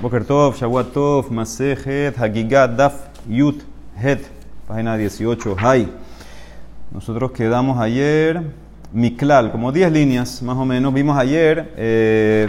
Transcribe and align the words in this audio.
Boker 0.00 0.24
Tov, 0.24 0.56
Shavuot 0.56 0.94
Tov, 0.94 1.30
Masejet, 1.30 2.16
Hagigat, 2.16 2.74
Daf, 2.74 2.94
Yut, 3.28 3.60
Het, 3.94 4.30
página 4.66 4.96
18, 4.96 5.54
Hay. 5.58 5.92
Nosotros 6.90 7.32
quedamos 7.32 7.78
ayer, 7.78 8.40
Miklal, 8.94 9.52
como 9.52 9.70
10 9.70 9.92
líneas 9.92 10.40
más 10.40 10.56
o 10.56 10.64
menos. 10.64 10.94
Vimos 10.94 11.18
ayer 11.18 11.74
eh, 11.76 12.48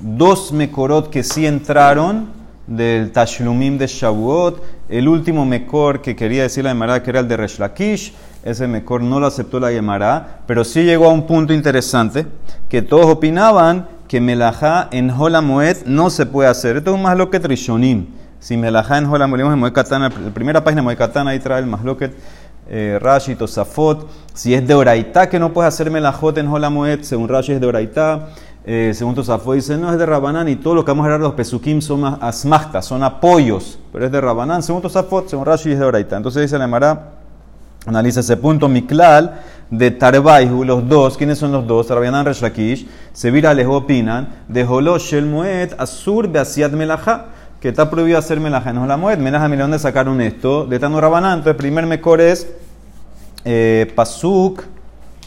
dos 0.00 0.52
Mekorot 0.52 1.10
que 1.10 1.22
sí 1.22 1.46
entraron 1.46 2.28
del 2.66 3.12
Tashlumim 3.12 3.78
de 3.78 3.86
Shavuot. 3.86 4.60
El 4.88 5.06
último 5.06 5.46
Mekor 5.46 6.02
que 6.02 6.16
quería 6.16 6.42
decir 6.42 6.64
la 6.64 6.70
Gemara 6.70 7.04
que 7.04 7.10
era 7.10 7.20
el 7.20 7.28
de 7.28 7.36
Resh 7.36 7.60
Lakish. 7.60 8.12
Ese 8.42 8.66
Mekor 8.66 9.00
no 9.00 9.20
lo 9.20 9.28
aceptó 9.28 9.60
la 9.60 9.70
Gemara, 9.70 10.40
pero 10.44 10.64
sí 10.64 10.82
llegó 10.82 11.06
a 11.06 11.12
un 11.12 11.24
punto 11.24 11.52
interesante 11.52 12.26
que 12.68 12.82
todos 12.82 13.06
opinaban 13.06 13.99
que 14.10 14.20
melajá 14.20 14.88
en 14.90 15.08
Holamoed 15.08 15.86
no 15.86 16.10
se 16.10 16.26
puede 16.26 16.48
hacer. 16.48 16.76
Esto 16.76 16.90
es 16.90 16.96
un 16.96 17.02
masloquet 17.02 17.44
rishonim. 17.44 18.06
Si 18.40 18.56
melajá 18.56 18.98
en 18.98 19.06
Holamoed, 19.06 19.52
en 19.52 19.58
Moekatana, 19.60 20.08
la 20.08 20.34
primera 20.34 20.64
página 20.64 20.80
de 20.80 20.84
Moekatana, 20.86 21.30
ahí 21.30 21.38
trae 21.38 21.60
el 21.60 21.66
masloquet 21.66 22.12
eh, 22.68 22.98
Rashi, 23.00 23.36
Tosafot. 23.36 24.08
Si 24.34 24.52
es 24.52 24.66
de 24.66 24.74
Oraitá 24.74 25.28
que 25.28 25.38
no 25.38 25.52
puedes 25.52 25.72
hacer 25.72 25.92
melajot 25.92 26.36
en 26.38 26.48
Holamoed, 26.48 27.02
según 27.02 27.28
Rashi 27.28 27.52
es 27.52 27.60
de 27.60 27.68
Oraitá. 27.68 28.30
Eh, 28.64 28.90
según 28.96 29.14
Tosafot 29.14 29.54
dice, 29.54 29.78
no 29.78 29.92
es 29.92 29.96
de 29.96 30.06
Rabanán 30.06 30.48
y 30.48 30.56
todo 30.56 30.74
lo 30.74 30.84
que 30.84 30.90
vamos 30.90 31.04
a 31.04 31.06
hablar 31.06 31.20
de 31.20 31.26
los 31.28 31.34
pesukim 31.34 31.80
son 31.80 32.18
asmachtas, 32.20 32.86
son 32.86 33.04
apoyos, 33.04 33.78
pero 33.92 34.06
es 34.06 34.10
de 34.10 34.20
Rabanán. 34.20 34.64
Según 34.64 34.82
Tosafot, 34.82 35.28
según 35.28 35.46
Rashi 35.46 35.70
es 35.70 35.78
de 35.78 35.84
Oraitá. 35.84 36.16
Entonces 36.16 36.42
dice 36.42 36.58
la 36.58 36.64
Emara, 36.64 37.19
analiza 37.86 38.20
ese 38.20 38.36
punto, 38.36 38.68
Miklal 38.68 39.40
de 39.70 39.90
Tarbaihu, 39.90 40.64
los 40.64 40.88
dos, 40.88 41.16
¿quiénes 41.16 41.38
son 41.38 41.52
los 41.52 41.66
dos? 41.66 41.88
Rabianan 41.88 42.26
Reshlakish, 42.26 42.88
Sevira 43.12 43.54
les 43.54 43.66
opinan, 43.66 44.28
de 44.48 44.64
Holosh 44.64 45.14
el 45.14 45.26
Moed, 45.26 45.72
Asur 45.78 46.28
Beasiat 46.28 46.72
Melaha, 46.72 47.26
que 47.60 47.68
está 47.68 47.88
prohibido 47.88 48.18
hacer 48.18 48.40
Melaha, 48.40 48.72
no 48.72 48.86
la 48.86 48.96
Moed, 48.96 49.18
Melaha, 49.18 49.48
mira 49.48 49.62
dónde 49.62 49.78
sacaron 49.78 50.20
esto, 50.20 50.66
de 50.66 50.78
Rabanán, 50.78 51.38
entonces 51.38 51.56
primer 51.56 51.86
mejor 51.86 52.20
es 52.20 52.48
eh, 53.44 53.90
Pasuk 53.94 54.64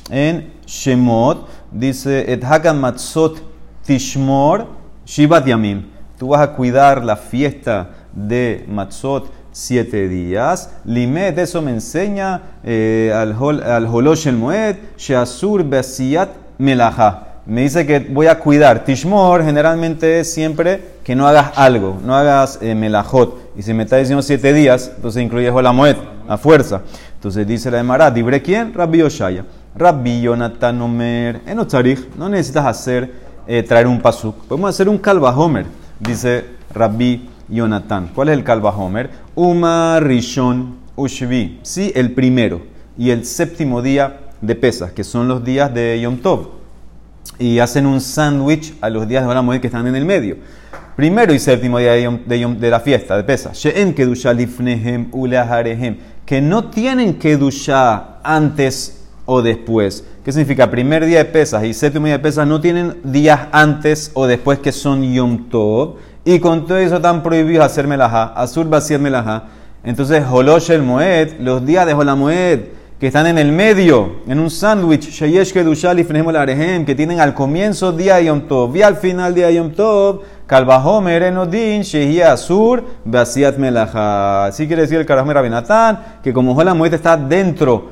en 0.10 0.52
Shemot, 0.66 1.48
dice, 1.72 2.32
Et 2.32 2.44
Hagan 2.44 2.80
Matzot 2.80 3.42
Tishmor 3.86 4.68
Shivat 5.06 5.46
Yamim, 5.46 5.86
tú 6.18 6.30
vas 6.30 6.42
a 6.42 6.54
cuidar 6.54 7.04
la 7.04 7.16
fiesta 7.16 7.90
de 8.14 8.66
Matzot, 8.68 9.32
siete 9.54 10.10
días. 10.10 10.70
Limet, 10.84 11.38
eso 11.38 11.62
me 11.62 11.72
enseña 11.72 12.42
eh, 12.66 13.14
al, 13.16 13.34
Holosh 13.40 14.28
el 14.28 14.36
Moed, 14.36 14.76
Sheasur 14.98 15.64
Besiat 15.64 16.30
Melaha. 16.58 17.28
Me 17.46 17.62
dice 17.62 17.86
que 17.86 18.00
voy 18.00 18.28
a 18.28 18.40
cuidar. 18.40 18.84
Tishmor 18.84 19.44
generalmente 19.44 20.20
es 20.20 20.34
siempre 20.34 20.94
que 21.04 21.16
no 21.16 21.28
hagas 21.28 21.52
algo, 21.56 22.00
no 22.04 22.16
hagas 22.16 22.60
eh, 22.62 22.76
melajot. 22.76 23.52
Y 23.56 23.62
si 23.62 23.74
me 23.74 23.84
está 23.84 23.98
diciendo 23.98 24.22
siete 24.22 24.54
días, 24.54 24.92
entonces 24.96 25.22
incluye 25.24 25.52
Moed 25.52 25.96
a 26.28 26.38
fuerza. 26.38 26.82
Entonces 27.16 27.48
dice 27.48 27.70
la 27.72 27.80
Emara, 27.80 28.12
¿dibre 28.12 28.42
quién? 28.42 28.74
Rabbi 28.74 29.02
Oshaya. 29.02 29.46
Rabbi 29.76 30.22
Yonatan 30.22 30.82
Omer, 30.82 31.42
no 32.18 32.30
necesitas 32.30 32.66
hacer, 32.66 33.12
eh, 33.48 33.64
traer 33.64 33.88
un 33.88 34.00
pasuk. 34.00 34.36
Podemos 34.46 34.70
hacer 34.70 34.88
un 34.88 34.98
kalvahomer, 34.98 35.66
dice 36.00 36.46
Rabbi 36.74 37.30
Jonathan. 37.54 38.10
¿Cuál 38.14 38.30
es 38.30 38.38
el 38.38 38.44
Kalba 38.44 38.72
Homer? 38.72 39.10
Uma 39.36 40.00
Rishon 40.00 40.76
Ushvi. 40.96 41.60
Sí, 41.64 41.92
el 41.96 42.12
primero 42.12 42.74
y 42.98 43.10
el 43.10 43.26
séptimo 43.26 43.82
día 43.82 44.20
de 44.42 44.56
Pesas, 44.56 44.92
que 44.92 45.04
son 45.04 45.28
los 45.28 45.44
días 45.44 45.74
de 45.74 46.00
Yom 46.02 46.18
Tov. 46.18 46.50
Y 47.40 47.60
hacen 47.60 47.86
un 47.86 48.02
sándwich 48.02 48.76
a 48.82 48.90
los 48.90 49.08
días 49.08 49.24
de 49.24 49.30
Olam 49.30 49.60
que 49.60 49.68
están 49.68 49.88
en 49.88 49.96
el 49.96 50.06
medio. 50.06 50.38
Primero 50.96 51.34
y 51.34 51.40
séptimo 51.40 51.80
día 51.80 51.94
de, 51.94 52.70
la 52.70 52.80
fiesta 52.80 53.18
de 53.18 53.24
Pesas. 53.24 53.60
Que 56.26 56.42
no 56.42 56.70
tienen 56.70 57.14
kedusha 57.16 58.20
antes 58.24 59.04
o 59.26 59.42
después. 59.42 60.06
¿Qué 60.24 60.32
significa? 60.32 60.70
Primer 60.70 61.06
día 61.06 61.20
de 61.20 61.26
Pesas 61.26 61.64
y 61.64 61.74
séptimo 61.74 62.06
día 62.06 62.18
de 62.18 62.24
Pesas 62.24 62.48
no 62.48 62.62
tienen 62.62 62.98
días 63.04 63.48
antes 63.52 64.12
o 64.14 64.28
después 64.28 64.60
que 64.60 64.72
son 64.72 65.02
Yom 65.12 65.50
Tov 65.50 65.96
y 66.26 66.40
con 66.40 66.66
todo 66.66 66.78
eso 66.78 66.98
están 66.98 67.22
prohibidos 67.24 67.66
hacer 67.66 67.88
melajá, 67.88 68.34
azul 68.36 68.74
hacer 68.74 69.00
melajá. 69.00 69.44
Entonces, 69.84 70.24
Holosh 70.30 70.72
el 70.72 70.82
Moed, 70.82 71.40
los 71.40 71.66
días 71.66 71.86
de 71.86 71.94
Holamoed, 71.94 72.60
que 73.04 73.08
están 73.08 73.28
en 73.28 73.38
el 73.38 73.52
medio, 73.52 74.22
en 74.28 74.40
un 74.40 74.50
sándwich, 74.50 75.10
Sheyesh 75.10 75.52
Kedushal 75.52 76.00
y 76.00 76.38
Arehem, 76.38 76.86
que 76.86 76.96
tienen 76.96 77.20
al 77.20 77.34
comienzo 77.34 77.92
día 77.92 78.22
Yom 78.22 78.48
Tov 78.48 78.74
y 78.78 78.82
al 78.82 78.96
final 78.96 79.36
día 79.36 79.52
Yom 79.52 79.72
Tov, 79.72 80.22
Kalvahomer 80.48 81.24
Enodin, 81.24 81.82
Shehia 81.82 82.32
Azur, 82.32 82.82
Basiat 83.04 83.58
Melajá. 83.58 84.46
Así 84.46 84.68
quiere 84.68 84.84
decir 84.84 85.00
el 85.00 85.06
Karahomer 85.06 85.38
Abinatán, 85.38 86.00
que 86.24 86.32
como 86.32 86.56
Holamoed 86.56 86.94
está 86.94 87.18
dentro, 87.18 87.90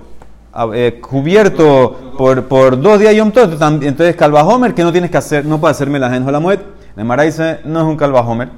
eh, 0.73 1.01
cubierto 1.01 2.13
por, 2.17 2.45
por 2.45 2.79
dos 2.79 2.97
días 2.97 3.13
Yom 3.13 3.31
Tov, 3.31 3.51
entonces 3.81 4.15
Kalvahomer, 4.15 4.73
que 4.73 4.83
no 4.83 4.93
tienes 4.93 5.11
que 5.11 5.17
hacer, 5.17 5.43
no 5.43 5.59
puede 5.59 5.71
hacer 5.71 5.89
melajá 5.89 6.15
en 6.15 6.25
Holamoed. 6.25 6.59
La 6.95 7.03
Mara 7.03 7.23
dice, 7.23 7.59
no 7.63 7.79
es 7.79 7.85
un 7.85 7.97
calvajomer, 7.97 8.49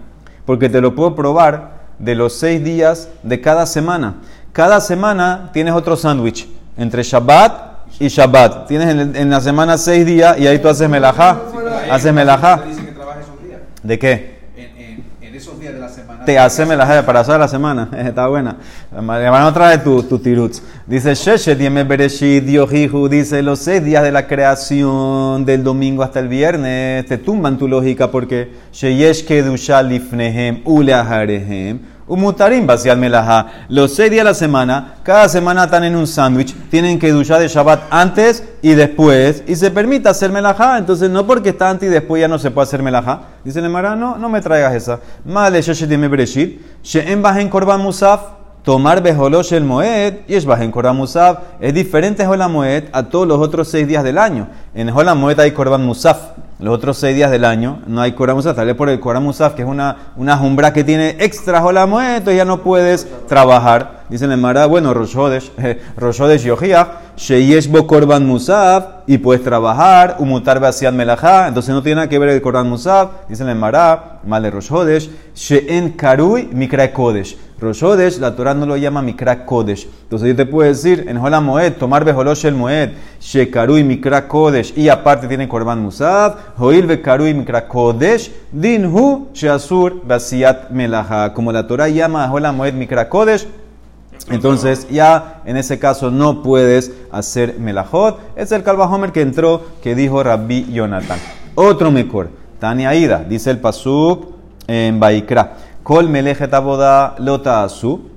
porque 0.46 0.70
te 0.70 0.82
lo 0.82 0.96
puedo 0.96 1.16
probar 1.16 1.84
de 2.00 2.16
los 2.16 2.34
seis 2.34 2.64
días 2.64 3.10
de 3.22 3.42
cada 3.42 3.66
semana. 3.66 4.16
Cada 4.52 4.82
semana 4.82 5.50
tienes 5.54 5.74
otro 5.74 5.96
sándwich, 5.96 6.48
entre 6.78 7.04
Shabbat 7.04 7.74
y 8.00 8.08
Shabbat. 8.08 8.68
Tienes 8.68 9.16
en, 9.16 9.30
la 9.30 9.42
semana 9.42 9.78
seis 9.78 10.06
días 10.06 10.38
y 10.40 10.48
ahí 10.48 10.60
tú 10.60 10.68
haces 10.68 10.90
melajá. 10.90 11.42
Haces 11.92 12.14
melajá. 12.14 12.64
¿De 13.84 14.00
qué? 14.00 14.34
Te 16.26 16.38
hace 16.38 16.66
melaje 16.66 17.04
para 17.04 17.22
hacer 17.22 17.40
la 17.40 17.48
semana. 17.48 17.90
Está 17.98 18.28
buena. 18.28 18.56
Van 18.92 19.44
otra 19.44 19.70
de 19.70 19.78
tu, 19.80 20.04
tu 20.04 20.20
tiruts. 20.20 20.62
Dice 20.88 21.16
Sheshet 21.16 21.60
Yeme 21.60 21.84
Bereshit 21.84 22.46
Yohihu. 22.46 23.08
Dice 23.08 23.42
los 23.42 23.60
seis 23.60 23.84
días 23.84 24.04
de 24.04 24.12
la 24.12 24.28
creación 24.28 25.46
del 25.46 25.64
domingo 25.64 26.04
hasta 26.04 26.20
el 26.20 26.28
viernes. 26.28 27.06
Te 27.06 27.18
tumban 27.18 27.58
tu 27.58 27.68
lógica 27.68 28.12
porque 28.12 28.52
Sheyesh 28.72 29.26
Kedusha 29.26 29.82
Lifnehem 29.82 30.62
Uleaharehem. 30.66 31.93
Umutarim 32.06 32.68
vaciar 32.68 32.98
melaja. 32.98 33.48
Los 33.70 33.96
seis 33.96 34.12
días 34.12 34.26
de 34.26 34.32
la 34.32 34.34
semana, 34.34 34.96
cada 35.04 35.30
semana 35.30 35.64
están 35.64 35.86
en 35.86 35.96
un 35.96 36.06
sándwich, 36.06 36.54
tienen 36.70 37.00
que 37.00 37.12
duchar 37.12 37.40
de 37.40 37.48
Shabbat 37.48 37.84
antes 37.90 38.44
y 38.62 38.74
después, 38.74 39.44
y 39.48 39.56
se 39.56 39.72
permite 39.72 40.10
hacer 40.10 40.30
melajá. 40.30 40.78
Entonces, 40.78 41.10
no 41.10 41.26
porque 41.26 41.50
está 41.50 41.70
antes 41.70 41.88
y 41.88 41.92
después 41.92 42.20
ya 42.20 42.28
no 42.28 42.38
se 42.40 42.52
puede 42.52 42.64
hacer 42.64 42.84
melajá. 42.84 43.22
Dice 43.46 43.60
el 43.60 43.66
Emara, 43.66 43.96
no, 43.96 44.18
no 44.18 44.28
me 44.28 44.42
traigas 44.42 44.74
esa. 44.74 45.00
Male 45.24 45.62
sheshetim 45.62 46.02
bereshit, 46.10 46.62
she'en 46.84 47.22
bajen 47.22 47.48
korban 47.48 47.80
musaf, 47.80 48.22
tomar 48.64 49.02
bejolosh 49.02 49.54
el 49.54 49.64
moed, 49.64 50.22
y 50.28 50.36
es 50.36 50.46
bajen 50.46 50.72
korban 50.72 50.98
musaf. 50.98 51.38
Es 51.62 51.74
diferente 51.74 52.28
la 52.36 52.50
moed 52.50 52.84
a 52.92 53.04
todos 53.04 53.26
los 53.26 53.40
otros 53.40 53.70
seis 53.70 53.88
días 53.88 54.04
del 54.04 54.18
año. 54.18 54.50
En 54.76 54.94
la 54.94 55.16
moed 55.16 55.40
hay 55.40 55.52
korban 55.52 55.86
musaf 55.86 56.18
los 56.60 56.76
otros 56.76 56.98
seis 56.98 57.16
días 57.16 57.32
del 57.32 57.46
año 57.46 57.80
no 57.88 58.02
hay 58.02 58.14
Korah 58.14 58.36
Musaf, 58.36 58.56
tal 58.56 58.68
vez 58.68 58.76
por 58.76 58.90
el 58.90 59.00
Korah 59.00 59.20
Musaf, 59.20 59.54
que 59.54 59.64
es 59.64 59.68
una, 59.68 59.98
una 60.16 60.38
jumbra 60.38 60.72
que 60.72 60.84
tiene 60.84 61.18
extra 61.20 61.62
Jolamue, 61.62 62.18
entonces 62.18 62.38
ya 62.38 62.46
no 62.46 62.62
puedes 62.62 63.08
trabajar. 63.28 64.04
Dice 64.10 64.26
el 64.26 64.38
Mara, 64.38 64.66
bueno, 64.66 64.94
Roshodesh, 64.94 65.52
eh, 65.58 65.82
Roshodesh 65.98 66.44
Yohiach, 66.44 66.88
Sheyesh 67.16 67.68
Bo 67.68 67.88
Musaf, 68.22 68.86
y 69.06 69.18
puedes 69.18 69.44
trabajar, 69.44 70.18
Umutar 70.20 70.60
Basiad 70.60 70.94
Melajá, 70.94 71.48
entonces 71.48 71.74
no 71.74 71.84
tiene 71.84 71.98
nada 71.98 72.10
que 72.10 72.18
ver 72.18 72.30
el 72.30 72.42
Korban 72.42 72.68
Musaf. 72.70 73.28
Dice 73.30 73.44
el 73.44 73.56
Mara, 73.56 74.20
Male 74.26 74.50
Roshodesh, 74.50 75.10
Sheen 75.36 75.92
Karui 75.92 76.50
Mikra 76.52 76.92
Kodesh. 76.92 77.38
Roshodesh, 77.60 78.18
la 78.18 78.36
Torah 78.36 78.54
no 78.54 78.66
lo 78.66 78.76
llama 78.76 79.02
Mikra 79.02 79.46
Kodesh. 79.46 79.88
Entonces 80.04 80.30
yo 80.30 80.36
te 80.36 80.46
puedo 80.46 80.68
decir, 80.68 81.06
en 81.08 81.20
Jola 81.20 81.40
Moed, 81.40 81.74
tomar 81.74 82.04
Bejolosh 82.04 82.46
el 82.46 82.56
Moed, 82.56 82.90
Shekarui 83.22 83.84
Mikra 83.84 84.28
Kodesh, 84.28 84.78
y 84.78 84.90
aparte 84.90 85.28
tiene 85.28 85.48
Korban 85.48 85.82
Musaf, 85.82 86.36
Joil 86.58 86.88
Bekarui 86.88 87.34
Mikra 87.34 87.68
Kodesh, 87.68 88.32
Sheasur 89.34 90.02
Basiat 90.06 90.72
Melaha. 90.72 91.34
Como 91.34 91.52
la 91.52 91.68
Torah 91.68 91.88
llama 91.88 92.26
a 92.26 92.30
Jola 92.30 92.52
Moed 92.52 92.74
Mikra 92.74 93.08
Kodesh, 93.08 93.48
entonces 94.30 94.88
ya 94.90 95.42
en 95.46 95.58
ese 95.58 95.80
caso 95.80 96.12
no 96.12 96.44
puedes 96.44 96.92
hacer 97.12 97.60
melajot. 97.60 98.20
Es 98.36 98.52
el 98.52 98.64
Kalvahomer 98.64 99.12
que 99.12 99.22
entró 99.22 99.62
que 99.82 99.96
dijo 99.96 100.24
Rabbi 100.24 100.72
Jonathan. 100.72 101.20
Otro 101.56 101.92
mejor, 101.92 102.30
Tania 102.60 102.96
Ida, 102.96 103.24
dice 103.24 103.52
el 103.52 103.60
Pasuk 103.60 104.34
en 104.68 105.00
Baikra. 105.00 105.58
Kol 105.84 106.08
melejet 106.08 106.54
aboda 106.54 107.16
lota 107.20 107.64
asu. 107.64 108.10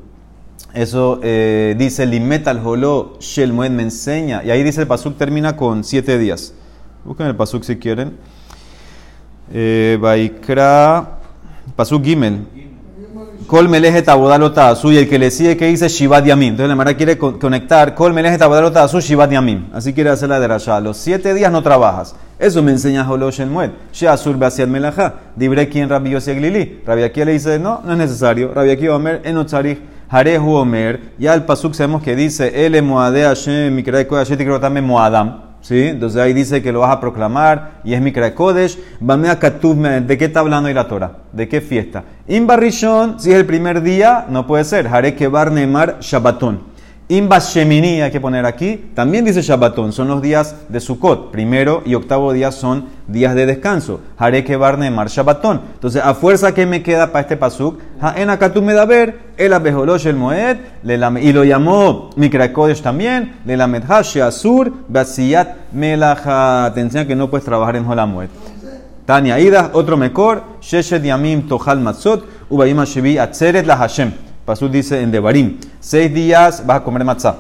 Eso 0.73 1.21
eh, 1.23 1.75
dice 1.79 2.07
limet 2.07 2.47
al 2.47 2.65
holo 2.65 3.17
shel 3.19 3.53
me 3.53 3.67
enseña. 3.67 4.45
Y 4.45 4.51
ahí 4.51 4.63
dice 4.63 4.83
el 4.83 4.87
pasuk 4.87 5.17
termina 5.17 5.57
con 5.57 5.83
siete 5.83 6.19
días. 6.19 6.53
Busquen 7.05 7.27
el 7.27 7.35
pasuk 7.35 7.65
si 7.65 7.77
quieren. 7.77 8.17
Eh, 9.53 9.99
Baikra, 10.01 11.19
pasuk 11.75 12.05
gimel. 12.05 12.66
Lota 13.49 14.69
asu. 14.69 14.93
Y 14.93 14.99
el 14.99 15.09
que 15.09 15.19
le 15.19 15.31
sigue 15.31 15.57
que 15.57 15.67
dice 15.67 15.89
shivat 15.89 16.25
yamim. 16.25 16.51
Entonces 16.51 16.69
la 16.69 16.77
Mara 16.77 16.95
quiere 16.95 17.17
conectar. 17.17 17.95
Lota 17.99 18.83
asu 18.83 19.01
shivat 19.01 19.31
yamim. 19.31 19.67
Así 19.73 19.93
quiere 19.93 20.11
hacer 20.11 20.29
la 20.29 20.41
de 20.41 20.49
Rasha. 20.49 20.81
Los 20.81 20.97
siete 20.97 21.35
días 21.35 21.51
no 21.53 21.63
trabajas. 21.63 22.15
Eso 22.39 22.63
me 22.63 22.73
enseña 22.73 23.09
Holosh 23.09 23.41
el 23.41 23.49
Mued. 23.49 23.71
Sheasur 23.93 24.37
Basiat 24.37 24.69
Melajá. 24.69 25.15
Dibre 25.35 25.69
quien 25.69 25.89
Rabbi 25.89 26.11
Glili. 26.11 26.83
Rabbi 26.85 27.03
aquí 27.03 27.25
le 27.25 27.33
dice, 27.33 27.59
no, 27.59 27.81
no 27.85 27.93
es 27.93 27.99
necesario. 27.99 28.53
Rabbi 28.53 28.71
aquí 28.71 28.89
Omer, 28.89 29.23
Enotzarich. 29.25 29.81
Harehu 30.09 30.55
Omer. 30.55 31.01
Ya 31.19 31.35
el 31.35 31.45
Pasuk 31.45 31.75
sabemos 31.75 32.03
que 32.03 32.15
dice, 32.15 32.65
Ele 32.65 32.81
Moade 32.83 33.25
Hashem, 33.25 33.83
creo 33.83 34.61
también 34.61 34.87
Moadam. 34.87 35.46
¿Sí? 35.67 35.89
Entonces 35.89 36.23
ahí 36.23 36.33
dice 36.33 36.63
que 36.63 36.71
lo 36.71 36.79
vas 36.79 36.93
a 36.93 37.01
proclamar 37.01 37.81
y 37.83 37.95
es 37.95 38.01
Mikra 38.01 38.37
Kodesh. 38.37 38.79
¿de 39.01 40.17
qué 40.17 40.27
está 40.27 40.39
hablando 40.39 40.69
ahí 40.69 40.75
la 40.75 40.87
Torah? 40.87 41.17
¿De 41.33 41.49
qué 41.49 41.61
fiesta? 41.61 42.05
Imbarrishon, 42.29 43.19
si 43.19 43.33
es 43.33 43.37
el 43.37 43.47
primer 43.47 43.83
día, 43.83 44.27
no 44.29 44.47
puede 44.47 44.63
ser. 44.63 44.87
Hare 44.87 45.17
Kebar 45.17 45.51
Neymar 45.51 45.99
Shabbaton. 45.99 46.76
Imba 47.09 47.39
Shemini, 47.39 48.01
hay 48.01 48.11
que 48.11 48.21
poner 48.21 48.45
aquí, 48.47 48.91
también 48.93 49.25
dice 49.25 49.41
Shabbatón, 49.41 49.93
son 49.93 50.09
los 50.09 50.21
días 50.21 50.57
de 50.69 50.81
Sukkot. 50.81 51.31
Primero 51.31 51.83
y 51.87 51.95
octavo 51.95 52.33
día 52.33 52.51
son 52.51 52.87
días 53.07 53.37
de 53.37 53.47
descanso. 53.47 54.01
Haré 54.19 54.43
que 54.43 54.57
Barnemar 54.57 55.07
Shabbatón. 55.07 55.61
Entonces, 55.75 56.03
a 56.05 56.15
fuerza 56.15 56.53
que 56.53 56.67
me 56.67 56.83
queda 56.83 57.13
para 57.13 57.21
este 57.21 57.37
pasuk, 57.37 57.79
en 58.17 58.29
Akatu 58.29 58.61
me 58.61 58.75
da 58.75 58.87
ver, 58.87 59.21
el 59.37 59.53
abejolosh 59.53 60.09
el 60.09 60.17
Moed, 60.17 60.57
y 61.23 61.33
lo 61.33 61.45
llamó 61.45 62.11
Mikrakodesh 62.17 62.83
también, 62.83 63.37
le 63.45 63.57
lamed 63.57 63.85
Asur, 63.89 64.73
Basiyat 64.89 65.71
Melaja. 65.73 66.73
Te 66.75 66.81
enseña 66.81 67.07
que 67.07 67.15
no 67.15 67.31
puedes 67.31 67.45
trabajar 67.45 67.77
en 67.77 67.87
Holamued. 67.87 68.31
Tania 69.05 69.39
Ida, 69.39 69.71
otro 69.75 69.97
mejor, 69.97 70.43
Sheshet 70.61 71.05
Yamim 71.05 71.47
Tohal 71.47 71.79
Matzot, 71.79 72.25
Ubayim 72.51 72.83
Shevi 72.83 73.17
Atzeret 73.17 73.65
la 73.65 73.77
Hashem. 73.77 74.26
Pasú 74.47 74.69
dice 74.69 75.03
en 75.03 75.11
Devarim, 75.11 75.59
seis 75.81 76.15
días 76.15 76.65
vas 76.65 76.77
a 76.77 76.85
comer 76.85 77.05
matzah. 77.05 77.35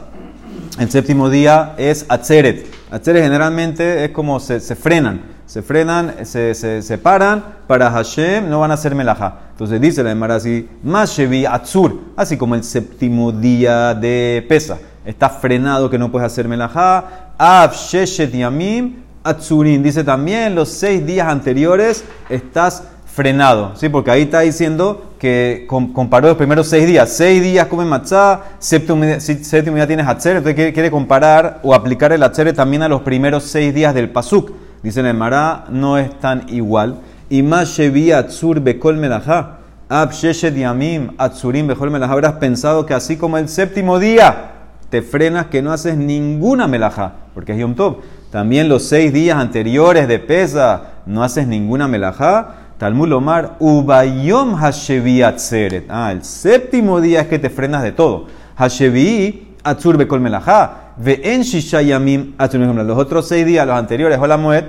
El 0.76 0.90
séptimo 0.90 1.30
día 1.30 1.76
es 1.78 2.04
atzeret. 2.08 2.66
Atzeret 2.90 3.22
generalmente 3.22 4.04
es 4.04 4.10
como 4.10 4.40
se, 4.40 4.58
frenan, 4.74 5.20
se 5.46 5.62
frenan, 5.62 6.16
se, 6.24 6.52
se, 6.52 6.98
paran 6.98 7.44
para 7.68 7.92
Hashem, 7.92 8.50
no 8.50 8.58
van 8.58 8.72
a 8.72 8.74
hacer 8.74 8.96
melajá. 8.96 9.38
Entonces 9.52 9.80
dice 9.80 10.02
la 10.02 10.10
Emara 10.10 10.34
así, 10.34 10.68
Mashevi 10.82 11.46
Atzur, 11.46 11.96
así 12.16 12.36
como 12.36 12.56
el 12.56 12.64
séptimo 12.64 13.30
día 13.30 13.94
de 13.94 14.44
pesa. 14.48 14.76
Está 15.04 15.30
frenado 15.30 15.88
que 15.88 15.98
no 15.98 16.10
puedes 16.10 16.26
hacer 16.26 16.48
melajá. 16.48 17.34
Av 17.38 17.72
Sheshet 17.72 18.32
Yamim 18.32 18.96
Atzurin. 19.22 19.80
Dice 19.80 20.02
también 20.02 20.56
los 20.56 20.70
seis 20.70 21.06
días 21.06 21.28
anteriores 21.28 22.04
estás 22.28 22.82
frenado, 23.16 23.72
¿sí? 23.76 23.88
Porque 23.88 24.10
ahí 24.10 24.22
está 24.22 24.40
diciendo 24.40 25.14
que 25.18 25.66
comparó 25.66 26.28
los 26.28 26.36
primeros 26.36 26.68
seis 26.68 26.86
días. 26.86 27.08
Seis 27.08 27.42
días 27.42 27.66
come 27.66 27.86
matzá, 27.86 28.42
séptimo, 28.58 29.02
día 29.02 29.86
tienes 29.86 30.06
hatzeret, 30.06 30.46
entonces 30.46 30.74
quiere, 30.74 30.90
comparar 30.90 31.60
o 31.62 31.74
aplicar 31.74 32.12
el 32.12 32.22
hatzeret 32.22 32.54
también 32.54 32.82
a 32.82 32.88
los 32.88 33.00
primeros 33.00 33.44
seis 33.44 33.74
días 33.74 33.94
del 33.94 34.10
pasuk. 34.10 34.52
Dice 34.82 35.00
el 35.00 35.14
Mará, 35.14 35.64
no 35.70 35.96
es 35.96 36.20
tan 36.20 36.44
igual. 36.48 36.98
Y 37.30 37.42
más 37.42 37.80
atzur 38.14 38.60
bekol 38.60 38.98
melajá, 38.98 39.60
ab 39.88 40.12
yamim 40.12 41.12
atzurim 41.16 41.68
bekol 41.68 41.90
melajá. 41.90 42.12
Habrás 42.12 42.32
pensado 42.34 42.84
que 42.84 42.92
así 42.92 43.16
como 43.16 43.38
el 43.38 43.48
séptimo 43.48 43.98
día 43.98 44.50
te 44.90 45.00
frenas 45.00 45.46
que 45.46 45.62
no 45.62 45.72
haces 45.72 45.96
ninguna 45.96 46.68
melajá, 46.68 47.14
porque 47.32 47.52
es 47.52 47.58
Yom 47.58 47.74
Tov. 47.74 48.02
También 48.30 48.68
los 48.68 48.82
seis 48.82 49.10
días 49.14 49.38
anteriores 49.38 50.06
de 50.06 50.18
pesa 50.18 50.82
no 51.06 51.24
haces 51.24 51.46
ninguna 51.46 51.88
melajá 51.88 52.65
Talmud 52.78 53.10
Omar, 53.12 53.56
Ubayom 53.58 54.54
Hashevi 54.54 55.22
Atzeret. 55.22 55.86
Ah, 55.88 56.12
el 56.12 56.22
séptimo 56.22 57.00
día 57.00 57.22
es 57.22 57.26
que 57.28 57.38
te 57.38 57.48
frenas 57.48 57.82
de 57.82 57.92
todo. 57.92 58.26
Hashevi 58.56 59.56
Atzur 59.64 59.96
Bekol 59.96 60.20
Melajá. 60.20 60.92
Ve 60.98 61.20
en 61.24 61.42
Shishayamim 61.42 62.34
Los 62.38 62.98
otros 62.98 63.28
seis 63.28 63.44
días, 63.44 63.66
los 63.66 63.76
anteriores, 63.76 64.18
Hola 64.18 64.36
Moed, 64.36 64.64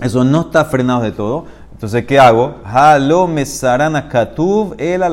eso 0.00 0.24
no 0.24 0.42
está 0.42 0.64
frenado 0.64 1.02
de 1.02 1.12
todo. 1.12 1.46
Entonces, 1.72 2.04
¿qué 2.06 2.18
hago? 2.18 2.56
Halo 2.64 3.26
Mesarana 3.26 4.08
Katuv 4.08 4.74
El 4.78 5.02
al 5.02 5.12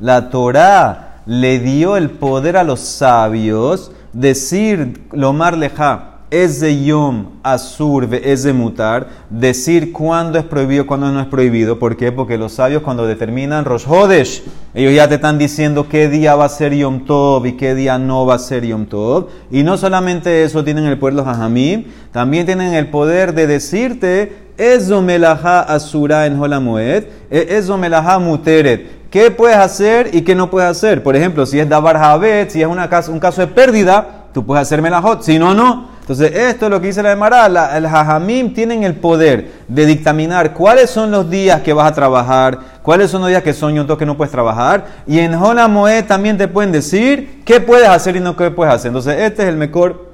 La 0.00 0.30
Torah 0.30 1.20
le 1.26 1.58
dio 1.58 1.96
el 1.96 2.10
poder 2.10 2.56
a 2.56 2.64
los 2.64 2.80
sabios 2.80 3.92
decir 4.12 5.06
Lomar 5.12 5.56
Leja 5.56 6.11
es 6.32 6.60
de 6.60 6.82
yom 6.82 7.26
asur, 7.42 8.08
es 8.14 8.42
de 8.42 8.54
mutar, 8.54 9.06
decir 9.28 9.92
cuándo 9.92 10.38
es 10.38 10.44
prohibido, 10.46 10.86
cuándo 10.86 11.12
no 11.12 11.20
es 11.20 11.26
prohibido. 11.26 11.78
¿Por 11.78 11.98
qué? 11.98 12.10
Porque 12.10 12.38
los 12.38 12.52
sabios 12.52 12.82
cuando 12.82 13.06
determinan 13.06 13.66
Rosh 13.66 13.84
Hodesh, 13.86 14.42
ellos 14.72 14.94
ya 14.94 15.06
te 15.10 15.16
están 15.16 15.36
diciendo 15.36 15.88
qué 15.90 16.08
día 16.08 16.34
va 16.34 16.46
a 16.46 16.48
ser 16.48 16.74
Yom 16.74 17.04
Tov 17.04 17.44
y 17.44 17.58
qué 17.58 17.74
día 17.74 17.98
no 17.98 18.24
va 18.24 18.36
a 18.36 18.38
ser 18.38 18.64
Yom 18.64 18.86
Tov. 18.86 19.26
Y 19.50 19.62
no 19.62 19.76
solamente 19.76 20.42
eso 20.42 20.64
tienen 20.64 20.86
el 20.86 20.98
pueblo 20.98 21.22
Jajamim, 21.22 21.84
también 22.12 22.46
tienen 22.46 22.72
el 22.72 22.88
poder 22.88 23.34
de 23.34 23.46
decirte, 23.46 24.32
Ezo 24.56 25.02
melaha 25.02 25.60
asura 25.60 26.24
en 26.24 26.40
Holamoed, 26.40 27.04
Ezo 27.30 27.76
melaha 27.76 28.18
muteret. 28.18 29.10
¿Qué 29.10 29.30
puedes 29.30 29.58
hacer 29.58 30.08
y 30.14 30.22
qué 30.22 30.34
no 30.34 30.48
puedes 30.48 30.70
hacer? 30.70 31.02
Por 31.02 31.14
ejemplo, 31.14 31.44
si 31.44 31.60
es 31.60 31.68
Dabar 31.68 31.98
Habet, 31.98 32.48
si 32.48 32.62
es 32.62 32.66
un 32.66 33.20
caso 33.20 33.42
de 33.42 33.48
pérdida, 33.48 34.28
tú 34.32 34.46
puedes 34.46 34.62
hacer 34.62 34.80
melahot, 34.80 35.22
si 35.22 35.38
no, 35.38 35.52
no. 35.52 35.91
Entonces, 36.02 36.32
esto 36.34 36.66
es 36.66 36.70
lo 36.70 36.80
que 36.80 36.88
dice 36.88 37.00
la 37.00 37.12
Emara. 37.12 37.46
El 37.76 37.86
Jajamim 37.86 38.52
tienen 38.52 38.82
el 38.82 38.96
poder 38.96 39.52
de 39.68 39.86
dictaminar 39.86 40.52
cuáles 40.52 40.90
son 40.90 41.12
los 41.12 41.30
días 41.30 41.62
que 41.62 41.72
vas 41.72 41.88
a 41.88 41.94
trabajar, 41.94 42.58
cuáles 42.82 43.08
son 43.08 43.20
los 43.20 43.30
días 43.30 43.44
que 43.44 43.52
son 43.52 43.72
yontos 43.72 43.96
que 43.96 44.04
no 44.04 44.16
puedes 44.16 44.32
trabajar. 44.32 44.84
Y 45.06 45.20
en 45.20 45.32
Hola 45.36 45.68
Moed 45.68 46.04
también 46.04 46.36
te 46.36 46.48
pueden 46.48 46.72
decir 46.72 47.42
qué 47.44 47.60
puedes 47.60 47.88
hacer 47.88 48.16
y 48.16 48.20
no 48.20 48.34
qué 48.34 48.50
puedes 48.50 48.74
hacer. 48.74 48.88
Entonces, 48.88 49.20
este 49.20 49.44
es 49.44 49.48
el 49.48 49.56
mejor, 49.56 50.08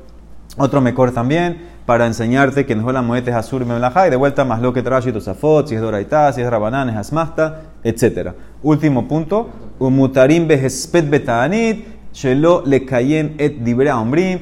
otro 0.58 0.82
mejor 0.82 1.12
también, 1.12 1.66
para 1.86 2.04
enseñarte 2.04 2.66
que 2.66 2.74
en 2.74 2.84
Hola 2.84 3.00
Moed 3.00 3.26
es 3.26 3.34
Azur 3.34 3.62
y 3.62 4.10
de 4.10 4.16
vuelta 4.16 4.44
más 4.44 4.60
lo 4.60 4.74
que 4.74 4.82
trae 4.82 5.10
Tosafot, 5.10 5.68
si 5.68 5.74
es 5.74 5.80
Doraitá, 5.80 6.30
si 6.34 6.42
es 6.42 6.50
Rabanán, 6.50 6.90
es 6.90 6.96
Asmasta, 6.96 7.62
etc. 7.82 8.32
Último 8.62 9.08
punto, 9.08 9.48
Umutarim 9.78 10.46
Behespet 10.46 11.08
Betanit, 11.08 11.97
Shelo 12.18 12.64
le 12.66 12.84
cayen 12.84 13.34
et 13.38 13.62
dibra 13.62 14.00
ombrim, 14.00 14.40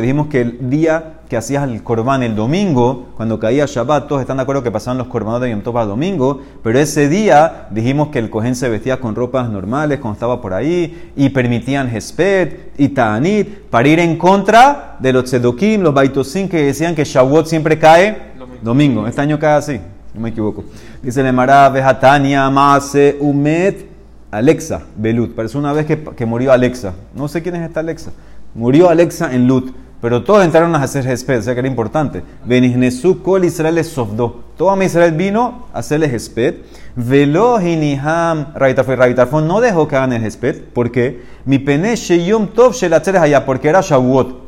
Dijimos 0.00 0.26
que 0.28 0.42
el 0.42 0.70
día 0.70 1.14
que 1.28 1.38
hacías 1.38 1.64
el 1.64 1.82
corbán 1.82 2.22
el 2.22 2.36
domingo, 2.36 3.08
cuando 3.16 3.40
caía 3.40 3.64
Shabbat, 3.66 4.06
todos 4.06 4.20
están 4.20 4.36
de 4.36 4.42
acuerdo 4.42 4.62
que 4.62 4.70
pasaban 4.70 4.98
los 4.98 5.06
corbanos 5.08 5.40
de 5.40 5.50
Yom 5.50 5.62
Tov 5.62 5.78
al 5.78 5.88
domingo, 5.88 6.42
pero 6.62 6.78
ese 6.78 7.08
día 7.08 7.66
dijimos 7.70 8.08
que 8.08 8.18
el 8.18 8.28
cohen 8.28 8.54
se 8.54 8.68
vestía 8.68 9.00
con 9.00 9.14
ropas 9.14 9.48
normales 9.48 10.00
cuando 10.00 10.14
estaba 10.14 10.40
por 10.42 10.52
ahí 10.52 11.10
y 11.16 11.30
permitían 11.30 11.88
Hesped 11.88 12.52
y 12.76 12.90
Ta'anit 12.90 13.62
para 13.70 13.88
ir 13.88 13.98
en 13.98 14.16
contra 14.16 14.96
de 15.00 15.12
los 15.12 15.24
Tzedokim, 15.24 15.80
los 15.80 15.94
Baitosim 15.94 16.48
que 16.48 16.62
decían 16.62 16.94
que 16.94 17.04
Shavuot 17.04 17.46
siempre 17.46 17.78
cae 17.78 18.32
domingo. 18.60 19.06
Este 19.08 19.22
año 19.22 19.38
cae 19.38 19.56
así, 19.56 19.80
no 20.14 20.20
me 20.20 20.28
equivoco. 20.28 20.62
Dice 21.02 21.22
Nemara, 21.22 21.68
Vejatania, 21.70 22.48
Mase, 22.50 23.16
Umet, 23.18 23.91
Alexa, 24.32 24.80
Belut. 24.96 25.34
Parece 25.34 25.58
una 25.58 25.72
vez 25.72 25.86
que, 25.86 26.02
que, 26.02 26.26
murió 26.26 26.52
Alexa. 26.52 26.94
No 27.14 27.28
sé 27.28 27.42
quién 27.42 27.54
es 27.54 27.68
esta 27.68 27.80
Alexa. 27.80 28.12
Murió 28.54 28.88
Alexa 28.88 29.32
en 29.32 29.46
Lut. 29.46 29.72
Pero 30.00 30.24
todos 30.24 30.44
entraron 30.44 30.74
a 30.74 30.82
hacer 30.82 31.06
Hesped, 31.06 31.38
o 31.38 31.42
sea 31.42 31.54
que 31.54 31.60
era 31.60 31.68
importante. 31.68 32.24
Benihnesu 32.44 33.22
kol 33.22 33.44
Israel 33.44 33.78
es 33.78 33.86
sofdo. 33.86 34.40
Todo 34.56 34.82
Israel 34.82 35.12
vino 35.12 35.66
a 35.72 35.78
hacerle 35.78 36.06
Hesped. 36.06 36.56
Velo 36.96 37.60
hiniham 37.60 38.52
Raitarfon 38.54 39.46
no 39.46 39.60
dejó 39.60 39.86
que 39.86 39.94
hagan 39.94 40.12
el 40.12 40.24
Hesped. 40.24 40.64
¿Por 40.72 40.90
qué? 40.90 41.22
Mi 41.44 41.60
pene 41.60 41.94
sheyom 41.94 42.48
tov 42.48 42.72
shelatzeres 42.72 43.20
allá, 43.22 43.44
porque 43.46 43.68
era 43.68 43.80
Shavuot. 43.80 44.40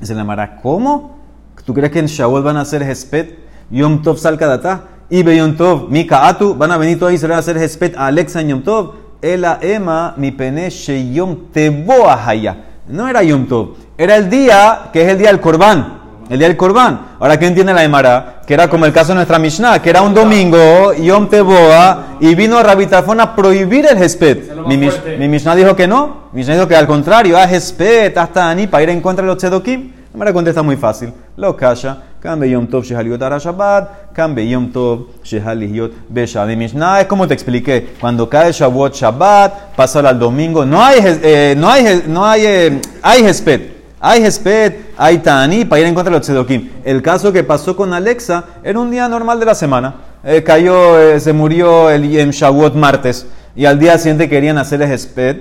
Se 0.00 0.14
llamará, 0.14 0.62
¿cómo? 0.62 1.18
¿Tú 1.66 1.74
crees 1.74 1.92
que 1.92 1.98
en 1.98 2.06
Shavuot 2.06 2.42
van 2.42 2.56
a 2.56 2.62
hacer 2.62 2.82
Hesped? 2.82 3.34
Yom 3.70 4.00
tov 4.00 4.18
sal 4.18 4.38
kadata. 4.38 4.84
Y 5.12 5.24
Yom 5.24 5.56
Tov, 5.56 5.90
Mika 5.90 6.28
Atu, 6.28 6.54
van 6.54 6.70
a 6.70 6.76
venir 6.76 6.96
todos 6.96 7.10
a 7.10 7.14
Israel 7.14 7.34
a 7.34 7.38
hacer 7.38 7.56
Hesped 7.56 7.96
a 7.96 8.06
Alexa 8.06 8.42
Yom 8.42 8.62
Tov. 8.62 8.94
Ela 9.20 9.58
ema 9.60 10.14
mi 10.16 10.30
pene 10.30 10.70
sheyom 10.70 11.50
teboa 11.52 12.24
haya. 12.24 12.56
No 12.88 13.08
era 13.08 13.22
Yom 13.24 13.46
Tov, 13.46 13.74
era 13.98 14.16
el 14.16 14.30
día 14.30 14.90
que 14.92 15.02
es 15.02 15.08
el 15.08 15.18
día 15.18 15.28
del 15.28 15.40
Corbán. 15.40 16.00
El 16.30 16.38
día 16.38 16.46
del 16.46 16.56
Corbán. 16.56 17.16
Ahora, 17.18 17.36
¿qué 17.40 17.48
entiende 17.48 17.74
la 17.74 17.82
Emara? 17.82 18.42
Que 18.46 18.54
era 18.54 18.70
como 18.70 18.86
el 18.86 18.92
caso 18.92 19.08
de 19.08 19.16
nuestra 19.16 19.40
Mishnah, 19.40 19.82
que 19.82 19.90
era 19.90 20.00
un 20.00 20.14
domingo, 20.14 20.94
Yom 20.94 21.28
Teboa, 21.28 22.18
y 22.20 22.36
vino 22.36 22.56
a 22.56 22.62
Rabitafón 22.62 23.20
a 23.20 23.34
prohibir 23.34 23.86
el 23.86 24.00
Hesped. 24.00 24.54
Mi, 24.64 24.76
mi, 24.76 25.28
Mishnah 25.28 25.56
dijo 25.56 25.74
que 25.74 25.88
no. 25.88 26.28
Mi 26.32 26.38
Mishnah 26.38 26.54
dijo 26.54 26.68
que 26.68 26.76
al 26.76 26.86
contrario, 26.86 27.36
a 27.36 27.50
Hesped, 27.50 28.16
hasta 28.16 28.48
Ani, 28.48 28.68
para 28.68 28.84
ir 28.84 28.90
en 28.90 29.00
contra 29.00 29.24
de 29.24 29.26
los 29.26 29.38
Tzedokim. 29.38 29.90
La 30.12 30.14
Emara 30.14 30.32
contesta 30.32 30.62
muy 30.62 30.76
fácil. 30.76 31.12
Lo 31.40 31.56
kasha. 31.56 31.96
Kan 32.20 32.42
Yom 32.42 32.66
Tov 32.66 32.84
Shehaliot 32.84 33.22
Ara 33.22 33.38
Shabbat, 33.38 34.12
Kan 34.12 34.36
Yom 34.36 34.70
Tov 34.70 35.06
Shehaliot 35.24 35.90
Besha. 36.12 36.44
De 36.44 36.54
Mishnah 36.54 37.00
es 37.00 37.06
como 37.06 37.26
te 37.26 37.32
expliqué, 37.32 37.94
cuando 37.98 38.28
cae 38.28 38.52
Shavuot 38.52 38.94
Shabbat, 38.94 39.74
pasa 39.74 40.00
al 40.00 40.18
domingo, 40.18 40.66
no 40.66 40.84
hay, 40.84 40.98
eh, 41.02 41.54
no 41.56 41.70
hay, 41.70 42.04
no 42.06 42.26
hay, 42.26 42.44
eh, 42.44 42.80
hay 43.00 43.24
Hesped. 43.24 43.80
Hay 44.00 44.22
Hesped, 44.22 44.74
hay 44.98 45.18
Tani 45.18 45.64
para 45.64 45.80
ir 45.80 45.86
en 45.86 45.94
contra 45.94 46.12
de 46.12 46.18
los 46.18 46.26
Tzedokim. 46.26 46.68
El 46.84 47.00
caso 47.00 47.32
que 47.32 47.42
pasó 47.42 47.74
con 47.74 47.94
Alexa 47.94 48.44
era 48.62 48.78
un 48.78 48.90
día 48.90 49.08
normal 49.08 49.40
de 49.40 49.46
la 49.46 49.54
semana. 49.54 49.94
Eh, 50.22 50.42
cayó, 50.42 51.18
se 51.18 51.32
murió 51.32 51.88
el, 51.88 52.18
en 52.18 52.32
Shavuot 52.32 52.74
martes 52.74 53.26
y 53.56 53.64
al 53.64 53.78
día 53.78 53.96
siguiente 53.96 54.28
querían 54.28 54.58
hacerle 54.58 54.92
Hesped 54.92 55.36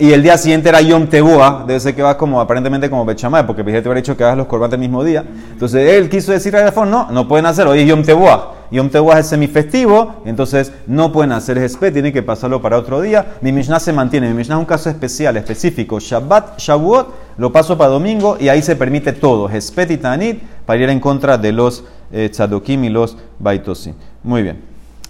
y 0.00 0.14
el 0.14 0.22
día 0.22 0.38
siguiente 0.38 0.70
era 0.70 0.80
Yom 0.80 1.08
Tebuah, 1.08 1.64
debe 1.66 1.78
ser 1.78 1.94
que 1.94 2.00
va 2.00 2.16
como 2.16 2.40
aparentemente 2.40 2.88
como 2.88 3.04
Bechamay, 3.04 3.46
porque 3.46 3.62
te 3.62 3.68
hubiera 3.70 3.94
dicho 3.96 4.16
que 4.16 4.24
hagas 4.24 4.38
los 4.38 4.46
corbates 4.46 4.74
el 4.74 4.80
mismo 4.80 5.04
día. 5.04 5.22
Entonces 5.52 5.92
él 5.92 6.08
quiso 6.08 6.32
decir 6.32 6.56
a 6.56 6.64
Rafón, 6.64 6.90
no, 6.90 7.10
no 7.10 7.28
pueden 7.28 7.44
hacer, 7.44 7.66
hoy 7.66 7.80
es 7.80 7.86
Yom 7.86 8.02
Tebuah. 8.02 8.54
Yom 8.70 8.88
Tebuah 8.88 9.18
es 9.18 9.26
semifestivo, 9.26 10.22
entonces 10.24 10.72
no 10.86 11.12
pueden 11.12 11.32
hacer 11.32 11.58
Hesped, 11.58 11.92
tienen 11.92 12.14
que 12.14 12.22
pasarlo 12.22 12.62
para 12.62 12.78
otro 12.78 13.02
día. 13.02 13.34
Mi 13.42 13.52
Mishnah 13.52 13.78
se 13.78 13.92
mantiene, 13.92 14.28
mi 14.28 14.34
Mishnah 14.34 14.54
es 14.54 14.60
un 14.60 14.64
caso 14.64 14.88
especial, 14.88 15.36
específico. 15.36 16.00
Shabbat, 16.00 16.58
Shavuot, 16.58 17.08
lo 17.36 17.52
paso 17.52 17.76
para 17.76 17.90
domingo 17.90 18.38
y 18.40 18.48
ahí 18.48 18.62
se 18.62 18.76
permite 18.76 19.12
todo, 19.12 19.50
Hesped 19.50 19.90
y 19.90 19.98
Tanit, 19.98 20.40
para 20.64 20.82
ir 20.82 20.88
en 20.88 21.00
contra 21.00 21.36
de 21.36 21.52
los 21.52 21.84
eh, 22.10 22.30
Tzadokim 22.30 22.84
y 22.84 22.88
los 22.88 23.18
Baitosim. 23.38 23.92
Muy 24.22 24.42
bien. 24.42 24.62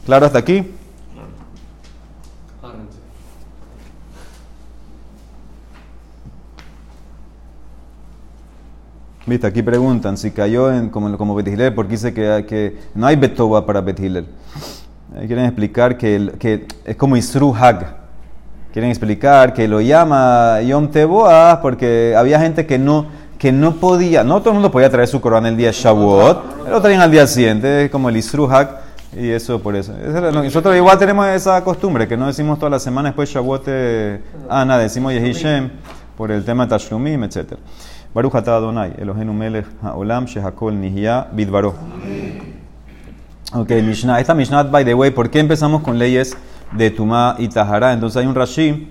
¿Claro 0.05 0.27
hasta 0.27 0.41
aquí? 0.41 0.65
Viste, 9.31 9.47
aquí 9.47 9.63
preguntan 9.63 10.17
si 10.17 10.33
cayó 10.33 10.73
en, 10.73 10.89
como, 10.89 11.17
como 11.17 11.37
Bet 11.37 11.73
porque 11.73 11.93
dice 11.93 12.13
que, 12.13 12.45
que 12.49 12.77
no 12.97 13.07
hay 13.07 13.15
Betoba 13.15 13.65
para 13.65 13.81
Bet 13.81 14.01
Quieren 14.01 15.45
explicar 15.45 15.97
que, 15.97 16.33
que 16.37 16.67
es 16.85 16.97
como 16.97 17.17
Isru 17.17 17.55
Hag. 17.55 17.97
Quieren 18.73 18.91
explicar 18.91 19.55
que 19.55 19.69
lo 19.69 19.81
llama 19.81 20.61
Yom 20.63 20.89
Teboah 20.89 21.61
porque 21.63 22.13
había 22.19 22.41
gente 22.41 22.67
que 22.67 22.77
no, 22.77 23.07
que 23.39 23.53
no 23.53 23.77
podía, 23.77 24.25
no 24.25 24.41
todo 24.41 24.49
el 24.51 24.55
mundo 24.55 24.73
podía 24.73 24.91
traer 24.91 25.07
su 25.07 25.21
Corán 25.21 25.47
el 25.47 25.57
día 25.57 25.71
Shavuot, 25.73 26.69
lo 26.69 26.81
traían 26.81 27.01
al 27.01 27.13
día 27.13 27.25
siguiente, 27.29 27.89
como 27.89 28.09
el 28.09 28.17
Isru 28.17 28.51
Hag. 28.51 28.81
Y 29.17 29.29
eso 29.29 29.63
por 29.63 29.77
eso. 29.77 29.93
Nosotros 30.33 30.75
igual 30.75 30.99
tenemos 30.99 31.29
esa 31.29 31.63
costumbre, 31.63 32.09
que 32.09 32.17
no 32.17 32.27
decimos 32.27 32.59
toda 32.59 32.71
la 32.71 32.81
semana 32.81 33.11
después 33.11 33.31
Shavuot, 33.31 33.69
ah, 34.49 34.65
nada, 34.65 34.81
decimos 34.81 35.13
Yehishem 35.13 35.71
por 36.17 36.33
el 36.33 36.45
tema 36.45 36.67
Tashlumim, 36.67 37.23
etcétera. 37.23 37.61
Baruch 38.13 38.35
atah 38.35 38.57
Adonai, 38.57 38.93
Eloheinu 38.99 39.33
melech 39.33 39.67
haolam 39.83 40.27
shehakol 40.27 40.75
nihya 40.75 41.29
bidvaro. 41.33 41.75
Ok, 43.55 43.71
Mishnah. 43.71 44.21
Esta 44.21 44.35
Mishnah, 44.35 44.65
by 44.65 44.85
the 44.85 44.95
way, 44.95 45.11
¿por 45.11 45.31
qué 45.31 45.39
empezamos 45.39 45.83
con 45.83 45.97
leyes 45.97 46.37
de 46.73 46.91
Tumá 46.91 47.37
y 47.39 47.49
Tahara? 47.49 47.93
Entonces 47.93 48.17
hay 48.17 48.27
un 48.27 48.35
Rashi 48.35 48.89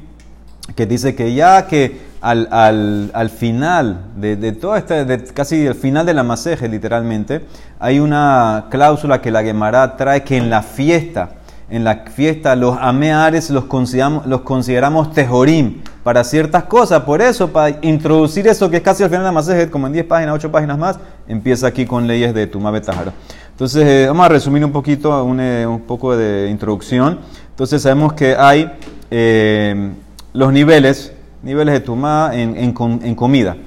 que 0.73 0.85
dice 0.85 1.15
que 1.15 1.33
ya 1.33 1.67
que 1.67 1.99
al, 2.21 2.47
al, 2.51 3.11
al 3.13 3.29
final 3.29 4.05
de, 4.15 4.38
de 4.38 4.53
todo 4.53 4.77
este, 4.77 5.03
de 5.03 5.23
casi 5.33 5.65
el 5.65 5.75
final 5.75 6.05
de 6.05 6.13
la 6.13 6.23
maseje, 6.23 6.69
literalmente, 6.69 7.45
hay 7.77 7.99
una 7.99 8.67
cláusula 8.69 9.21
que 9.21 9.31
la 9.31 9.43
Gemara 9.43 9.97
trae 9.97 10.23
que 10.23 10.38
en 10.38 10.49
la 10.49 10.61
fiesta, 10.61 11.31
en 11.69 11.83
la 11.83 12.05
fiesta 12.13 12.55
los 12.55 12.77
ameares 12.79 13.49
los 13.49 13.65
consideramos, 13.65 14.25
los 14.25 15.13
tejorim 15.13 15.81
para 16.03 16.23
ciertas 16.23 16.63
cosas. 16.63 17.03
Por 17.03 17.21
eso, 17.21 17.49
para 17.49 17.77
introducir 17.81 18.47
eso 18.47 18.69
que 18.69 18.77
es 18.77 18.83
casi 18.83 19.03
al 19.03 19.09
final 19.09 19.23
de 19.23 19.27
la 19.27 19.31
Masejet, 19.31 19.69
como 19.69 19.88
en 19.88 19.93
10 19.93 20.05
páginas, 20.05 20.35
8 20.35 20.51
páginas 20.51 20.77
más, 20.77 20.99
empieza 21.27 21.67
aquí 21.67 21.85
con 21.85 22.07
leyes 22.07 22.33
de 22.33 22.47
Tumá 22.47 22.71
Betajara. 22.71 23.13
Entonces, 23.51 23.85
eh, 23.85 24.05
vamos 24.07 24.25
a 24.25 24.29
resumir 24.29 24.63
un 24.63 24.71
poquito, 24.71 25.23
un, 25.23 25.39
eh, 25.39 25.67
un, 25.67 25.81
poco 25.81 26.15
de 26.15 26.49
introducción. 26.49 27.19
Entonces, 27.49 27.81
sabemos 27.81 28.13
que 28.13 28.35
hay 28.35 28.71
eh, 29.11 29.91
los 30.33 30.51
niveles, 30.51 31.13
niveles 31.43 31.73
de 31.73 31.79
Tumá 31.81 32.31
en, 32.33 32.57
en, 32.57 32.73
en, 33.03 33.15
comida. 33.15 33.57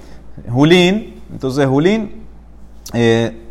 Julín, 0.48 1.14
entonces 1.30 1.66
Julín 1.66 2.22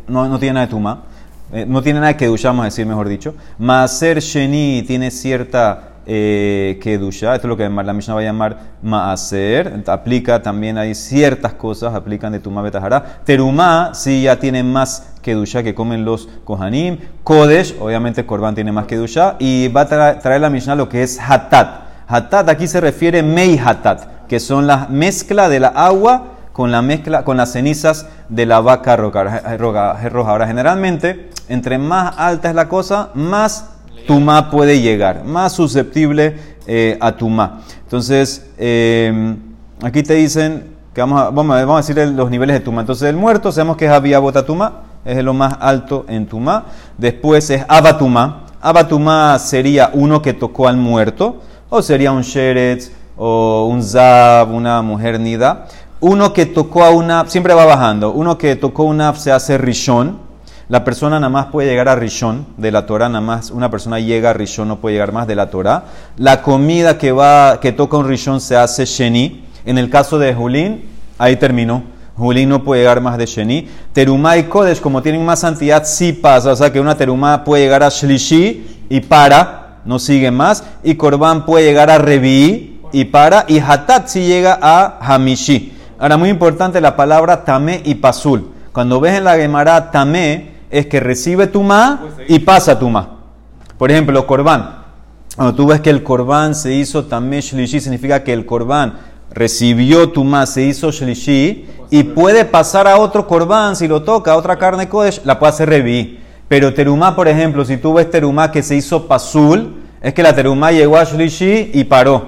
no, 0.08 0.28
no 0.28 0.38
tiene 0.38 0.54
nada 0.54 0.66
de 0.66 0.70
Tumá. 0.70 1.04
Eh, 1.52 1.66
no 1.68 1.82
tiene 1.82 2.00
nada 2.00 2.16
que 2.16 2.26
dushar, 2.26 2.50
vamos 2.50 2.62
a 2.62 2.66
decir, 2.66 2.86
mejor 2.86 3.08
dicho. 3.08 3.34
Maaser 3.58 4.20
Sheni 4.20 4.84
tiene 4.86 5.10
cierta 5.10 5.92
eh, 6.06 6.80
kedusha, 6.82 7.34
esto 7.34 7.46
es 7.46 7.48
lo 7.48 7.56
que 7.56 7.68
la 7.68 7.92
Mishnah 7.92 8.14
va 8.14 8.20
a 8.20 8.24
llamar 8.24 8.58
Maaser, 8.82 9.84
aplica 9.86 10.42
también 10.42 10.76
hay 10.76 10.94
ciertas 10.94 11.52
cosas, 11.52 11.94
aplican 11.94 12.32
de 12.32 12.40
Tumá 12.40 12.62
Betajara. 12.62 13.20
Terumá 13.24 13.92
sí 13.94 14.22
ya 14.22 14.38
tiene 14.38 14.62
más 14.62 15.12
kedusha 15.20 15.62
que 15.62 15.74
comen 15.74 16.04
los 16.04 16.26
Kohanim. 16.44 16.98
Kodesh, 17.22 17.76
obviamente 17.78 18.24
Korban 18.26 18.54
tiene 18.54 18.72
más 18.72 18.86
kedusha. 18.86 19.36
Y 19.38 19.68
va 19.68 19.82
a 19.82 20.18
traer, 20.18 20.40
la 20.40 20.50
Mishnah 20.50 20.74
lo 20.74 20.88
que 20.88 21.02
es 21.02 21.20
Hatat. 21.20 21.82
Hatat 22.08 22.48
aquí 22.48 22.66
se 22.66 22.80
refiere 22.80 23.22
Mei 23.22 23.58
Hatat, 23.58 24.26
que 24.26 24.40
son 24.40 24.66
la 24.66 24.86
mezcla 24.88 25.48
de 25.48 25.60
la 25.60 25.68
agua 25.68 26.31
con 26.52 26.70
la 26.70 26.82
mezcla, 26.82 27.24
con 27.24 27.36
las 27.36 27.52
cenizas 27.52 28.06
de 28.28 28.46
la 28.46 28.60
vaca 28.60 28.96
roja. 28.96 29.42
Ahora, 30.26 30.46
generalmente, 30.46 31.30
entre 31.48 31.78
más 31.78 32.14
alta 32.18 32.48
es 32.48 32.54
la 32.54 32.68
cosa, 32.68 33.10
más 33.14 33.70
tumá 34.06 34.50
puede 34.50 34.80
llegar, 34.80 35.24
más 35.24 35.52
susceptible 35.52 36.36
eh, 36.66 36.98
a 37.00 37.12
tumá. 37.12 37.60
Entonces, 37.82 38.46
em, 38.58 39.36
aquí 39.82 40.02
te 40.02 40.14
dicen 40.14 40.72
que 40.94 41.00
vamos 41.00 41.20
a, 41.20 41.30
vamos, 41.30 41.56
a, 41.56 41.76
decir 41.76 41.96
los 42.14 42.30
niveles 42.30 42.54
de 42.54 42.60
tumá. 42.60 42.82
Entonces, 42.82 43.08
el 43.08 43.16
muerto, 43.16 43.50
sabemos 43.50 43.76
que 43.76 43.86
es 43.86 43.90
Abia 43.90 44.20
Tumá, 44.44 44.82
es 45.04 45.22
lo 45.24 45.34
más 45.34 45.56
alto 45.60 46.04
en 46.08 46.26
tumá. 46.26 46.66
Después 46.98 47.48
es 47.50 47.64
Abatumá. 47.68 48.44
Abatumá 48.60 49.38
sería 49.38 49.90
uno 49.92 50.22
que 50.22 50.32
tocó 50.34 50.68
al 50.68 50.76
muerto, 50.76 51.42
o 51.68 51.82
sería 51.82 52.12
un 52.12 52.22
Sheretz, 52.22 52.92
o 53.16 53.66
un 53.70 53.82
Zab, 53.82 54.52
una 54.52 54.82
mujer 54.82 55.18
nida. 55.18 55.66
Uno 56.02 56.32
que 56.32 56.46
tocó 56.46 56.82
a 56.82 56.90
una, 56.90 57.28
siempre 57.28 57.54
va 57.54 57.64
bajando, 57.64 58.10
uno 58.10 58.36
que 58.36 58.56
tocó 58.56 58.82
una 58.82 59.14
se 59.14 59.30
hace 59.30 59.56
rishon. 59.56 60.18
La 60.68 60.82
persona 60.82 61.20
nada 61.20 61.30
más 61.30 61.46
puede 61.46 61.68
llegar 61.68 61.88
a 61.88 61.94
rishon 61.94 62.44
de 62.56 62.72
la 62.72 62.86
Torah, 62.86 63.08
nada 63.08 63.20
más 63.20 63.52
una 63.52 63.70
persona 63.70 64.00
llega 64.00 64.30
a 64.30 64.32
rishon, 64.32 64.66
no 64.66 64.80
puede 64.80 64.96
llegar 64.96 65.12
más 65.12 65.28
de 65.28 65.36
la 65.36 65.48
Torah. 65.48 65.84
La 66.16 66.42
comida 66.42 66.98
que 66.98 67.12
va, 67.12 67.60
que 67.60 67.70
toca 67.70 67.98
un 67.98 68.08
rishon 68.08 68.40
se 68.40 68.56
hace 68.56 68.84
sheni. 68.84 69.44
En 69.64 69.78
el 69.78 69.90
caso 69.90 70.18
de 70.18 70.34
Julín, 70.34 70.86
ahí 71.18 71.36
terminó. 71.36 71.84
Julín 72.16 72.48
no 72.48 72.64
puede 72.64 72.80
llegar 72.80 73.00
más 73.00 73.16
de 73.16 73.26
sheni. 73.26 73.68
Terumá 73.92 74.36
y 74.38 74.42
Kodesh, 74.48 74.80
como 74.80 75.02
tienen 75.02 75.24
más 75.24 75.38
santidad, 75.38 75.84
sí 75.84 76.12
pasa. 76.12 76.50
O 76.50 76.56
sea 76.56 76.72
que 76.72 76.80
una 76.80 76.96
terumá 76.96 77.44
puede 77.44 77.62
llegar 77.62 77.84
a 77.84 77.90
shlishi 77.90 78.86
y 78.88 79.02
para, 79.02 79.78
no 79.84 80.00
sigue 80.00 80.32
más. 80.32 80.64
Y 80.82 80.96
Korban 80.96 81.46
puede 81.46 81.64
llegar 81.64 81.90
a 81.90 81.98
revi 81.98 82.80
y 82.90 83.04
para. 83.04 83.44
Y 83.46 83.60
hatat 83.60 84.08
sí 84.08 84.26
llega 84.26 84.58
a 84.60 84.98
hamishi. 85.00 85.78
Ahora, 86.02 86.16
muy 86.16 86.30
importante 86.30 86.80
la 86.80 86.96
palabra 86.96 87.44
tamé 87.44 87.80
y 87.84 87.94
pasul. 87.94 88.50
Cuando 88.72 88.98
ves 88.98 89.18
en 89.18 89.22
la 89.22 89.36
Gemara 89.36 89.92
tamé, 89.92 90.50
es 90.68 90.86
que 90.86 90.98
recibe 90.98 91.46
tumá 91.46 92.00
y 92.26 92.40
pasa 92.40 92.76
tumá. 92.76 93.20
Por 93.78 93.92
ejemplo, 93.92 94.26
corbán. 94.26 94.82
Cuando 95.36 95.54
tú 95.54 95.68
ves 95.68 95.80
que 95.80 95.90
el 95.90 96.02
corbán 96.02 96.56
se 96.56 96.74
hizo 96.74 97.04
tamé 97.04 97.40
shlishi, 97.40 97.78
significa 97.78 98.24
que 98.24 98.32
el 98.32 98.44
corbán 98.44 98.94
recibió 99.30 100.10
tumá, 100.10 100.44
se 100.46 100.64
hizo 100.64 100.90
shlishi 100.90 101.68
y 101.88 102.02
puede 102.02 102.46
pasar 102.46 102.88
a 102.88 102.96
otro 102.96 103.28
corbán, 103.28 103.76
si 103.76 103.86
lo 103.86 104.02
toca, 104.02 104.32
a 104.32 104.36
otra 104.36 104.58
carne 104.58 104.88
kodesh, 104.88 105.20
la 105.24 105.38
puede 105.38 105.50
hacer 105.50 105.68
reví. 105.68 106.18
Pero 106.48 106.74
terumá, 106.74 107.14
por 107.14 107.28
ejemplo, 107.28 107.64
si 107.64 107.76
tú 107.76 107.94
ves 107.94 108.10
terumá 108.10 108.50
que 108.50 108.64
se 108.64 108.74
hizo 108.74 109.06
pasul, 109.06 109.80
es 110.00 110.12
que 110.12 110.24
la 110.24 110.34
terumá 110.34 110.72
llegó 110.72 110.96
a 110.96 111.04
shlishi 111.04 111.70
y 111.72 111.84
paró. 111.84 112.26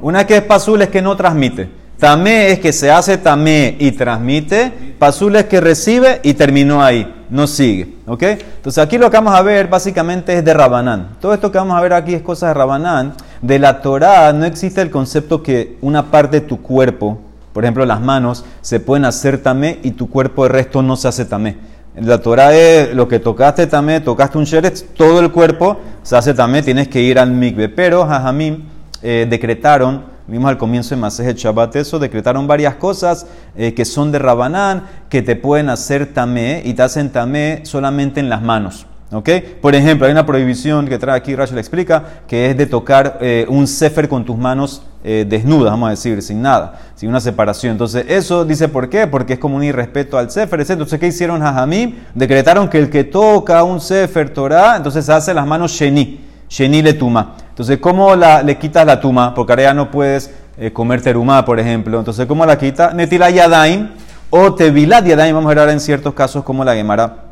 Una 0.00 0.26
que 0.26 0.38
es 0.38 0.42
pasul 0.44 0.80
es 0.80 0.88
que 0.88 1.02
no 1.02 1.14
transmite. 1.14 1.81
Tamé 2.02 2.50
es 2.50 2.58
que 2.58 2.72
se 2.72 2.90
hace 2.90 3.16
tamé 3.16 3.76
y 3.78 3.92
transmite. 3.92 4.72
Pasul 4.98 5.36
es 5.36 5.44
que 5.44 5.60
recibe 5.60 6.18
y 6.24 6.34
terminó 6.34 6.82
ahí. 6.82 7.26
No 7.30 7.46
sigue. 7.46 7.94
¿Ok? 8.08 8.24
Entonces 8.24 8.82
aquí 8.82 8.98
lo 8.98 9.08
que 9.08 9.18
vamos 9.18 9.32
a 9.32 9.42
ver 9.42 9.68
básicamente 9.68 10.36
es 10.36 10.44
de 10.44 10.52
Rabanán. 10.52 11.10
Todo 11.20 11.32
esto 11.32 11.52
que 11.52 11.58
vamos 11.58 11.78
a 11.78 11.80
ver 11.80 11.92
aquí 11.92 12.12
es 12.12 12.22
cosas 12.22 12.50
de 12.50 12.54
Rabanán. 12.54 13.14
De 13.40 13.56
la 13.60 13.80
Torah 13.80 14.32
no 14.32 14.44
existe 14.44 14.82
el 14.82 14.90
concepto 14.90 15.44
que 15.44 15.78
una 15.80 16.10
parte 16.10 16.40
de 16.40 16.46
tu 16.48 16.60
cuerpo, 16.60 17.20
por 17.52 17.62
ejemplo 17.62 17.86
las 17.86 18.00
manos, 18.00 18.44
se 18.62 18.80
pueden 18.80 19.04
hacer 19.04 19.38
tamé 19.38 19.78
y 19.84 19.92
tu 19.92 20.10
cuerpo 20.10 20.44
el 20.44 20.50
resto 20.50 20.82
no 20.82 20.96
se 20.96 21.06
hace 21.06 21.24
tamé. 21.24 21.56
La 21.94 22.18
Torah 22.18 22.52
es 22.52 22.92
lo 22.96 23.06
que 23.06 23.20
tocaste 23.20 23.68
tamé, 23.68 24.00
tocaste 24.00 24.38
un 24.38 24.44
sheret, 24.44 24.96
todo 24.96 25.20
el 25.20 25.30
cuerpo 25.30 25.78
se 26.02 26.16
hace 26.16 26.34
tamé, 26.34 26.64
tienes 26.64 26.88
que 26.88 27.00
ir 27.00 27.20
al 27.20 27.30
mikve. 27.30 27.68
Pero 27.68 28.04
Jajamim 28.04 28.64
eh, 29.02 29.24
decretaron 29.30 30.10
Vimos 30.26 30.48
al 30.48 30.58
comienzo 30.58 30.94
de 30.94 31.00
Masejet 31.00 31.36
Shabbat 31.36 31.76
eso, 31.76 31.98
decretaron 31.98 32.46
varias 32.46 32.76
cosas 32.76 33.26
eh, 33.56 33.74
que 33.74 33.84
son 33.84 34.12
de 34.12 34.18
Rabanán, 34.18 34.84
que 35.08 35.20
te 35.22 35.34
pueden 35.34 35.68
hacer 35.68 36.12
tamé 36.12 36.62
y 36.64 36.74
te 36.74 36.82
hacen 36.82 37.10
tamé 37.10 37.62
solamente 37.64 38.20
en 38.20 38.28
las 38.28 38.40
manos. 38.40 38.86
¿Okay? 39.12 39.58
Por 39.60 39.74
ejemplo, 39.74 40.06
hay 40.06 40.12
una 40.12 40.24
prohibición 40.24 40.88
que 40.88 40.98
trae 40.98 41.14
aquí, 41.14 41.36
Rachel 41.36 41.58
explica, 41.58 42.22
que 42.26 42.48
es 42.48 42.56
de 42.56 42.64
tocar 42.64 43.18
eh, 43.20 43.44
un 43.46 43.66
sefer 43.66 44.08
con 44.08 44.24
tus 44.24 44.38
manos 44.38 44.82
eh, 45.04 45.26
desnudas, 45.28 45.70
vamos 45.72 45.88
a 45.88 45.90
decir, 45.90 46.22
sin 46.22 46.40
nada, 46.40 46.80
sin 46.94 47.10
una 47.10 47.20
separación. 47.20 47.72
Entonces, 47.72 48.06
eso 48.08 48.46
dice 48.46 48.68
por 48.68 48.88
qué, 48.88 49.06
porque 49.06 49.34
es 49.34 49.38
como 49.38 49.56
un 49.56 49.64
irrespeto 49.64 50.16
al 50.16 50.30
sefer, 50.30 50.60
etc. 50.60 50.70
Entonces, 50.70 50.98
¿qué 50.98 51.08
hicieron 51.08 51.42
Jajamim? 51.42 51.96
Decretaron 52.14 52.68
que 52.68 52.78
el 52.78 52.88
que 52.88 53.04
toca 53.04 53.62
un 53.64 53.82
sefer 53.82 54.30
Torah, 54.30 54.76
entonces 54.76 55.06
hace 55.10 55.34
las 55.34 55.46
manos 55.46 55.72
sheni, 55.72 56.31
sheni 56.52 56.82
le 56.82 56.92
tuma. 56.92 57.34
Entonces, 57.48 57.78
¿cómo 57.78 58.14
la, 58.14 58.42
le 58.42 58.58
quitas 58.58 58.84
la 58.84 59.00
tuma? 59.00 59.34
Porque 59.34 59.52
ahora 59.52 59.62
ya 59.62 59.74
no 59.74 59.90
puedes 59.90 60.30
eh, 60.58 60.70
comer 60.70 61.00
terumá, 61.00 61.44
por 61.44 61.58
ejemplo. 61.58 61.98
Entonces, 61.98 62.26
¿cómo 62.26 62.44
la 62.44 62.58
quita? 62.58 62.92
Netila 62.92 63.30
yadaim 63.30 63.88
o 64.28 64.54
tevilat 64.54 65.06
yadaim. 65.06 65.34
Vamos 65.34 65.46
a 65.46 65.48
ver 65.48 65.58
ahora 65.60 65.72
en 65.72 65.80
ciertos 65.80 66.12
casos 66.12 66.44
cómo 66.44 66.62
la 66.62 66.74
Gemara 66.74 67.24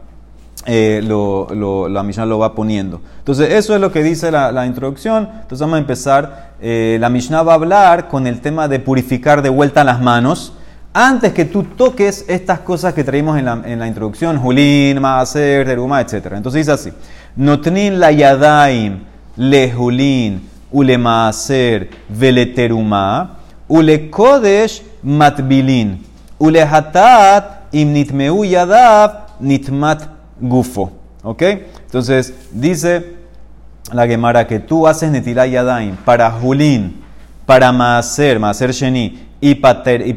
eh, 0.64 1.02
lo, 1.04 1.88
la 1.88 2.02
Mishnah 2.02 2.24
lo 2.24 2.38
va 2.38 2.54
poniendo. 2.54 3.02
Entonces, 3.18 3.52
eso 3.52 3.74
es 3.74 3.80
lo 3.80 3.92
que 3.92 4.02
dice 4.02 4.30
la, 4.30 4.64
introducción. 4.64 5.28
Entonces, 5.30 5.60
vamos 5.60 5.76
a 5.76 5.80
empezar. 5.80 6.50
Eh, 6.62 6.96
la 6.98 7.10
Mishnah 7.10 7.42
va 7.42 7.52
a 7.52 7.56
hablar 7.56 8.08
con 8.08 8.26
el 8.26 8.40
tema 8.40 8.68
de 8.68 8.78
purificar 8.78 9.42
de 9.42 9.50
vuelta 9.50 9.84
las 9.84 10.00
manos. 10.00 10.54
Antes 10.94 11.34
que 11.34 11.44
tú 11.44 11.64
toques 11.64 12.24
estas 12.26 12.60
cosas 12.60 12.94
que 12.94 13.04
traímos 13.04 13.38
en 13.38 13.44
la, 13.44 13.60
en 13.64 13.78
la 13.78 13.86
introducción, 13.86 14.38
Julín, 14.38 14.98
Maaser, 15.00 15.66
Teruma, 15.66 16.00
etc. 16.00 16.32
Entonces 16.32 16.66
dice 16.66 16.72
así: 16.72 16.92
Notnin 17.36 18.00
la 18.00 18.10
yadaim, 18.10 19.09
le 19.40 19.72
Julín, 19.72 20.42
ule 20.70 20.98
Maaser, 20.98 21.88
vele 22.10 22.44
Teruma, 22.44 23.38
ule 23.66 24.10
Kodesh 24.10 24.82
matbilin, 25.02 25.98
ule 26.38 26.62
Hatat, 26.62 27.72
im 27.72 27.94
yadav, 28.44 29.38
nitmat 29.40 30.02
gufo. 30.38 30.92
¿Ok? 31.22 31.42
Entonces 31.86 32.34
dice 32.52 33.16
la 33.92 34.06
Gemara 34.06 34.46
que 34.46 34.58
tú 34.58 34.86
haces 34.86 35.10
Netilah 35.10 35.46
Yadaim 35.46 35.96
para 35.96 36.30
Julín, 36.30 37.02
para 37.46 37.72
Maaser, 37.72 38.38
Maaser 38.38 38.72
Sheni 38.72 39.26
y, 39.40 39.54
pater, 39.54 40.06
y. 40.06 40.14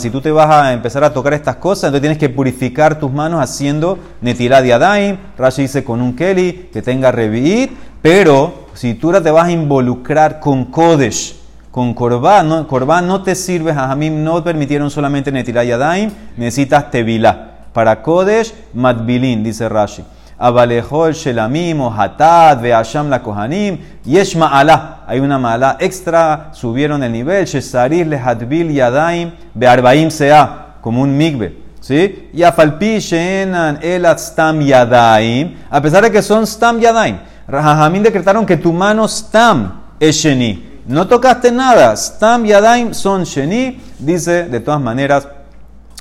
Si 0.00 0.08
tú 0.08 0.22
te 0.22 0.30
vas 0.30 0.50
a 0.50 0.72
empezar 0.72 1.04
a 1.04 1.12
tocar 1.12 1.34
estas 1.34 1.56
cosas, 1.56 1.84
entonces 1.84 2.00
tienes 2.00 2.18
que 2.18 2.30
purificar 2.30 2.98
tus 2.98 3.12
manos 3.12 3.42
haciendo 3.42 3.98
Netilah 4.22 4.64
Yadaim. 4.64 5.18
Rashi 5.36 5.62
dice 5.62 5.84
con 5.84 6.00
un 6.00 6.16
Keli 6.16 6.70
que 6.72 6.80
tenga 6.80 7.12
Revit, 7.12 7.70
pero 8.00 8.61
si 8.74 8.94
tú 8.94 9.12
te 9.12 9.30
vas 9.30 9.46
a 9.46 9.52
involucrar 9.52 10.40
con 10.40 10.66
Kodesh, 10.66 11.36
con 11.70 11.94
Corbán, 11.94 12.48
no, 12.48 12.66
no 13.02 13.22
te 13.22 13.34
sirve, 13.34 13.70
a 13.70 13.88
Jamim 13.88 14.22
no 14.22 14.44
permitieron 14.44 14.90
solamente 14.90 15.32
Netilah 15.32 15.64
Yadaim, 15.64 16.10
necesitas 16.36 16.90
Tevilá. 16.90 17.50
Para 17.72 18.02
Kodesh, 18.02 18.52
Matbilin, 18.74 19.42
dice 19.42 19.68
Rashi. 19.68 20.04
Abalejol 20.38 21.14
Shelamim 21.14 21.80
o 21.80 21.88
Hatat, 21.88 22.60
Veasham 22.60 23.08
la 23.08 23.22
Kohanim, 23.22 23.78
Yesh 24.04 24.34
Ma'ala. 24.36 25.04
Hay 25.06 25.20
una 25.20 25.38
mala 25.38 25.76
extra, 25.78 26.50
subieron 26.52 27.02
el 27.02 27.12
nivel. 27.12 27.46
Shesarir 27.46 28.06
le 28.08 28.18
Hatbil 28.18 28.72
Yadaim, 28.72 29.30
Bearbaim 29.54 30.10
Sea, 30.10 30.78
como 30.80 31.00
un 31.02 31.16
migbe. 31.16 31.62
¿Sí? 31.80 32.28
Y 32.32 32.42
Afalpi 32.42 32.98
Sheenan 32.98 33.78
Elat 33.82 34.18
Stam 34.18 34.60
Yadaim, 34.60 35.54
a 35.70 35.80
pesar 35.80 36.02
de 36.02 36.10
que 36.10 36.22
son 36.22 36.46
Stam 36.46 36.80
Yadaim. 36.80 37.18
Rahamim 37.46 38.02
decretaron 38.02 38.46
que 38.46 38.56
tu 38.56 38.72
mano 38.72 39.06
Stam 39.08 39.82
es 39.98 40.16
Sheni. 40.16 40.82
No 40.86 41.06
tocaste 41.06 41.50
nada. 41.50 41.96
Stam 41.96 42.44
Yadaim 42.44 42.94
son 42.94 43.24
Sheni. 43.24 43.80
Dice, 43.98 44.44
de 44.44 44.60
todas 44.60 44.80
maneras, 44.80 45.28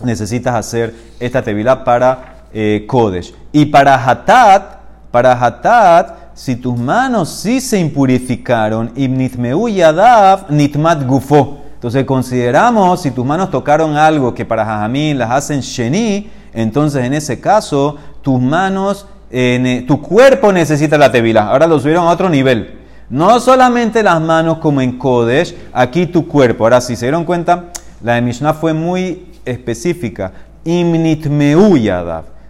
necesitas 0.03 0.55
hacer 0.55 0.95
esta 1.19 1.41
tevilá 1.41 1.83
para 1.83 2.45
eh, 2.53 2.85
Kodesh. 2.87 3.33
Y 3.51 3.65
para 3.65 3.95
Hatat, 3.95 4.79
para 5.11 5.33
Hatat, 5.33 6.21
si 6.33 6.55
tus 6.55 6.77
manos 6.77 7.29
sí 7.29 7.61
se 7.61 7.79
impurificaron, 7.79 8.91
ibnitmeu 8.95 9.67
yadav 9.67 10.49
nitmat 10.49 11.05
gufo. 11.05 11.59
Entonces 11.75 12.05
consideramos, 12.05 13.01
si 13.01 13.11
tus 13.11 13.25
manos 13.25 13.49
tocaron 13.51 13.97
algo 13.97 14.33
que 14.33 14.45
para 14.45 14.65
Jajamín 14.65 15.17
las 15.17 15.31
hacen 15.31 15.61
sheni, 15.61 16.29
entonces 16.53 17.03
en 17.03 17.13
ese 17.13 17.39
caso, 17.39 17.97
tus 18.21 18.39
manos, 18.39 19.07
eh, 19.31 19.85
tu 19.87 20.01
cuerpo 20.01 20.51
necesita 20.51 20.97
la 20.97 21.11
tevilá. 21.11 21.47
Ahora 21.47 21.67
lo 21.67 21.79
subieron 21.79 22.07
a 22.07 22.11
otro 22.11 22.29
nivel. 22.29 22.79
No 23.09 23.39
solamente 23.39 24.03
las 24.03 24.21
manos 24.21 24.59
como 24.59 24.81
en 24.81 24.97
Kodesh, 24.97 25.55
aquí 25.73 26.05
tu 26.05 26.27
cuerpo. 26.27 26.63
Ahora, 26.63 26.79
si 26.79 26.95
se 26.95 27.05
dieron 27.05 27.25
cuenta, 27.25 27.65
la 28.01 28.15
de 28.15 28.21
Mishnah 28.21 28.53
fue 28.53 28.73
muy 28.73 29.33
específica. 29.45 30.31
Imnitmeu. 30.63 31.77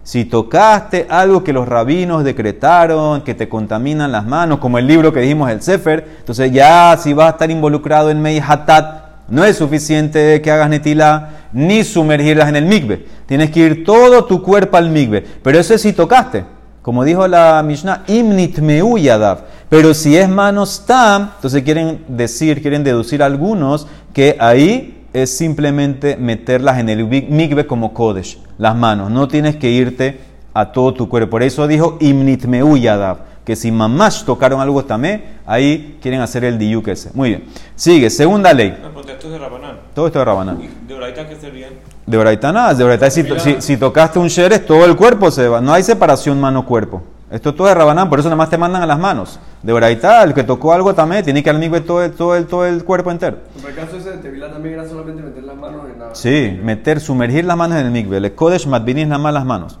Si 0.04 0.24
tocaste 0.24 1.06
algo 1.08 1.44
que 1.44 1.52
los 1.52 1.68
rabinos 1.68 2.24
decretaron, 2.24 3.22
que 3.22 3.34
te 3.34 3.48
contaminan 3.48 4.10
las 4.10 4.26
manos, 4.26 4.58
como 4.58 4.78
el 4.78 4.86
libro 4.86 5.12
que 5.12 5.20
dijimos, 5.20 5.50
el 5.50 5.62
Sefer, 5.62 6.16
entonces 6.18 6.50
ya 6.52 6.96
si 6.98 7.12
vas 7.12 7.28
a 7.28 7.30
estar 7.30 7.50
involucrado 7.50 8.10
en 8.10 8.20
Mei 8.20 8.40
Hatat, 8.44 9.02
no 9.28 9.44
es 9.44 9.56
suficiente 9.56 10.40
que 10.42 10.50
hagas 10.50 10.68
netila 10.68 11.30
ni 11.52 11.84
sumergirlas 11.84 12.48
en 12.48 12.56
el 12.56 12.66
migbe. 12.66 13.06
Tienes 13.26 13.50
que 13.50 13.60
ir 13.60 13.84
todo 13.84 14.24
tu 14.24 14.42
cuerpo 14.42 14.76
al 14.76 14.90
migbe. 14.90 15.24
Pero 15.42 15.58
eso 15.58 15.74
es 15.74 15.82
si 15.82 15.92
tocaste. 15.92 16.44
Como 16.82 17.04
dijo 17.04 17.26
la 17.28 17.62
Mishnah, 17.62 18.02
imnitmeu 18.08 18.98
yadav. 18.98 19.38
Pero 19.68 19.94
si 19.94 20.16
es 20.16 20.28
manos 20.28 20.84
tam, 20.86 21.30
entonces 21.36 21.62
quieren 21.62 22.04
decir, 22.08 22.60
quieren 22.60 22.82
deducir 22.84 23.22
algunos 23.22 23.86
que 24.12 24.36
ahí 24.40 25.04
es 25.12 25.36
simplemente 25.36 26.16
meterlas 26.16 26.78
en 26.78 26.88
el 26.88 27.06
mi- 27.06 27.22
migbe 27.22 27.66
como 27.66 27.94
kodesh, 27.94 28.38
las 28.58 28.74
manos. 28.74 29.10
No 29.10 29.28
tienes 29.28 29.56
que 29.56 29.70
irte 29.70 30.20
a 30.52 30.72
todo 30.72 30.92
tu 30.92 31.08
cuerpo. 31.08 31.30
Por 31.30 31.42
eso 31.42 31.66
dijo 31.66 31.96
imnitmeu 32.00 32.76
yadav. 32.76 33.32
Que 33.44 33.56
si 33.56 33.72
mamash 33.72 34.22
tocaron 34.24 34.60
algo 34.60 34.84
tamé, 34.84 35.24
ahí 35.46 35.98
quieren 36.00 36.20
hacer 36.20 36.44
el 36.44 36.58
diuk 36.58 36.86
ese. 36.88 37.10
Muy 37.12 37.30
bien. 37.30 37.44
Sigue, 37.74 38.08
segunda 38.08 38.52
ley. 38.52 38.78
No, 38.80 38.90
porque 38.92 39.12
esto 39.12 39.26
es 39.26 39.32
de 39.32 39.38
Rabanán. 39.38 39.78
Todo 39.94 40.06
esto 40.06 40.20
de 40.20 40.24
Rabanán. 40.24 40.60
¿Y 40.62 40.68
de 40.86 41.36
sería? 41.40 41.68
De 42.06 42.18
Oraitá 42.18 42.52
nada, 42.52 42.74
de 42.74 42.84
Oraitá 42.84 43.10
si, 43.10 43.24
si, 43.38 43.60
si 43.60 43.76
tocaste 43.76 44.18
un 44.18 44.28
sheres, 44.28 44.66
todo 44.66 44.84
el 44.84 44.96
cuerpo 44.96 45.30
se 45.30 45.48
va. 45.48 45.60
No 45.60 45.72
hay 45.72 45.82
separación 45.82 46.40
mano-cuerpo. 46.40 47.02
Esto 47.32 47.54
todo 47.54 47.66
es 47.68 47.74
Rabanán, 47.74 48.10
por 48.10 48.18
eso 48.18 48.28
nada 48.28 48.36
más 48.36 48.50
te 48.50 48.58
mandan 48.58 48.82
a 48.82 48.86
las 48.86 48.98
manos. 48.98 49.40
De 49.62 49.72
Oraitá, 49.72 50.22
el 50.22 50.34
que 50.34 50.44
tocó 50.44 50.74
algo 50.74 50.92
también, 50.92 51.24
tiene 51.24 51.42
que 51.42 51.48
al 51.48 51.82
todo 51.82 52.02
el, 52.04 52.12
todo, 52.12 52.36
el, 52.36 52.46
todo 52.46 52.66
el 52.66 52.84
cuerpo 52.84 53.10
entero. 53.10 53.38
Por 53.58 53.70
el 53.70 53.76
caso 53.76 53.96
ese 53.96 54.10
de 54.10 54.16
Tevila 54.18 54.50
también 54.52 54.74
era 54.74 54.86
solamente 54.86 55.22
meter 55.22 55.44
las 55.44 55.56
manos 55.56 55.80
en 55.90 55.98
la. 55.98 56.14
Sí, 56.14 56.60
meter, 56.62 57.00
sumergir 57.00 57.46
las 57.46 57.56
manos 57.56 57.78
en 57.78 57.86
el 57.86 57.90
migbe. 57.90 58.20
Le 58.20 58.34
kodesh 58.34 58.66
matbinis 58.66 59.06
nada 59.06 59.18
más 59.18 59.32
las 59.32 59.46
manos. 59.46 59.78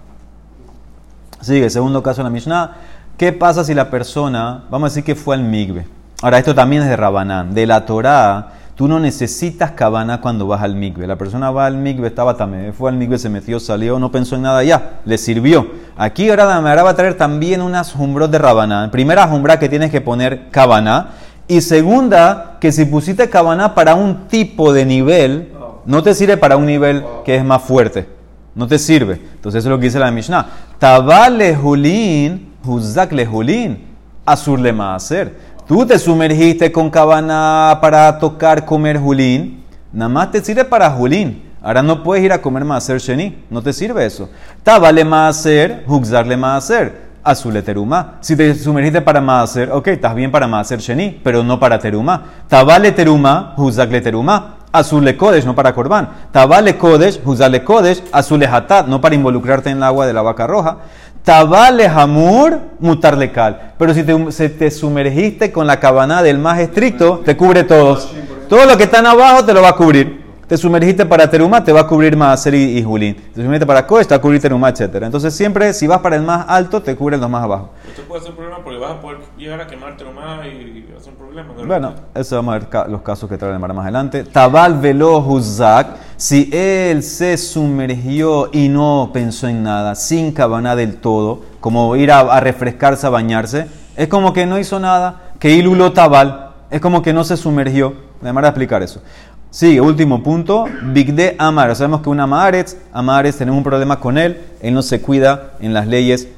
Sigue, 1.42 1.68
segundo 1.68 2.02
caso 2.02 2.22
en 2.22 2.24
la 2.24 2.30
Mishnah. 2.30 2.76
¿Qué 3.18 3.34
pasa 3.34 3.64
si 3.64 3.74
la 3.74 3.90
persona, 3.90 4.64
vamos 4.70 4.86
a 4.86 4.90
decir 4.90 5.04
que 5.04 5.14
fue 5.14 5.34
al 5.34 5.42
migbe? 5.42 5.86
Ahora, 6.22 6.38
esto 6.38 6.54
también 6.54 6.82
es 6.82 6.88
de 6.88 6.96
Rabanán. 6.96 7.52
De 7.52 7.66
la 7.66 7.84
Torá, 7.84 8.52
tú 8.74 8.88
no 8.88 8.98
necesitas 8.98 9.72
cabana 9.72 10.20
cuando 10.20 10.46
vas 10.46 10.62
al 10.62 10.74
migbe. 10.74 11.06
La 11.06 11.16
persona 11.16 11.50
va 11.50 11.66
al 11.66 11.76
migbe, 11.76 12.08
estaba 12.08 12.36
también, 12.36 12.72
fue 12.72 12.90
al 12.90 12.96
migbe, 12.96 13.18
se 13.18 13.28
metió, 13.28 13.60
salió, 13.60 13.98
no 13.98 14.10
pensó 14.10 14.36
en 14.36 14.42
nada 14.42 14.62
ya, 14.64 15.00
le 15.04 15.18
sirvió. 15.18 15.66
Aquí 15.96 16.30
ahora 16.30 16.46
la 16.46 16.56
Gemara 16.56 16.82
va 16.82 16.90
a 16.90 16.96
traer 16.96 17.16
también 17.16 17.62
unas 17.62 17.92
jumbros 17.92 18.30
de 18.30 18.38
Rabanán. 18.38 18.90
Primera 18.90 19.26
jumbra 19.28 19.58
que 19.58 19.68
tienes 19.68 19.90
que 19.90 20.00
poner 20.00 20.48
cabana. 20.50 21.10
Y 21.48 21.60
segunda, 21.60 22.56
que 22.60 22.72
si 22.72 22.84
pusiste 22.84 23.28
cabana 23.28 23.74
para 23.74 23.94
un 23.94 24.28
tipo 24.28 24.72
de 24.72 24.86
nivel, 24.86 25.52
no 25.84 26.02
te 26.02 26.14
sirve 26.14 26.36
para 26.36 26.56
un 26.56 26.66
nivel 26.66 27.04
que 27.24 27.36
es 27.36 27.44
más 27.44 27.62
fuerte. 27.62 28.08
No 28.54 28.66
te 28.66 28.78
sirve. 28.78 29.20
Entonces 29.34 29.60
eso 29.60 29.68
es 29.68 29.70
lo 29.70 29.78
que 29.78 29.86
dice 29.86 29.98
la 29.98 30.10
Mishnah. 30.10 30.46
Tabale 30.78 31.54
julín, 31.54 32.52
huzak 32.64 33.12
le 33.12 33.26
julín, 33.26 33.84
azur 34.24 34.60
le 34.60 34.72
maaser. 34.72 35.51
Tú 35.66 35.86
te 35.86 35.96
sumergiste 35.96 36.72
con 36.72 36.90
cabana 36.90 37.78
para 37.80 38.18
tocar, 38.18 38.64
comer 38.64 38.98
julín. 38.98 39.62
Nada 39.92 40.08
más 40.08 40.32
te 40.32 40.42
sirve 40.42 40.64
para 40.64 40.90
julín. 40.90 41.50
Ahora 41.62 41.82
no 41.82 42.02
puedes 42.02 42.24
ir 42.24 42.32
a 42.32 42.42
comer 42.42 42.64
maaser 42.64 42.98
sheni. 42.98 43.44
No 43.48 43.62
te 43.62 43.72
sirve 43.72 44.04
eso. 44.04 44.28
Tabale 44.64 45.04
maaser, 45.04 45.84
huzak 45.86 46.26
le 46.26 46.36
maaser. 46.36 47.12
Azul 47.22 47.54
le 47.54 47.62
terumá. 47.62 48.14
Si 48.20 48.34
te 48.34 48.52
sumergiste 48.56 49.00
para 49.00 49.20
maaser, 49.20 49.70
ok, 49.70 49.86
estás 49.86 50.16
bien 50.16 50.32
para 50.32 50.48
maaser 50.48 50.80
sheni, 50.80 51.20
pero 51.22 51.44
no 51.44 51.60
para 51.60 51.78
terumá. 51.78 52.24
Tabale 52.48 52.90
terumá, 52.90 53.54
huzak 53.56 53.92
le 53.92 54.00
terumá. 54.00 54.56
Azul 54.72 55.04
le 55.04 55.16
kodesh, 55.16 55.44
no 55.44 55.54
para 55.54 55.74
corbán. 55.74 56.08
Tabale 56.32 56.78
kodesh, 56.78 57.20
huzale 57.24 57.62
kodesh, 57.62 58.02
azul 58.10 58.40
le 58.40 58.46
hatat, 58.46 58.88
no 58.88 59.00
para 59.00 59.14
involucrarte 59.14 59.68
en 59.68 59.76
el 59.76 59.82
agua 59.82 60.06
de 60.06 60.14
la 60.14 60.22
vaca 60.22 60.46
roja. 60.46 60.78
Tabale 61.24 61.86
hamur, 61.86 62.58
mutarle 62.80 63.30
cal. 63.30 63.74
Pero 63.78 63.94
si 63.94 64.02
te, 64.02 64.32
se 64.32 64.48
te 64.48 64.70
sumergiste 64.70 65.52
con 65.52 65.66
la 65.66 65.78
cabana 65.78 66.22
del 66.22 66.38
más 66.38 66.58
estricto, 66.58 67.22
te 67.24 67.36
cubre 67.36 67.62
todos. 67.62 68.12
Todo 68.48 68.66
lo 68.66 68.76
que 68.76 68.84
está 68.84 68.98
en 68.98 69.06
abajo 69.06 69.44
te 69.44 69.54
lo 69.54 69.62
va 69.62 69.70
a 69.70 69.76
cubrir. 69.76 70.22
Te 70.48 70.58
sumergiste 70.58 71.06
para 71.06 71.30
teruma, 71.30 71.64
te 71.64 71.72
va 71.72 71.80
a 71.80 71.86
cubrir 71.86 72.14
Maaser 72.16 72.54
y, 72.54 72.76
y 72.76 72.82
Julín. 72.82 73.14
Te 73.14 73.36
sumergiste 73.36 73.64
para 73.64 73.86
Kodesh, 73.86 74.06
te 74.06 74.14
va 74.14 74.18
a 74.18 74.20
cubrir 74.20 74.40
teruma, 74.40 74.68
etc. 74.68 74.96
Entonces 75.02 75.32
siempre, 75.32 75.72
si 75.72 75.86
vas 75.86 76.00
para 76.00 76.16
el 76.16 76.22
más 76.22 76.44
alto, 76.48 76.82
te 76.82 76.94
cubren 76.94 77.20
los 77.20 77.30
más 77.30 77.44
abajo. 77.44 77.70
Esto 77.88 78.02
puede 78.02 78.20
ser 78.20 78.32
un 78.32 78.36
problema 78.36 78.62
porque 78.62 78.78
vas 78.78 78.90
a 78.90 79.00
poder 79.00 79.18
llegar 79.38 79.60
a 79.60 79.66
quemarte 79.66 80.04
nomás 80.04 80.44
y 80.46 80.84
ser 81.00 81.12
un 81.12 81.18
problema. 81.18 81.54
¿no? 81.56 81.66
Bueno, 81.66 81.94
eso 82.14 82.36
vamos 82.36 82.54
a 82.54 82.58
ver 82.58 82.90
los 82.90 83.00
casos 83.00 83.30
que 83.30 83.38
trae 83.38 83.52
el 83.52 83.58
más 83.58 83.70
adelante. 83.78 84.24
Tabal 84.24 84.78
velo 84.78 85.18
huzak, 85.20 85.86
si 86.22 86.48
él 86.52 87.02
se 87.02 87.36
sumergió 87.36 88.48
y 88.52 88.68
no 88.68 89.10
pensó 89.12 89.48
en 89.48 89.64
nada, 89.64 89.96
sin 89.96 90.30
cabana 90.30 90.76
del 90.76 90.98
todo, 90.98 91.40
como 91.58 91.96
ir 91.96 92.12
a, 92.12 92.38
refrescarse, 92.38 93.08
a 93.08 93.10
bañarse, 93.10 93.66
es 93.96 94.06
como 94.06 94.32
que 94.32 94.46
no 94.46 94.56
hizo 94.56 94.78
nada, 94.78 95.32
que 95.40 95.50
ilulo 95.50 95.92
tabal, 95.92 96.50
es 96.70 96.80
como 96.80 97.02
que 97.02 97.12
no 97.12 97.24
se 97.24 97.36
sumergió. 97.36 97.94
Me 98.20 98.30
van 98.30 98.44
a 98.44 98.48
explicar 98.50 98.84
eso. 98.84 99.02
Sigue, 99.50 99.80
último 99.80 100.22
punto, 100.22 100.66
Bigde 100.92 101.34
Amar. 101.40 101.74
Sabemos 101.74 102.02
que 102.02 102.10
un 102.10 102.20
Amaretz, 102.20 102.76
Amaretz, 102.92 103.38
tenemos 103.38 103.58
un 103.58 103.64
problema 103.64 103.98
con 103.98 104.16
él, 104.16 104.40
él 104.60 104.74
no 104.74 104.82
se 104.82 105.00
cuida 105.00 105.54
en 105.58 105.74
las 105.74 105.88
leyes 105.88 106.28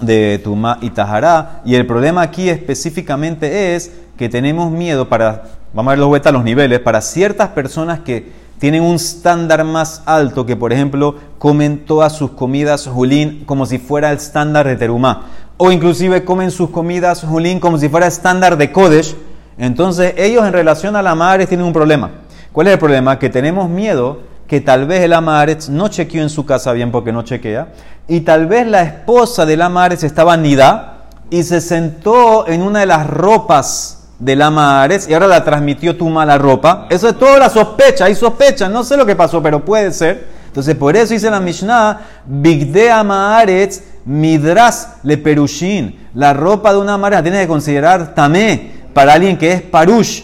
de 0.00 0.40
Tumá 0.44 0.78
y 0.80 0.90
Tajará. 0.90 1.62
Y 1.64 1.74
el 1.74 1.88
problema 1.88 2.22
aquí 2.22 2.48
específicamente 2.48 3.74
es 3.74 3.90
que 4.16 4.28
tenemos 4.28 4.70
miedo 4.70 5.08
para, 5.08 5.42
vamos 5.74 5.90
a 5.90 5.94
ver 5.94 5.98
los 5.98 6.08
vueltas 6.08 6.32
los 6.32 6.44
niveles, 6.44 6.78
para 6.78 7.00
ciertas 7.00 7.48
personas 7.48 7.98
que 7.98 8.41
tienen 8.62 8.84
un 8.84 8.94
estándar 8.94 9.64
más 9.64 10.04
alto 10.06 10.46
que, 10.46 10.54
por 10.54 10.72
ejemplo, 10.72 11.16
comen 11.40 11.84
todas 11.84 12.12
sus 12.12 12.30
comidas 12.30 12.86
julín 12.86 13.42
como 13.44 13.66
si 13.66 13.78
fuera 13.78 14.12
el 14.12 14.18
estándar 14.18 14.68
de 14.68 14.76
terumá. 14.76 15.22
O 15.56 15.72
inclusive 15.72 16.24
comen 16.24 16.52
sus 16.52 16.70
comidas 16.70 17.24
julín 17.24 17.58
como 17.58 17.76
si 17.76 17.88
fuera 17.88 18.06
estándar 18.06 18.56
de 18.56 18.70
kodesh. 18.70 19.16
Entonces 19.58 20.14
ellos 20.16 20.46
en 20.46 20.52
relación 20.52 20.94
a 20.94 21.02
la 21.02 21.16
madre 21.16 21.48
tienen 21.48 21.66
un 21.66 21.72
problema. 21.72 22.12
¿Cuál 22.52 22.68
es 22.68 22.74
el 22.74 22.78
problema? 22.78 23.18
Que 23.18 23.30
tenemos 23.30 23.68
miedo 23.68 24.20
que 24.46 24.60
tal 24.60 24.86
vez 24.86 25.00
el 25.00 25.14
Amaretz 25.14 25.68
no 25.68 25.88
chequeó 25.88 26.22
en 26.22 26.30
su 26.30 26.46
casa 26.46 26.70
bien 26.70 26.92
porque 26.92 27.10
no 27.10 27.22
chequea, 27.22 27.72
y 28.06 28.20
tal 28.20 28.46
vez 28.46 28.68
la 28.68 28.82
esposa 28.82 29.44
del 29.44 29.62
Amaretz 29.62 30.04
estaba 30.04 30.36
nida 30.36 31.08
y 31.30 31.42
se 31.42 31.60
sentó 31.60 32.46
en 32.46 32.62
una 32.62 32.78
de 32.78 32.86
las 32.86 33.08
ropas 33.08 34.01
del 34.22 34.40
Amaretz 34.40 35.08
y 35.08 35.14
ahora 35.14 35.26
la 35.26 35.42
transmitió 35.42 35.96
tu 35.96 36.08
mala 36.08 36.38
ropa. 36.38 36.86
Eso 36.88 37.08
es 37.08 37.18
toda 37.18 37.38
la 37.38 37.50
sospecha, 37.50 38.04
hay 38.04 38.14
sospecha, 38.14 38.68
no 38.68 38.84
sé 38.84 38.96
lo 38.96 39.04
que 39.04 39.16
pasó, 39.16 39.42
pero 39.42 39.64
puede 39.64 39.92
ser. 39.92 40.28
Entonces, 40.46 40.76
por 40.76 40.94
eso 40.96 41.12
dice 41.12 41.28
la 41.28 41.40
Mishnah, 41.40 42.00
Bigde 42.26 42.90
Amaretz 42.90 43.80
Midras 44.04 44.96
le 45.02 45.18
Perushin. 45.18 46.08
La 46.14 46.32
ropa 46.34 46.72
de 46.72 46.78
una 46.78 46.94
Amaretz 46.94 47.22
tiene 47.22 47.40
que 47.40 47.48
considerar 47.48 48.14
tamé 48.14 48.70
para 48.94 49.14
alguien 49.14 49.36
que 49.36 49.52
es 49.52 49.62
Parush. 49.62 50.22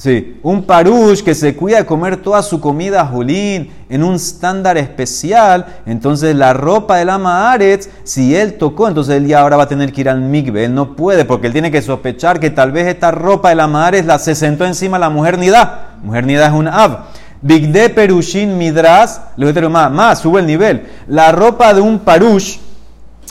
Sí, 0.00 0.40
un 0.42 0.62
parush 0.62 1.22
que 1.22 1.34
se 1.34 1.54
cuida 1.54 1.76
de 1.76 1.84
comer 1.84 2.16
toda 2.16 2.42
su 2.42 2.58
comida 2.58 3.04
julín 3.04 3.70
en 3.90 4.02
un 4.02 4.14
estándar 4.14 4.78
especial, 4.78 5.66
entonces 5.84 6.34
la 6.34 6.54
ropa 6.54 6.96
del 6.96 7.10
ama 7.10 7.52
Aretz, 7.52 7.90
si 8.02 8.34
él 8.34 8.54
tocó, 8.54 8.88
entonces 8.88 9.16
él 9.16 9.26
ya 9.26 9.40
ahora 9.40 9.58
va 9.58 9.64
a 9.64 9.68
tener 9.68 9.92
que 9.92 10.00
ir 10.00 10.08
al 10.08 10.22
migbe, 10.22 10.64
él 10.64 10.74
no 10.74 10.96
puede 10.96 11.26
porque 11.26 11.48
él 11.48 11.52
tiene 11.52 11.70
que 11.70 11.82
sospechar 11.82 12.40
que 12.40 12.48
tal 12.48 12.72
vez 12.72 12.86
esta 12.86 13.10
ropa 13.10 13.50
del 13.50 13.60
ama 13.60 13.88
Aretz 13.88 14.06
la 14.06 14.18
se 14.18 14.34
sentó 14.34 14.64
encima 14.64 14.98
la 14.98 15.10
mujer 15.10 15.36
nida. 15.36 15.98
Mujer 16.02 16.24
nida 16.24 16.46
es 16.46 16.52
un 16.54 16.68
av. 16.68 17.00
Bigde 17.42 17.90
perushin 17.90 18.56
midras, 18.56 19.20
le 19.36 19.68
más, 19.68 19.92
más, 19.92 20.18
sube 20.20 20.40
el 20.40 20.46
nivel. 20.46 20.88
La 21.08 21.30
ropa 21.30 21.74
de 21.74 21.82
un 21.82 21.98
parush 21.98 22.56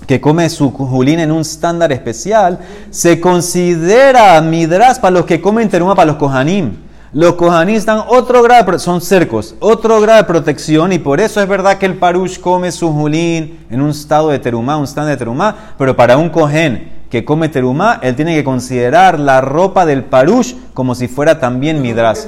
que 0.10 0.19
come 0.19 0.50
su 0.50 0.72
julín 0.72 1.19
en 1.19 1.32
un 1.32 1.41
estándar 1.41 1.91
especial, 1.91 2.58
se 2.89 3.22
considera 3.22 4.41
midras 4.41 4.98
para 4.98 5.12
los 5.12 5.26
que 5.26 5.39
comen 5.39 5.69
teruma, 5.69 5.93
para 5.93 6.08
los 6.08 6.15
kohanim. 6.15 6.78
Los 7.13 7.36
kohanim 7.36 7.76
están 7.76 8.02
otro 8.08 8.41
grado, 8.41 8.80
son 8.80 9.02
cercos, 9.02 9.54
otro 9.60 10.02
grado 10.02 10.17
de 10.17 10.24
protección 10.24 10.91
y 10.93 10.98
por 10.98 11.19
eso 11.19 11.39
es 11.39 11.48
verdad 11.48 11.78
que 11.78 11.86
el 11.86 12.00
parush 12.00 12.39
come 12.39 12.72
su 12.72 12.91
julín 12.91 13.60
en 13.69 13.82
un 13.82 13.91
estado 13.91 14.30
de 14.30 14.39
terumá, 14.39 14.78
un 14.78 14.86
estándar 14.86 15.13
de 15.13 15.17
terumá, 15.17 15.76
pero 15.78 15.95
para 15.95 16.17
un 16.17 16.30
kohen 16.30 16.91
que 17.12 17.24
come 17.24 17.48
terumá, 17.48 18.00
él 18.02 18.15
tiene 18.15 18.34
que 18.34 18.43
considerar 18.43 19.19
la 19.19 19.41
ropa 19.41 19.86
del 19.86 20.06
parush 20.06 20.56
como 20.74 20.95
si 20.95 21.08
fuera 21.08 21.39
también 21.39 21.84
midras. 21.84 22.28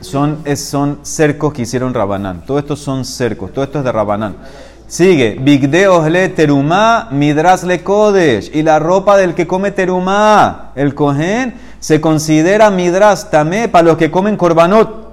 Son, 0.00 0.38
son 0.56 1.00
cercos 1.02 1.52
que 1.52 1.62
hicieron 1.62 1.92
Rabanán. 1.92 2.46
Todo 2.46 2.58
estos 2.58 2.78
son 2.78 3.04
cercos, 3.04 3.52
todo 3.52 3.62
esto 3.62 3.80
es 3.80 3.84
de 3.84 3.92
Rabanán. 3.92 4.36
Sigue, 4.88 5.36
Bigde 5.38 5.86
le 6.08 6.30
terumá, 6.30 7.08
midras 7.10 7.62
le 7.62 7.82
kodesh. 7.82 8.50
Y 8.54 8.62
la 8.62 8.78
ropa 8.78 9.18
del 9.18 9.34
que 9.34 9.46
come 9.46 9.70
terumá, 9.70 10.72
el 10.74 10.94
cohen, 10.94 11.54
se 11.78 12.00
considera 12.00 12.70
midras 12.70 13.30
tamé 13.30 13.68
para 13.68 13.84
los 13.84 13.98
que 13.98 14.10
comen 14.10 14.38
korbanot. 14.38 15.07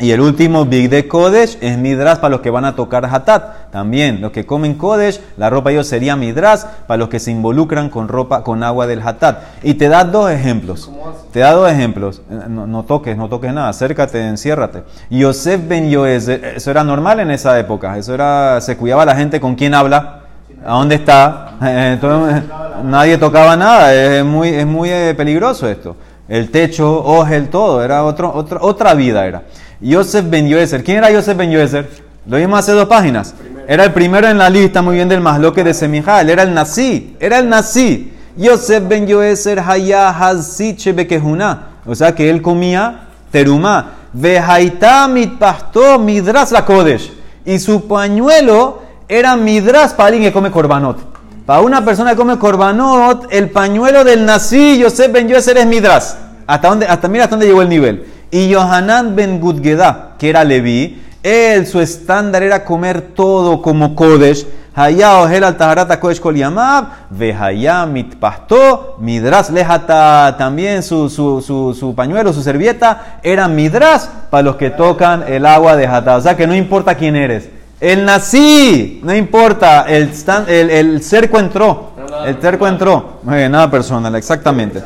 Y 0.00 0.12
el 0.12 0.20
último, 0.22 0.64
Big 0.64 0.88
de 0.88 1.06
Kodesh, 1.06 1.58
es 1.60 1.76
Midras 1.76 2.18
para 2.20 2.30
los 2.30 2.40
que 2.40 2.48
van 2.48 2.64
a 2.64 2.74
tocar 2.74 3.04
Hatat. 3.04 3.70
También, 3.70 4.22
los 4.22 4.32
que 4.32 4.46
comen 4.46 4.74
Kodesh, 4.74 5.20
la 5.36 5.50
ropa 5.50 5.72
ellos 5.72 5.86
sería 5.86 6.16
Midras 6.16 6.66
para 6.86 6.96
los 6.96 7.10
que 7.10 7.18
se 7.18 7.30
involucran 7.30 7.90
con 7.90 8.08
ropa, 8.08 8.42
con 8.42 8.62
agua 8.62 8.86
del 8.86 9.06
Hatat. 9.06 9.42
Y 9.62 9.74
te 9.74 9.90
da 9.90 10.04
dos 10.04 10.30
ejemplos. 10.30 10.90
Te 11.32 11.40
da 11.40 11.52
dos 11.52 11.70
ejemplos. 11.70 12.22
Eh, 12.30 12.48
no, 12.48 12.82
toques, 12.84 13.14
no 13.14 13.28
toques 13.28 13.52
nada. 13.52 13.68
Acércate, 13.68 14.26
enciérrate. 14.26 14.84
Yosef 15.10 15.68
ben 15.68 15.90
Yoezer, 15.90 16.44
eso 16.56 16.70
era 16.70 16.82
normal 16.82 17.20
en 17.20 17.30
esa 17.30 17.58
época. 17.58 17.98
Eso 17.98 18.14
era, 18.14 18.58
se 18.62 18.78
cuidaba 18.78 19.04
la 19.04 19.14
gente 19.14 19.38
con 19.38 19.54
quién 19.54 19.74
habla. 19.74 20.20
¿A 20.64 20.78
dónde 20.78 20.94
está? 20.94 21.56
Entonces, 21.60 22.42
nadie 22.84 23.18
tocaba 23.18 23.54
nada. 23.54 23.94
Es 23.94 24.24
muy, 24.24 24.48
es 24.48 24.66
muy 24.66 24.88
eh, 24.88 25.14
peligroso 25.14 25.68
esto. 25.68 25.94
El 26.26 26.50
techo, 26.50 27.26
el 27.26 27.50
todo. 27.50 27.84
Era 27.84 28.02
otro, 28.02 28.32
otra 28.60 28.94
vida 28.94 29.26
era. 29.26 29.42
Yosef 29.80 30.28
Ben 30.28 30.48
Yoezer. 30.48 30.84
¿Quién 30.84 30.98
era 30.98 31.10
Yosef 31.10 31.36
Ben 31.36 31.50
Yoezer? 31.50 31.88
Lo 32.26 32.36
vimos 32.36 32.58
hace 32.58 32.72
dos 32.72 32.86
páginas. 32.86 33.34
Era 33.66 33.84
el 33.84 33.92
primero 33.92 34.28
en 34.28 34.36
la 34.36 34.50
lista, 34.50 34.82
muy 34.82 34.96
bien, 34.96 35.08
del 35.08 35.20
Masloque 35.20 35.64
de 35.64 35.72
Semijal. 35.72 36.28
Era 36.28 36.42
el 36.42 36.52
nací. 36.52 37.16
Era 37.18 37.38
el 37.38 37.48
nací. 37.48 38.12
Yosef 38.36 38.86
Ben 38.86 39.06
Yoezer 39.06 39.60
Haya 39.60 40.10
Haziche 40.10 40.92
Bekehuna. 40.92 41.68
O 41.86 41.94
sea 41.94 42.14
que 42.14 42.28
él 42.28 42.42
comía 42.42 43.08
terumá. 43.30 43.92
Vehaita 44.12 45.08
mitpasto 45.08 45.98
midras 45.98 46.52
la 46.52 46.64
kodesh. 46.64 47.12
Y 47.44 47.58
su 47.58 47.86
pañuelo 47.88 48.82
era 49.08 49.36
midras 49.36 49.94
para 49.94 50.08
alguien 50.08 50.24
que 50.24 50.32
come 50.32 50.50
korbanot. 50.50 50.98
Para 51.46 51.62
una 51.62 51.84
persona 51.84 52.10
que 52.10 52.16
come 52.16 52.38
korbanot, 52.38 53.28
el 53.30 53.50
pañuelo 53.50 54.04
del 54.04 54.26
nací, 54.26 54.78
Yosef 54.78 55.10
Ben 55.10 55.26
Yoezer 55.26 55.56
es 55.56 55.66
midras. 55.66 56.18
Hasta, 56.46 56.68
dónde, 56.68 56.86
hasta 56.86 57.08
mira 57.08 57.24
hasta 57.24 57.36
dónde 57.36 57.46
llegó 57.46 57.62
el 57.62 57.68
nivel. 57.68 58.04
Y 58.30 58.48
Yohanan 58.48 59.16
ben 59.16 59.40
Gudgeda, 59.40 60.14
que 60.18 60.30
era 60.30 60.44
Leví, 60.44 61.02
él, 61.22 61.66
su 61.66 61.80
estándar 61.80 62.42
era 62.42 62.64
comer 62.64 63.02
todo 63.14 63.60
como 63.60 63.94
Kodesh. 63.94 64.46
Haya 64.72 65.18
ojel 65.20 65.44
al 65.44 65.56
taharata 65.56 65.98
kodesh 65.98 66.20
kol 66.20 66.36
yamab, 66.36 66.86
vehaya 67.10 67.84
mitpasto, 67.86 68.96
midras 69.00 69.50
lejata. 69.50 70.36
También 70.38 70.82
su, 70.82 71.10
su, 71.10 71.42
su, 71.42 71.74
su, 71.74 71.94
pañuelo, 71.94 72.32
su 72.32 72.40
servieta, 72.40 73.18
era 73.22 73.48
midras 73.48 74.08
para 74.30 74.42
los 74.44 74.56
que 74.56 74.70
tocan 74.70 75.24
el 75.26 75.44
agua 75.44 75.76
de 75.76 75.88
jata. 75.88 76.16
O 76.16 76.20
sea 76.20 76.36
que 76.36 76.46
no 76.46 76.54
importa 76.54 76.94
quién 76.94 77.16
eres. 77.16 77.50
El 77.80 78.04
nací, 78.04 79.00
no 79.02 79.14
importa, 79.14 79.86
el, 79.88 80.12
el, 80.46 80.70
el 80.70 81.02
cerco 81.02 81.38
entró. 81.38 81.90
El 82.24 82.36
cerco 82.36 82.66
entró. 82.66 83.20
Nada 83.24 83.70
personal, 83.70 84.14
exactamente. 84.14 84.82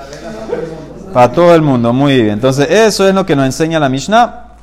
Para 1.14 1.31
todo 1.31 1.55
el 1.55 1.62
mundo, 1.62 1.92
muy 1.92 2.20
bien. 2.20 2.31
Entonces, 2.31 2.68
eso 2.68 3.07
es 3.07 3.14
lo 3.14 3.24
que 3.24 3.37
nos 3.37 3.46
enseña 3.46 3.79
la 3.79 3.88
Mishnah, 3.88 4.57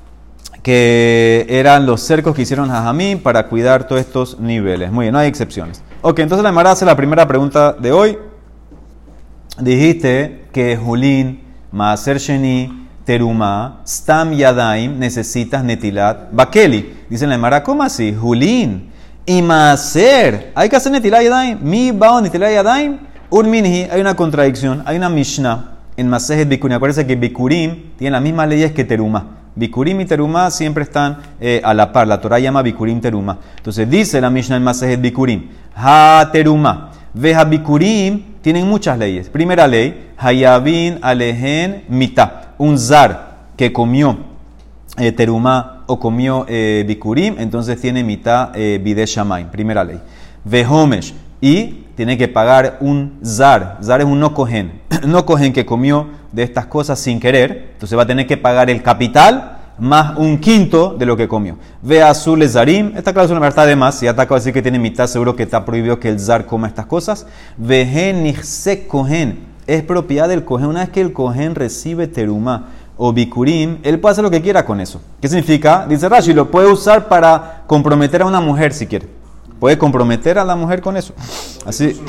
que 0.61 1.45
eran 1.47 1.85
los 1.85 2.01
cercos 2.01 2.35
que 2.35 2.41
hicieron 2.41 2.67
Jajamín 2.67 3.19
para 3.19 3.47
cuidar 3.47 3.87
todos 3.87 4.01
estos 4.01 4.37
niveles. 4.37 4.91
Muy 4.91 5.05
bien, 5.05 5.13
no 5.13 5.19
hay 5.19 5.29
excepciones. 5.29 5.81
Ok, 6.01 6.19
entonces 6.19 6.43
la 6.43 6.51
Mara 6.51 6.71
hace 6.71 6.83
la 6.83 6.97
primera 6.97 7.25
pregunta 7.25 7.71
de 7.71 7.93
hoy. 7.93 8.17
Dijiste 9.59 10.49
que 10.51 10.75
Julín, 10.75 11.41
Maaser 11.71 12.17
Sheni, 12.17 12.89
Teruma, 13.05 13.79
Stam 13.87 14.33
Yadaim, 14.33 14.99
necesitas 14.99 15.63
Netilat, 15.63 16.33
Bakeli. 16.33 17.05
Dicen 17.09 17.29
la 17.29 17.37
Mara, 17.37 17.63
¿cómo 17.63 17.81
así? 17.81 18.13
Julín 18.13 18.91
y 19.25 19.41
Maaser. 19.41 20.51
Hay 20.53 20.67
que 20.67 20.75
hacer 20.75 20.91
Netilat 20.91 21.23
Yadaim. 21.23 21.59
Mi 21.61 21.93
Bao 21.93 22.19
Netilat 22.19 22.51
Yadaim. 22.51 22.99
Urminhi, 23.29 23.87
hay 23.89 24.01
una 24.01 24.17
contradicción, 24.17 24.83
hay 24.85 24.97
una 24.97 25.07
Mishnah 25.07 25.71
en 25.97 26.07
Masejet 26.07 26.47
Bikurim. 26.47 26.75
Acuérdense 26.75 27.05
que 27.05 27.15
Bikurim 27.15 27.91
tiene 27.97 28.11
las 28.11 28.21
mismas 28.21 28.47
leyes 28.47 28.71
que 28.71 28.83
Teruma. 28.83 29.37
Bikurim 29.55 29.99
y 30.01 30.05
Teruma 30.05 30.49
siempre 30.49 30.83
están 30.83 31.17
eh, 31.39 31.61
a 31.63 31.73
la 31.73 31.91
par. 31.91 32.07
La 32.07 32.21
Torah 32.21 32.39
llama 32.39 32.61
Bikurim 32.61 33.01
Teruma. 33.01 33.37
Entonces 33.57 33.89
dice 33.89 34.21
la 34.21 34.29
Mishnah 34.29 34.57
en 34.57 34.63
Masejet 34.63 35.01
Bikurim. 35.01 35.49
Ha 35.75 36.29
Teruma. 36.31 36.91
Veja 37.13 37.43
Bikurim 37.43 38.23
tienen 38.41 38.67
muchas 38.67 38.97
leyes. 38.97 39.29
Primera 39.29 39.67
ley. 39.67 40.11
Hayabin 40.17 40.99
Alehen 41.01 41.83
Mita. 41.89 42.53
Un 42.57 42.77
zar 42.77 43.31
que 43.57 43.73
comió 43.73 44.17
eh, 44.97 45.15
o 45.87 45.99
comió 45.99 46.45
eh, 46.47 46.83
Bikurim, 46.87 47.35
entonces 47.39 47.79
tiene 47.79 48.03
mitad 48.03 48.51
eh, 48.55 48.79
Bideshamain. 48.81 49.47
Primera 49.47 49.83
ley. 49.83 49.99
Vehomesh. 50.43 51.13
Y 51.41 51.85
tiene 52.01 52.17
que 52.17 52.27
pagar 52.27 52.79
un 52.81 53.19
zar. 53.23 53.77
Zar 53.83 54.01
es 54.01 54.07
un 54.07 54.19
no 54.19 54.33
cogen. 54.33 54.81
No 55.05 55.23
cogen 55.23 55.53
que 55.53 55.67
comió 55.67 56.07
de 56.31 56.41
estas 56.41 56.65
cosas 56.65 56.97
sin 56.97 57.19
querer. 57.19 57.73
Entonces 57.73 57.95
va 57.95 58.01
a 58.01 58.07
tener 58.07 58.25
que 58.25 58.37
pagar 58.37 58.71
el 58.71 58.81
capital 58.81 59.59
más 59.77 60.17
un 60.17 60.39
quinto 60.39 60.95
de 60.97 61.05
lo 61.05 61.15
que 61.15 61.27
comió. 61.27 61.59
Ve 61.83 62.01
azul 62.01 62.43
zarim. 62.49 62.93
Esta 62.97 63.13
cláusula 63.13 63.47
está 63.47 63.67
de 63.67 63.75
más. 63.75 64.01
Ya 64.01 64.15
te 64.15 64.21
acabo 64.23 64.33
de 64.33 64.39
decir 64.39 64.53
que 64.53 64.63
tiene 64.63 64.79
mitad, 64.79 65.05
seguro 65.05 65.35
que 65.35 65.43
está 65.43 65.63
prohibido 65.63 65.99
que 65.99 66.09
el 66.09 66.19
zar 66.19 66.47
coma 66.47 66.67
estas 66.67 66.87
cosas. 66.87 67.27
Ve 67.55 68.35
se 68.41 68.87
cogen. 68.87 69.37
Es 69.67 69.83
propiedad 69.83 70.27
del 70.27 70.43
cogen. 70.43 70.69
Una 70.69 70.79
vez 70.79 70.89
que 70.89 71.01
el 71.01 71.13
cogen 71.13 71.53
recibe 71.53 72.07
teruma 72.07 72.69
o 72.97 73.13
bikurim, 73.13 73.77
él 73.83 73.99
puede 73.99 74.13
hacer 74.13 74.23
lo 74.23 74.31
que 74.31 74.41
quiera 74.41 74.65
con 74.65 74.81
eso. 74.81 75.03
¿Qué 75.21 75.27
significa? 75.27 75.85
Dice 75.87 76.09
Rashi, 76.09 76.33
lo 76.33 76.49
puede 76.49 76.71
usar 76.71 77.07
para 77.07 77.61
comprometer 77.67 78.23
a 78.23 78.25
una 78.25 78.41
mujer 78.41 78.73
si 78.73 78.87
quiere. 78.87 79.20
Puede 79.61 79.77
comprometer 79.77 80.39
a 80.39 80.43
la 80.43 80.55
mujer 80.55 80.81
con 80.81 80.97
eso. 80.97 81.13
Así. 81.67 82.01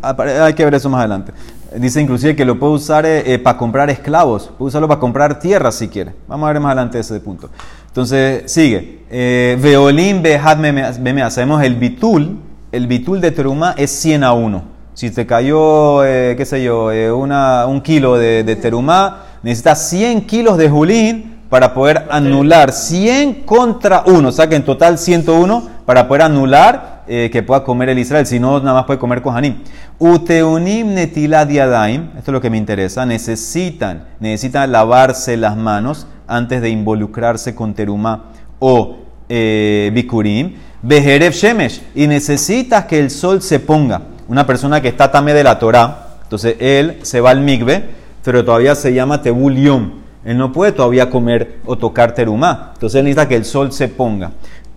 Hay 0.00 0.54
que 0.54 0.64
ver 0.64 0.74
eso 0.74 0.88
más 0.88 1.00
adelante. 1.00 1.32
Dice 1.74 2.00
inclusive 2.00 2.36
que 2.36 2.44
lo 2.44 2.56
puede 2.56 2.74
usar 2.74 3.04
eh, 3.04 3.34
eh, 3.34 3.40
para 3.40 3.58
comprar 3.58 3.90
esclavos, 3.90 4.48
puede 4.56 4.68
usarlo 4.68 4.86
para 4.86 5.00
comprar 5.00 5.40
tierra 5.40 5.72
si 5.72 5.88
quiere. 5.88 6.14
Vamos 6.28 6.48
a 6.48 6.52
ver 6.52 6.62
más 6.62 6.70
adelante 6.70 7.00
ese 7.00 7.18
punto. 7.18 7.50
Entonces, 7.88 8.44
sigue. 8.46 9.00
Eh, 9.10 9.58
Veolim 9.60 10.22
behad 10.22 10.58
meme. 10.58 11.28
Sabemos 11.32 11.64
el 11.64 11.74
bitul, 11.74 12.38
el 12.70 12.86
bitul 12.86 13.20
de 13.20 13.32
teruma 13.32 13.74
es 13.76 13.90
100 13.90 14.22
a 14.22 14.32
1. 14.32 14.62
Si 14.94 15.10
te 15.10 15.26
cayó, 15.26 16.02
qué 16.02 16.44
sé 16.46 16.62
yo, 16.62 16.92
una, 17.18 17.66
un 17.66 17.80
kilo 17.80 18.16
de, 18.16 18.44
de 18.44 18.54
terumá, 18.54 19.24
necesita 19.42 19.74
100 19.74 20.28
kilos 20.28 20.56
de 20.58 20.70
julín 20.70 21.40
para 21.48 21.74
poder 21.74 22.06
anular 22.08 22.70
100 22.70 23.42
contra 23.42 24.04
1, 24.06 24.28
o 24.28 24.32
sea 24.32 24.48
que 24.48 24.54
en 24.54 24.64
total 24.64 24.96
101 24.96 25.69
para 25.90 26.06
poder 26.06 26.22
anular 26.22 27.02
eh, 27.08 27.30
que 27.32 27.42
pueda 27.42 27.64
comer 27.64 27.88
el 27.88 27.98
Israel, 27.98 28.24
si 28.24 28.38
no 28.38 28.60
nada 28.60 28.74
más 28.74 28.84
puede 28.84 29.00
comer 29.00 29.22
Kohanim. 29.22 29.56
Uteunim 29.98 30.94
netilat 30.94 31.50
yadaim, 31.50 32.10
esto 32.16 32.30
es 32.30 32.32
lo 32.32 32.40
que 32.40 32.48
me 32.48 32.58
interesa, 32.58 33.04
necesitan, 33.04 34.04
necesitan 34.20 34.70
lavarse 34.70 35.36
las 35.36 35.56
manos 35.56 36.06
antes 36.28 36.62
de 36.62 36.70
involucrarse 36.70 37.56
con 37.56 37.74
teruma 37.74 38.26
o 38.60 38.98
eh, 39.28 39.90
bikurim. 39.92 40.54
Bejeref 40.80 41.34
shemesh, 41.34 41.82
y 41.96 42.06
necesitas 42.06 42.84
que 42.84 43.00
el 43.00 43.10
sol 43.10 43.42
se 43.42 43.58
ponga. 43.58 44.02
Una 44.28 44.46
persona 44.46 44.80
que 44.80 44.86
está 44.86 45.10
también 45.10 45.36
de 45.36 45.42
la 45.42 45.58
Torah, 45.58 46.18
entonces 46.22 46.54
él 46.60 47.00
se 47.02 47.20
va 47.20 47.30
al 47.30 47.40
migbe, 47.40 47.82
pero 48.22 48.44
todavía 48.44 48.76
se 48.76 48.94
llama 48.94 49.22
tebul 49.22 49.56
Él 49.56 50.38
no 50.38 50.52
puede 50.52 50.70
todavía 50.70 51.10
comer 51.10 51.56
o 51.66 51.76
tocar 51.76 52.14
terumá. 52.14 52.70
Entonces 52.74 53.00
él 53.00 53.06
necesita 53.06 53.26
que 53.26 53.34
el 53.34 53.44
sol 53.44 53.72
se 53.72 53.88
ponga. 53.88 54.30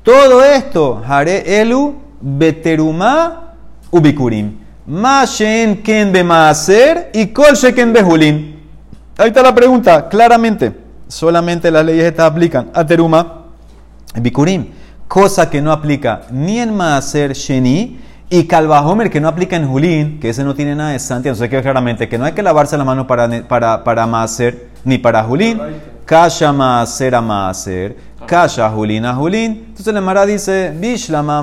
Todo 0.03 0.43
esto, 0.43 1.01
haré 1.07 1.61
elu 1.61 1.95
beterumá 2.19 3.53
ubikurim. 3.89 4.59
Mashen 4.85 5.81
ken 5.81 6.11
maaser 6.27 7.09
y 7.13 7.27
kol 7.27 7.55
sheken 7.55 7.93
behulin. 7.93 8.59
Ahí 9.17 9.29
está 9.29 9.41
la 9.41 9.55
pregunta, 9.55 10.09
claramente. 10.09 10.73
Solamente 11.07 11.71
las 11.71 11.85
leyes 11.85 12.05
estas 12.05 12.29
aplican 12.29 12.69
a 12.73 12.85
terumá 12.85 13.45
y 14.15 14.19
bikurim. 14.19 14.67
Cosa 15.07 15.49
que 15.49 15.61
no 15.61 15.71
aplica 15.71 16.23
ni 16.31 16.59
en 16.59 16.75
maaser 16.75 17.33
sheni 17.33 17.99
y 18.29 18.45
Calvajomer, 18.45 19.11
que 19.11 19.21
no 19.21 19.27
aplica 19.27 19.55
en 19.55 19.67
Julín, 19.67 20.19
que 20.19 20.29
ese 20.29 20.43
no 20.43 20.55
tiene 20.55 20.75
nada 20.75 20.89
de 20.89 20.97
santi, 20.99 21.29
entonces 21.29 21.49
que 21.49 21.61
claramente 21.61 22.09
que 22.09 22.17
no 22.17 22.25
hay 22.25 22.31
que 22.31 22.41
lavarse 22.41 22.75
las 22.75 22.85
manos 22.85 23.05
para, 23.05 23.29
para, 23.47 23.83
para 23.83 24.07
Maaser 24.07 24.69
ni 24.83 24.97
para 24.97 25.23
Julín. 25.23 25.59
Kasha 26.03 26.51
Maaser 26.51 27.13
a 27.13 27.21
Maaser, 27.21 27.95
Kasha 28.25 28.69
Julín 28.69 29.05
a 29.05 29.13
Julín. 29.13 29.65
Entonces 29.67 29.93
la 29.93 30.01
Mara 30.01 30.25
dice, 30.25 30.73
Bishlama 30.75 31.39
a 31.39 31.41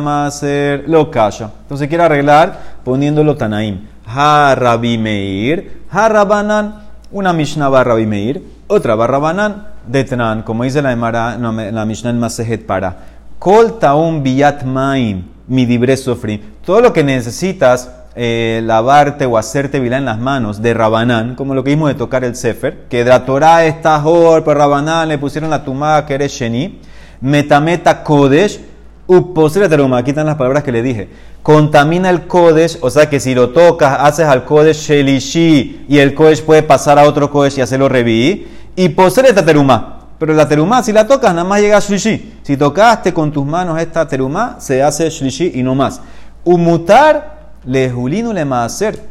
Maaser, 0.00 0.84
lo 0.86 1.10
Kasha. 1.10 1.50
Entonces 1.62 1.88
quiere 1.88 2.04
arreglar 2.04 2.58
poniéndolo 2.84 3.36
Tanaim. 3.36 3.86
Ha 4.06 4.54
Rabi 4.54 4.98
Meir, 4.98 5.82
Ha 5.90 6.08
Rabanan, 6.08 6.82
una 7.10 7.32
Mishnah 7.32 7.68
va 7.68 7.84
Rabi 7.84 8.06
Meir, 8.06 8.42
otra 8.66 8.94
va 8.94 9.06
Rabanan, 9.06 9.66
Detnan, 9.86 10.42
como 10.42 10.64
dice 10.64 10.82
la, 10.82 10.94
Mara, 10.96 11.36
no, 11.36 11.52
la 11.52 11.84
Mishnah 11.84 12.10
en 12.10 12.18
Masejet 12.18 12.66
para. 12.66 12.96
Kol 13.38 13.78
Taum 13.78 14.22
Biyat 14.22 14.64
Maim 14.64 15.35
mi 15.48 15.66
dibre 15.66 15.96
sofri. 15.96 16.42
Todo 16.64 16.80
lo 16.80 16.92
que 16.92 17.04
necesitas 17.04 17.90
eh, 18.14 18.62
lavarte 18.64 19.26
o 19.26 19.36
hacerte 19.36 19.78
vilá 19.78 19.98
en 19.98 20.06
las 20.06 20.18
manos 20.18 20.62
de 20.62 20.72
Rabanán, 20.72 21.34
como 21.34 21.54
lo 21.54 21.62
que 21.62 21.70
vimos 21.70 21.88
de 21.88 21.94
tocar 21.94 22.24
el 22.24 22.34
Sefer, 22.34 22.84
que 22.88 23.04
de 23.04 23.10
la 23.10 23.24
Torah 23.24 23.66
está 23.66 24.00
Jor, 24.00 24.42
pero 24.42 24.58
Rabanán 24.58 25.08
le 25.08 25.18
pusieron 25.18 25.50
la 25.50 25.64
tumá 25.64 26.06
que 26.06 26.14
eres 26.14 26.32
Sheni, 26.32 26.80
metameta 27.20 28.02
Kodesh, 28.02 28.60
uposera 29.06 29.68
teruma, 29.68 29.98
aquí 29.98 30.10
están 30.10 30.26
las 30.26 30.36
palabras 30.36 30.62
que 30.62 30.72
le 30.72 30.82
dije. 30.82 31.08
Contamina 31.42 32.10
el 32.10 32.26
Kodesh, 32.26 32.78
o 32.80 32.90
sea 32.90 33.08
que 33.08 33.20
si 33.20 33.34
lo 33.34 33.50
tocas, 33.50 33.98
haces 34.00 34.26
al 34.26 34.44
Kodesh 34.44 34.88
Shelishi 34.88 35.84
y 35.88 35.98
el 35.98 36.14
Kodesh 36.14 36.42
puede 36.42 36.62
pasar 36.62 36.98
a 36.98 37.04
otro 37.04 37.30
Kodesh 37.30 37.58
y 37.58 37.60
hacerlo 37.60 37.88
reví. 37.88 38.48
Y 38.74 38.88
posere 38.90 39.32
teruma, 39.32 39.95
pero 40.18 40.32
la 40.32 40.48
terumá, 40.48 40.82
si 40.82 40.92
la 40.92 41.06
tocas, 41.06 41.34
nada 41.34 41.46
más 41.46 41.60
llega 41.60 41.76
a 41.76 41.80
shlishi. 41.80 42.38
Si 42.42 42.56
tocaste 42.56 43.12
con 43.12 43.30
tus 43.30 43.44
manos 43.44 43.78
esta 43.78 44.08
terumá, 44.08 44.56
se 44.58 44.82
hace 44.82 45.10
shlishi 45.10 45.52
y 45.54 45.62
no 45.62 45.74
más. 45.74 46.00
Umutar 46.44 47.52
le 47.64 47.90
julinu 47.90 48.32
le 48.32 48.44
maaser. 48.44 49.02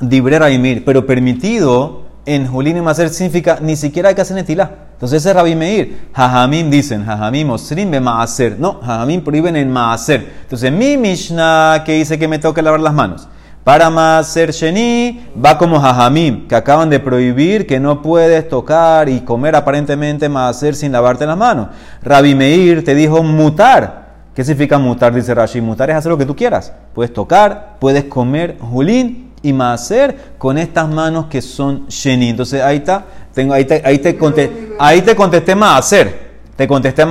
Dibre 0.00 0.38
raimir. 0.38 0.84
Pero 0.84 1.04
permitido 1.04 2.04
en 2.24 2.46
julinu 2.46 2.78
y 2.78 2.82
maaser 2.82 3.10
significa 3.10 3.58
ni 3.60 3.76
siquiera 3.76 4.08
hay 4.08 4.14
que 4.14 4.22
hacer 4.22 4.36
netilá. 4.36 4.70
Entonces 4.94 5.24
ese 5.24 5.32
Rabbi 5.32 5.54
Meir, 5.56 6.08
Jajamim 6.14 6.70
dicen, 6.70 7.04
Jajamim 7.04 7.50
osrim 7.50 7.90
be 7.90 8.00
maaser. 8.00 8.58
No, 8.58 8.80
Jajamim 8.80 9.22
prohíben 9.22 9.56
en 9.56 9.70
maaser. 9.70 10.26
Entonces 10.42 10.72
mi 10.72 10.96
Mishnah 10.96 11.82
que 11.84 11.94
dice 11.94 12.18
que 12.18 12.28
me 12.28 12.38
toca 12.38 12.62
lavar 12.62 12.80
las 12.80 12.94
manos. 12.94 13.28
Para 13.64 13.90
Maaser 13.90 14.52
Sheni 14.52 15.28
va 15.44 15.58
como 15.58 15.78
Jajamim, 15.78 16.48
que 16.48 16.54
acaban 16.54 16.88
de 16.88 16.98
prohibir 16.98 17.66
que 17.66 17.78
no 17.78 18.00
puedes 18.00 18.48
tocar 18.48 19.08
y 19.08 19.20
comer 19.20 19.54
aparentemente 19.54 20.28
Maaser 20.28 20.74
sin 20.74 20.92
lavarte 20.92 21.26
las 21.26 21.36
manos. 21.36 21.68
Rabbi 22.02 22.34
Meir 22.34 22.82
te 22.84 22.94
dijo 22.94 23.22
mutar. 23.22 24.00
¿Qué 24.34 24.44
significa 24.44 24.78
mutar? 24.78 25.12
Dice 25.12 25.34
Rashi. 25.34 25.60
Mutar 25.60 25.90
es 25.90 25.96
hacer 25.96 26.10
lo 26.10 26.16
que 26.16 26.24
tú 26.24 26.34
quieras. 26.34 26.72
Puedes 26.94 27.12
tocar, 27.12 27.76
puedes 27.78 28.04
comer 28.04 28.56
Julín 28.60 29.32
y 29.42 29.52
Maaser 29.52 30.16
con 30.38 30.56
estas 30.56 30.88
manos 30.88 31.26
que 31.26 31.42
son 31.42 31.86
Sheni. 31.88 32.30
Entonces 32.30 32.62
ahí 32.62 32.78
está, 32.78 33.04
tengo, 33.34 33.52
ahí, 33.52 33.66
te, 33.66 33.82
ahí, 33.84 33.98
te 33.98 34.16
contesté, 34.16 34.74
ahí 34.78 35.02
te 35.02 35.14
contesté 35.14 35.54
Maaser. 35.54 36.30
Te 36.56 36.66
contesté. 36.66 37.04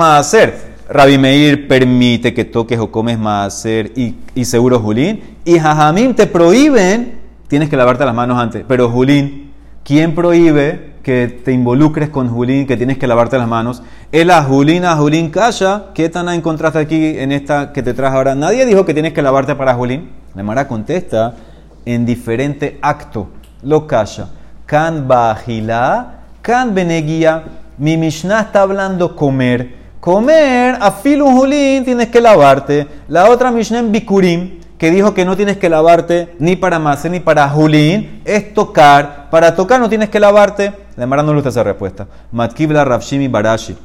Rabbi 0.91 1.19
Meir 1.19 1.67
permite 1.67 2.33
que 2.33 2.45
toques 2.45 2.79
o 2.79 2.89
comes 2.89 3.19
maaser 3.19 3.91
y, 3.95 4.15
y 4.33 4.45
seguro 4.45 4.79
Julín. 4.79 5.21
Y 5.45 5.59
Jajamim 5.59 6.15
te 6.15 6.25
prohíben, 6.25 7.19
tienes 7.47 7.69
que 7.69 7.77
lavarte 7.77 8.03
las 8.05 8.15
manos 8.15 8.39
antes. 8.39 8.65
Pero 8.67 8.89
Julín, 8.89 9.51
¿quién 9.83 10.15
prohíbe 10.15 10.93
que 11.03 11.27
te 11.27 11.51
involucres 11.51 12.09
con 12.09 12.27
Julín, 12.27 12.65
que 12.65 12.75
tienes 12.75 12.97
que 12.97 13.05
lavarte 13.05 13.37
las 13.37 13.47
manos? 13.47 13.83
El 14.11 14.31
a 14.31 14.41
Julín, 14.41 14.83
a 14.83 14.95
Julín 14.95 15.29
Kasha. 15.29 15.89
¿Qué 15.93 16.09
tan 16.09 16.27
encontraste 16.29 16.79
aquí 16.79 17.19
en 17.19 17.33
esta 17.33 17.71
que 17.71 17.83
te 17.83 17.93
traje 17.93 18.17
ahora? 18.17 18.33
Nadie 18.33 18.65
dijo 18.65 18.83
que 18.83 18.95
tienes 18.95 19.13
que 19.13 19.21
lavarte 19.21 19.53
para 19.53 19.75
Julín. 19.75 20.09
La 20.33 20.41
Mara 20.41 20.67
contesta 20.67 21.35
en 21.85 22.03
diferente 22.03 22.79
acto. 22.81 23.29
Lo 23.61 23.85
Kasha. 23.85 24.29
Kan 24.65 25.07
Bajila, 25.07 26.21
Kan 26.41 26.73
Beneguía. 26.73 27.43
Mi 27.77 27.95
Mishnah 27.95 28.41
está 28.41 28.63
hablando 28.63 29.15
comer 29.15 29.78
comer, 29.99 30.77
a 30.79 30.91
julín 30.91 31.85
tienes 31.85 32.07
que 32.07 32.21
lavarte. 32.21 32.87
La 33.07 33.29
otra 33.29 33.51
Mishnah 33.51 33.79
en 33.79 33.91
Bikurim, 33.91 34.59
que 34.77 34.91
dijo 34.91 35.13
que 35.13 35.25
no 35.25 35.35
tienes 35.35 35.57
que 35.57 35.69
lavarte 35.69 36.35
ni 36.39 36.55
para 36.55 36.79
Mase 36.79 37.09
ni 37.09 37.19
para 37.19 37.47
Julín, 37.49 38.21
es 38.23 38.53
tocar. 38.53 39.29
Para 39.29 39.53
tocar 39.53 39.79
no 39.79 39.89
tienes 39.89 40.09
que 40.09 40.19
lavarte. 40.19 40.73
Mara 40.95 41.21
no 41.21 41.31
le 41.31 41.35
gusta 41.35 41.49
esa 41.49 41.63
respuesta. 41.63 42.07
Matkibla 42.31 42.85
Ravshimi 42.85 43.27
Barashi. 43.27 43.75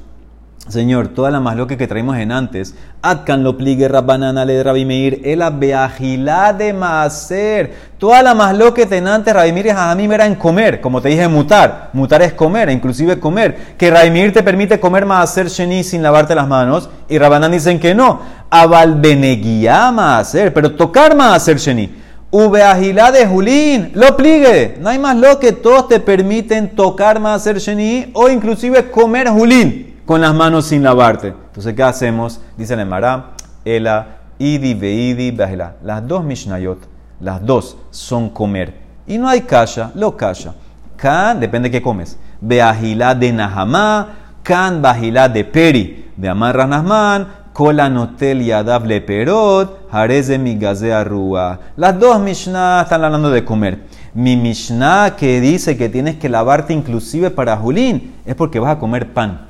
Señor, 0.68 1.08
toda 1.08 1.30
la 1.30 1.40
masloque 1.40 1.76
que 1.76 1.86
traímos 1.86 2.16
en 2.16 2.32
antes, 2.32 2.74
Atkan 3.02 3.44
lo 3.44 3.58
pligue 3.58 3.86
Rabbanana 3.86 4.46
le 4.46 4.62
Rabimeir, 4.62 5.20
el 5.22 5.42
abeagilá 5.42 6.54
de 6.54 6.72
Maser. 6.72 7.74
Toda 7.98 8.22
la 8.22 8.32
masloque 8.32 8.88
en 8.90 9.06
antes, 9.06 9.34
Rabimir 9.34 9.66
y 9.66 9.70
Jajamim 9.70 10.10
era 10.12 10.24
en 10.24 10.36
comer, 10.36 10.80
como 10.80 11.02
te 11.02 11.10
dije, 11.10 11.28
mutar. 11.28 11.90
Mutar 11.92 12.22
es 12.22 12.32
comer, 12.32 12.70
inclusive 12.70 13.20
comer. 13.20 13.74
Que 13.76 13.90
Rabimir 13.90 14.32
te 14.32 14.42
permite 14.42 14.80
comer 14.80 15.04
Maser 15.04 15.48
Sheni 15.48 15.84
sin 15.84 16.02
lavarte 16.02 16.34
las 16.34 16.48
manos, 16.48 16.88
y 17.10 17.18
Rabbanan 17.18 17.52
dicen 17.52 17.78
que 17.78 17.94
no. 17.94 18.20
Abal 18.48 18.94
Beneguía 18.94 19.90
Maser, 19.92 20.54
pero 20.54 20.72
tocar 20.72 21.14
Maser 21.14 21.58
Sheni. 21.58 21.94
Ubeagilá 22.30 23.12
de 23.12 23.26
Julín, 23.26 23.90
lo 23.92 24.16
pligue. 24.16 24.78
No 24.80 24.88
hay 24.88 24.98
más 24.98 25.14
lo 25.14 25.38
que 25.38 25.52
todos 25.52 25.88
te 25.88 26.00
permiten 26.00 26.74
tocar 26.74 27.20
Maser 27.20 27.58
Sheni 27.58 28.06
o 28.14 28.30
inclusive 28.30 28.90
comer 28.90 29.28
Julín 29.28 29.93
con 30.06 30.20
las 30.20 30.34
manos 30.34 30.66
sin 30.66 30.82
lavarte. 30.82 31.28
Entonces, 31.28 31.74
¿qué 31.74 31.82
hacemos? 31.82 32.40
Dice 32.56 32.74
el 32.74 32.86
Mará, 32.86 33.32
Ela, 33.64 34.18
Idi, 34.38 34.74
Veidi, 34.74 35.30
Behela. 35.30 35.76
Las 35.82 36.06
dos 36.06 36.24
Mishnayot, 36.24 36.78
las 37.20 37.44
dos 37.44 37.76
son 37.90 38.28
comer. 38.28 38.74
Y 39.06 39.18
no 39.18 39.28
hay 39.28 39.42
kasha, 39.42 39.90
lo 39.94 40.16
kasha. 40.16 40.54
Kan, 40.96 41.40
depende 41.40 41.68
de 41.68 41.72
qué 41.72 41.82
comes. 41.82 42.18
Beahilá 42.40 43.14
de 43.14 43.32
Nahamá, 43.32 44.08
Kan 44.42 44.82
Bahilá 44.82 45.28
de 45.28 45.44
Peri. 45.44 46.04
De 46.16 46.28
Amarras 46.28 46.68
Nasman, 46.68 47.26
Kola 47.52 47.88
Notel 47.88 48.44
Yadav 48.44 48.86
Perot, 49.04 49.90
Jareze 49.90 50.38
Migazea 50.38 51.02
Rúa. 51.02 51.58
Las 51.76 51.98
dos 51.98 52.20
Mishnah 52.20 52.82
están 52.82 53.02
hablando 53.02 53.30
de 53.30 53.44
comer. 53.44 53.80
Mi 54.12 54.36
Mishnah 54.36 55.16
que 55.16 55.40
dice 55.40 55.76
que 55.76 55.88
tienes 55.88 56.16
que 56.16 56.28
lavarte 56.28 56.72
inclusive 56.72 57.30
para 57.30 57.56
Julín 57.56 58.14
es 58.24 58.34
porque 58.36 58.60
vas 58.60 58.76
a 58.76 58.78
comer 58.78 59.12
pan. 59.12 59.46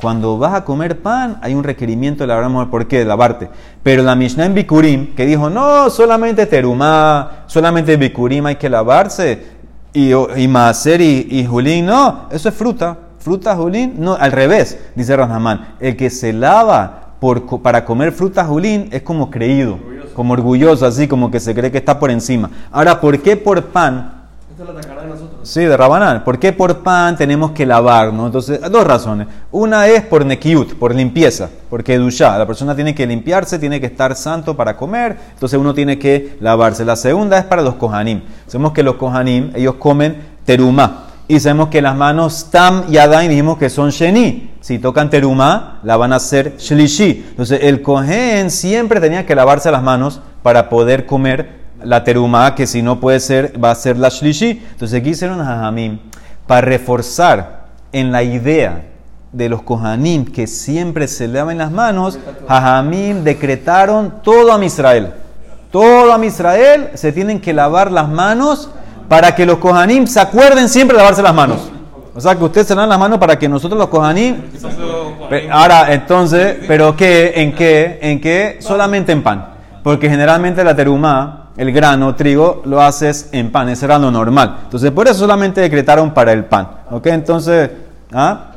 Cuando 0.00 0.36
vas 0.36 0.54
a 0.54 0.64
comer 0.64 1.00
pan, 1.00 1.38
hay 1.40 1.54
un 1.54 1.64
requerimiento 1.64 2.24
de 2.24 2.28
lavar, 2.28 2.68
¿por 2.68 2.86
qué? 2.86 2.98
De 2.98 3.04
lavarte. 3.06 3.48
Pero 3.82 4.02
la 4.02 4.14
Mishnah 4.14 4.46
en 4.46 4.54
Bikurim, 4.54 5.14
que 5.14 5.24
dijo, 5.24 5.48
no, 5.48 5.88
solamente 5.88 6.44
terumá, 6.46 7.44
solamente 7.46 7.96
Bikurim 7.96 8.46
hay 8.46 8.56
que 8.56 8.68
lavarse, 8.68 9.56
y, 9.94 10.12
y 10.12 10.46
y, 10.46 11.38
y 11.40 11.46
Julín, 11.46 11.86
no, 11.86 12.26
eso 12.30 12.50
es 12.50 12.54
fruta. 12.54 12.98
Fruta 13.18 13.56
Julín, 13.56 13.94
no, 13.96 14.14
al 14.14 14.30
revés, 14.30 14.78
dice 14.94 15.16
Rahman. 15.16 15.74
El 15.80 15.96
que 15.96 16.10
se 16.10 16.34
lava 16.34 17.14
por, 17.18 17.62
para 17.62 17.84
comer 17.86 18.12
fruta 18.12 18.44
Julín 18.44 18.88
es 18.92 19.00
como 19.00 19.30
creído, 19.30 19.78
como 20.14 20.34
orgulloso, 20.34 20.84
así 20.84 21.08
como 21.08 21.30
que 21.30 21.40
se 21.40 21.54
cree 21.54 21.72
que 21.72 21.78
está 21.78 21.98
por 21.98 22.10
encima. 22.10 22.50
Ahora, 22.70 23.00
¿por 23.00 23.18
qué 23.20 23.38
por 23.38 23.64
pan 23.64 24.12
Sí, 25.46 25.60
de 25.60 25.76
Rabanán. 25.76 26.24
¿Por 26.24 26.40
qué 26.40 26.52
por 26.52 26.82
pan 26.82 27.16
tenemos 27.16 27.52
que 27.52 27.64
lavarnos? 27.64 28.26
Entonces, 28.26 28.60
dos 28.68 28.84
razones. 28.84 29.28
Una 29.52 29.86
es 29.86 30.02
por 30.02 30.26
nekiut, 30.26 30.74
por 30.74 30.92
limpieza, 30.92 31.48
porque 31.70 31.96
dushá, 31.98 32.36
la 32.36 32.48
persona 32.48 32.74
tiene 32.74 32.96
que 32.96 33.06
limpiarse, 33.06 33.60
tiene 33.60 33.78
que 33.78 33.86
estar 33.86 34.16
santo 34.16 34.56
para 34.56 34.76
comer, 34.76 35.16
entonces 35.34 35.56
uno 35.56 35.72
tiene 35.72 36.00
que 36.00 36.36
lavarse. 36.40 36.84
La 36.84 36.96
segunda 36.96 37.38
es 37.38 37.44
para 37.44 37.62
los 37.62 37.76
kohanim. 37.76 38.22
Sabemos 38.48 38.72
que 38.72 38.82
los 38.82 38.96
kohanim, 38.96 39.52
ellos 39.54 39.76
comen 39.76 40.16
terumá. 40.44 41.04
Y 41.28 41.38
sabemos 41.38 41.68
que 41.68 41.80
las 41.80 41.94
manos 41.94 42.50
tam 42.50 42.82
y 42.88 42.96
adán 42.96 43.28
dijimos 43.28 43.56
que 43.56 43.70
son 43.70 43.90
sheni. 43.90 44.50
Si 44.60 44.80
tocan 44.80 45.10
teruma, 45.10 45.78
la 45.84 45.96
van 45.96 46.12
a 46.12 46.16
hacer 46.16 46.56
shlishi. 46.58 47.24
Entonces 47.30 47.60
el 47.62 47.82
cohen 47.82 48.50
siempre 48.50 49.00
tenía 49.00 49.24
que 49.24 49.36
lavarse 49.36 49.70
las 49.70 49.84
manos 49.84 50.20
para 50.42 50.68
poder 50.68 51.06
comer 51.06 51.65
la 51.82 52.04
teruma, 52.04 52.54
que 52.54 52.66
si 52.66 52.82
no 52.82 53.00
puede 53.00 53.20
ser, 53.20 53.62
va 53.62 53.70
a 53.70 53.74
ser 53.74 53.96
la 53.96 54.08
shlishi. 54.08 54.62
Entonces 54.72 55.00
aquí 55.00 55.10
hicieron 55.10 55.38
Jajamim 55.38 55.98
para 56.46 56.60
reforzar 56.62 57.66
en 57.92 58.12
la 58.12 58.22
idea 58.22 58.84
de 59.32 59.48
los 59.48 59.62
kohanim 59.62 60.24
que 60.24 60.46
siempre 60.46 61.08
se 61.08 61.28
laven 61.28 61.58
las 61.58 61.70
manos. 61.70 62.18
Jajamim 62.48 63.24
decretaron 63.24 64.22
todo 64.22 64.54
a 64.54 64.64
Israel. 64.64 65.12
Todo 65.70 66.12
a 66.12 66.24
Israel 66.24 66.90
se 66.94 67.12
tienen 67.12 67.40
que 67.40 67.52
lavar 67.52 67.92
las 67.92 68.08
manos 68.08 68.70
para 69.08 69.34
que 69.34 69.44
los 69.44 69.58
Kohanim 69.58 70.06
se 70.06 70.20
acuerden 70.20 70.68
siempre 70.68 70.96
de 70.96 71.02
lavarse 71.02 71.22
las 71.22 71.34
manos. 71.34 71.70
O 72.14 72.20
sea, 72.20 72.34
que 72.34 72.44
ustedes 72.44 72.66
se 72.66 72.74
lavan 72.74 72.88
las 72.88 72.98
manos 72.98 73.18
para 73.18 73.38
que 73.38 73.48
nosotros 73.48 73.78
los 73.78 73.88
Kohanim... 73.88 74.36
Ahora, 75.50 75.92
entonces, 75.92 76.58
¿pero 76.66 76.96
qué? 76.96 77.32
¿En 77.36 77.54
qué? 77.54 77.98
¿En 78.00 78.20
qué? 78.20 78.56
Solamente 78.60 79.12
en 79.12 79.22
pan. 79.22 79.54
Porque 79.82 80.08
generalmente 80.08 80.64
la 80.64 80.74
terumá, 80.74 81.45
el 81.56 81.72
grano, 81.72 82.14
trigo, 82.14 82.62
lo 82.64 82.80
haces 82.82 83.28
en 83.32 83.50
pan. 83.50 83.68
Ese 83.68 83.86
era 83.86 83.98
lo 83.98 84.10
normal. 84.10 84.60
Entonces, 84.64 84.90
por 84.90 85.06
eso 85.06 85.20
solamente 85.20 85.60
decretaron 85.60 86.12
para 86.12 86.32
el 86.32 86.44
pan. 86.44 86.68
¿Ok? 86.90 87.06
Entonces, 87.06 87.70
¿ah? 88.12 88.52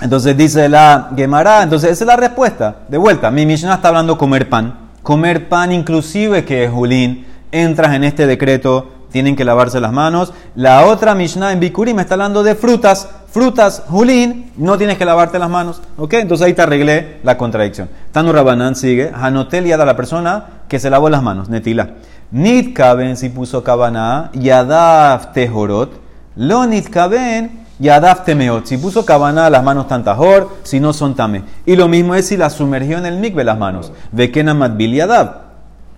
Entonces 0.00 0.36
dice 0.36 0.68
la 0.68 1.10
Gemara, 1.14 1.62
entonces 1.62 1.92
esa 1.92 2.02
es 2.04 2.08
la 2.08 2.16
respuesta. 2.16 2.74
De 2.88 2.98
vuelta, 2.98 3.30
mi 3.30 3.46
Mishnah 3.46 3.74
está 3.74 3.88
hablando 3.88 4.18
comer 4.18 4.48
pan. 4.48 4.90
Comer 5.00 5.48
pan 5.48 5.70
inclusive 5.70 6.44
que 6.44 6.64
es 6.64 6.70
Julín 6.70 7.24
entras 7.52 7.94
en 7.94 8.02
este 8.02 8.26
decreto, 8.26 8.88
tienen 9.12 9.36
que 9.36 9.44
lavarse 9.44 9.78
las 9.80 9.92
manos. 9.92 10.32
La 10.56 10.86
otra 10.86 11.14
Mishnah 11.14 11.52
en 11.52 11.60
Bikurim 11.60 12.00
está 12.00 12.14
hablando 12.14 12.42
de 12.42 12.54
frutas. 12.54 13.08
Frutas, 13.30 13.84
Julín, 13.88 14.50
no 14.56 14.76
tienes 14.76 14.98
que 14.98 15.04
lavarte 15.04 15.38
las 15.38 15.48
manos. 15.48 15.80
¿Ok? 15.96 16.14
Entonces 16.14 16.46
ahí 16.46 16.54
te 16.54 16.62
arreglé 16.62 17.18
la 17.22 17.38
contradicción. 17.38 17.88
Tanu 18.10 18.32
Rabanán 18.32 18.74
sigue. 18.74 19.12
Hanotel 19.14 19.66
yada 19.66 19.84
la 19.84 19.96
persona 19.96 20.46
que 20.68 20.80
se 20.80 20.90
lavó 20.90 21.08
las 21.08 21.22
manos. 21.22 21.48
Netila. 21.48 21.90
Nit 22.32 22.74
kaben 22.74 23.16
si 23.16 23.28
puso 23.28 23.62
cabana. 23.62 24.30
Yadaf 24.34 25.32
tehorot. 25.32 26.00
Lo 26.36 26.66
nit 26.66 26.88
kaben 26.88 27.64
yadaf 27.78 28.24
temeot. 28.24 28.66
Si 28.66 28.78
puso 28.78 29.04
cabana, 29.04 29.50
las 29.50 29.62
manos 29.62 29.88
tan 29.88 30.04
tajor, 30.04 30.50
si 30.62 30.80
no 30.80 30.92
son 30.92 31.14
tame. 31.14 31.42
Y 31.66 31.76
lo 31.76 31.88
mismo 31.88 32.14
es 32.14 32.28
si 32.28 32.36
la 32.36 32.48
sumergió 32.48 32.98
en 32.98 33.06
el 33.06 33.18
mikve 33.18 33.44
las 33.44 33.58
manos. 33.58 33.92
Vekena 34.12 34.54
matbil 34.54 34.94
yadav. 34.94 35.51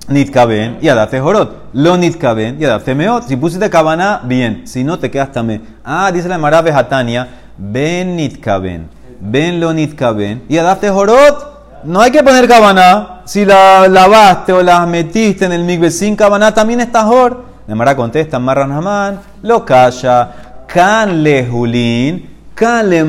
Nitkaben 0.09 0.79
y 0.83 0.88
adate 0.88 1.21
jorot. 1.21 1.71
Lo 1.73 1.97
nitkaben 1.97 2.61
y 2.61 2.64
adate 2.64 2.95
meot. 2.95 3.25
Si 3.25 3.37
pusiste 3.37 3.71
cabana, 3.71 4.21
bien. 4.25 4.67
Si 4.67 4.85
no, 4.85 4.99
te 4.99 5.11
quedas 5.11 5.33
también. 5.33 5.62
Ah, 5.85 6.11
dice 6.12 6.29
la 6.29 6.38
Mara 6.38 6.59
Hatania. 6.59 7.29
Ben 7.57 8.17
nitkaben. 8.17 8.88
Ben 9.21 9.61
lo 9.61 9.73
nitkaben 9.73 10.43
y 10.49 10.59
adate 10.59 10.90
jorot. 10.90 11.55
No 11.85 12.01
hay 12.01 12.11
que 12.11 12.23
poner 12.23 12.49
cabana. 12.49 13.21
Si 13.25 13.45
la 13.45 13.88
lavaste 13.88 14.53
o 14.53 14.62
la 14.62 14.85
metiste 14.87 15.47
en 15.47 15.53
el 15.53 15.64
migbe 15.64 15.90
sin 15.90 16.17
cabana, 16.17 16.53
también 16.53 16.81
está 16.81 17.05
jor. 17.05 17.45
La 17.67 17.75
Mara 17.75 17.97
contesta, 17.97 18.38
Marran 18.38 18.73
Haman, 18.73 19.21
lo 19.43 19.64
calla. 19.64 20.64
Can 20.67 21.23
le 21.23 21.47
julín, 21.47 22.29
can 22.55 22.90
le. 22.90 23.05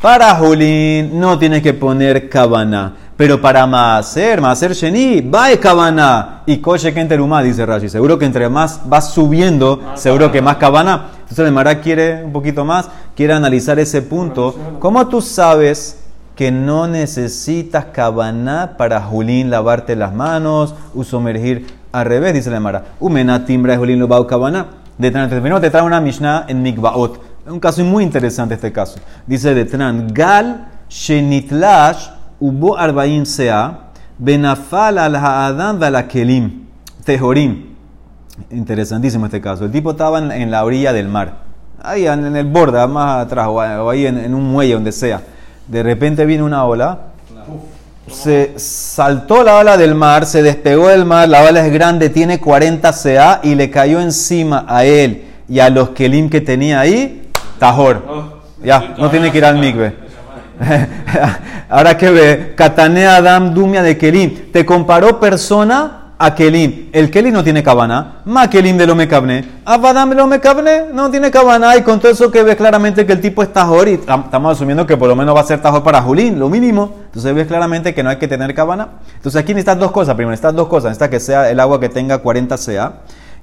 Para 0.00 0.34
julín 0.34 1.18
no 1.18 1.38
tienes 1.38 1.62
que 1.62 1.74
poner 1.74 2.28
cabana. 2.28 2.94
Pero 3.22 3.40
para 3.40 3.68
Maaser, 3.68 4.40
Maaser 4.40 4.72
Sheni, 4.72 5.20
va 5.20 5.46
Cabana 5.56 6.42
y 6.44 6.56
Koshe 6.56 6.92
Kenteruma, 6.92 7.40
dice 7.40 7.64
Rashi. 7.64 7.88
Seguro 7.88 8.18
que 8.18 8.24
entre 8.24 8.48
más 8.48 8.80
vas 8.86 9.12
subiendo, 9.12 9.80
seguro 9.94 10.32
que 10.32 10.42
más 10.42 10.56
Cabana. 10.56 11.10
Entonces 11.20 11.46
el 11.46 11.52
Mará 11.52 11.80
quiere 11.80 12.24
un 12.24 12.32
poquito 12.32 12.64
más, 12.64 12.88
quiere 13.14 13.32
analizar 13.32 13.78
ese 13.78 14.02
punto. 14.02 14.56
¿Cómo 14.80 15.06
tú 15.06 15.20
sabes 15.20 16.02
que 16.34 16.50
no 16.50 16.88
necesitas 16.88 17.84
Cabana 17.92 18.72
para 18.76 19.00
Julín 19.00 19.50
lavarte 19.50 19.94
las 19.94 20.12
manos 20.12 20.74
o 20.92 21.04
sumergir 21.04 21.68
al 21.92 22.06
revés? 22.06 22.34
Dice 22.34 22.50
la 22.50 22.58
Mara. 22.58 22.86
Umena 22.98 23.44
timbra 23.44 23.76
Julín 23.76 24.00
lo 24.00 24.08
va 24.08 24.26
Cabana. 24.26 24.66
De 24.98 25.12
te 25.12 25.70
trae 25.70 25.82
una 25.84 26.00
Mishnah 26.00 26.46
en 26.48 26.60
Mikbaot. 26.60 27.20
Un 27.46 27.60
caso 27.60 27.84
muy 27.84 28.02
interesante 28.02 28.54
este 28.54 28.72
caso. 28.72 28.98
Dice 29.28 29.54
de 29.54 29.64
Tran, 29.64 30.12
Gal 30.12 30.66
Shenitlash 30.88 32.21
Ubo 32.42 32.76
Arbaim 32.76 33.24
Sea, 33.24 33.92
Benafal 34.18 34.98
al 34.98 35.14
Ha'adam 35.14 35.78
la 35.78 36.08
Kelim, 36.08 36.64
Tejorim. 37.04 37.66
Interesantísimo 38.50 39.26
este 39.26 39.40
caso. 39.40 39.64
El 39.64 39.70
tipo 39.70 39.92
estaba 39.92 40.18
en, 40.18 40.50
la 40.50 40.64
orilla 40.64 40.92
del 40.92 41.06
mar, 41.06 41.34
ahí 41.80 42.08
en, 42.08 42.34
el 42.34 42.46
borde, 42.46 42.84
más 42.88 43.26
atrás, 43.26 43.46
o 43.48 43.88
ahí 43.88 44.06
en, 44.06 44.34
un 44.34 44.50
muelle, 44.50 44.74
donde 44.74 44.90
sea. 44.90 45.22
De 45.68 45.84
repente 45.84 46.26
vino 46.26 46.44
una 46.44 46.64
ola, 46.64 46.98
se 48.10 48.54
saltó 48.56 49.44
la 49.44 49.58
ola 49.58 49.76
del 49.76 49.94
mar, 49.94 50.26
se 50.26 50.42
despegó 50.42 50.88
del 50.88 51.04
mar, 51.04 51.28
la 51.28 51.44
ola 51.44 51.64
es 51.64 51.72
grande, 51.72 52.10
tiene 52.10 52.40
40 52.40 52.92
CA 52.92 53.40
y 53.44 53.54
le 53.54 53.70
cayó 53.70 54.00
encima 54.00 54.64
a 54.68 54.84
él 54.84 55.26
y 55.48 55.60
a 55.60 55.70
los 55.70 55.90
Kelim 55.90 56.28
que 56.28 56.40
tenía 56.40 56.80
ahí, 56.80 57.30
Tajor. 57.60 58.02
Oh. 58.08 58.42
Ya, 58.64 58.94
no 58.98 59.10
tiene 59.10 59.30
que 59.30 59.38
ir 59.38 59.44
al 59.44 59.58
migbe. 59.58 60.02
Ahora 61.68 61.96
que 61.96 62.10
ve, 62.10 62.52
Katanea 62.56 63.16
Adam 63.16 63.54
Dumia 63.54 63.82
de 63.82 63.96
Kelim. 63.96 64.52
Te 64.52 64.64
comparó 64.64 65.18
persona 65.18 66.14
a 66.18 66.34
Kelim. 66.34 66.90
El 66.92 67.10
Kelim 67.10 67.34
no 67.34 67.42
tiene 67.42 67.62
cabana. 67.62 68.20
Ma 68.24 68.48
Kelim 68.48 68.76
de 68.76 68.86
lo 68.86 68.94
mecabne. 68.94 69.44
Abadam 69.64 70.10
de 70.10 70.16
lo 70.16 70.26
mecabne 70.26 70.84
no 70.92 71.10
tiene 71.10 71.30
cabana. 71.30 71.76
Y 71.76 71.82
con 71.82 71.98
todo 71.98 72.12
eso 72.12 72.30
que 72.30 72.42
ves 72.42 72.56
claramente 72.56 73.04
que 73.04 73.12
el 73.12 73.20
tipo 73.20 73.42
es 73.42 73.52
tajor. 73.52 73.88
Y 73.88 73.94
estamos 73.94 74.52
asumiendo 74.52 74.86
que 74.86 74.96
por 74.96 75.08
lo 75.08 75.16
menos 75.16 75.34
va 75.34 75.40
a 75.40 75.44
ser 75.44 75.60
tajor 75.60 75.82
para 75.82 76.00
Julín, 76.02 76.38
lo 76.38 76.48
mínimo. 76.48 76.96
Entonces 77.06 77.34
ves 77.34 77.46
claramente 77.46 77.94
que 77.94 78.02
no 78.02 78.10
hay 78.10 78.16
que 78.16 78.28
tener 78.28 78.54
cabana. 78.54 78.88
Entonces 79.16 79.40
aquí 79.40 79.52
necesitas 79.52 79.78
dos 79.78 79.90
cosas. 79.90 80.14
Primero, 80.14 80.30
necesitas 80.30 80.54
dos 80.54 80.68
cosas. 80.68 80.90
Necesitas 80.90 81.08
que 81.08 81.20
sea 81.20 81.50
el 81.50 81.58
agua 81.58 81.80
que 81.80 81.88
tenga 81.88 82.18
40 82.18 82.56
CA. 82.56 82.92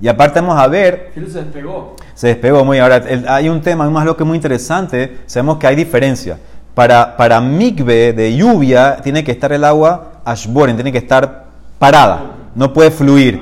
Y 0.01 0.08
aparte 0.08 0.39
vamos 0.39 0.58
a 0.58 0.67
ver... 0.67 1.12
Se 1.15 1.39
despegó. 1.43 1.97
Se 2.13 2.27
despegó 2.27 2.63
muy. 2.63 2.79
Ahora, 2.79 3.03
hay 3.27 3.49
un 3.49 3.62
tema, 3.62 3.89
más 3.89 4.05
lo 4.05 4.15
que 4.15 4.23
muy 4.23 4.38
interesante. 4.38 5.19
Sabemos 5.25 5.58
que 5.58 5.67
hay 5.67 5.75
diferencia. 5.75 6.38
Para, 6.79 7.17
para 7.17 7.41
migbe 7.41 8.13
de 8.13 8.37
lluvia 8.37 8.99
tiene 9.03 9.21
que 9.21 9.33
estar 9.33 9.51
el 9.51 9.65
agua 9.65 10.21
ashboren, 10.23 10.77
tiene 10.77 10.93
que 10.93 10.99
estar 10.99 11.43
parada, 11.77 12.21
no 12.55 12.71
puede 12.71 12.89
fluir. 12.89 13.41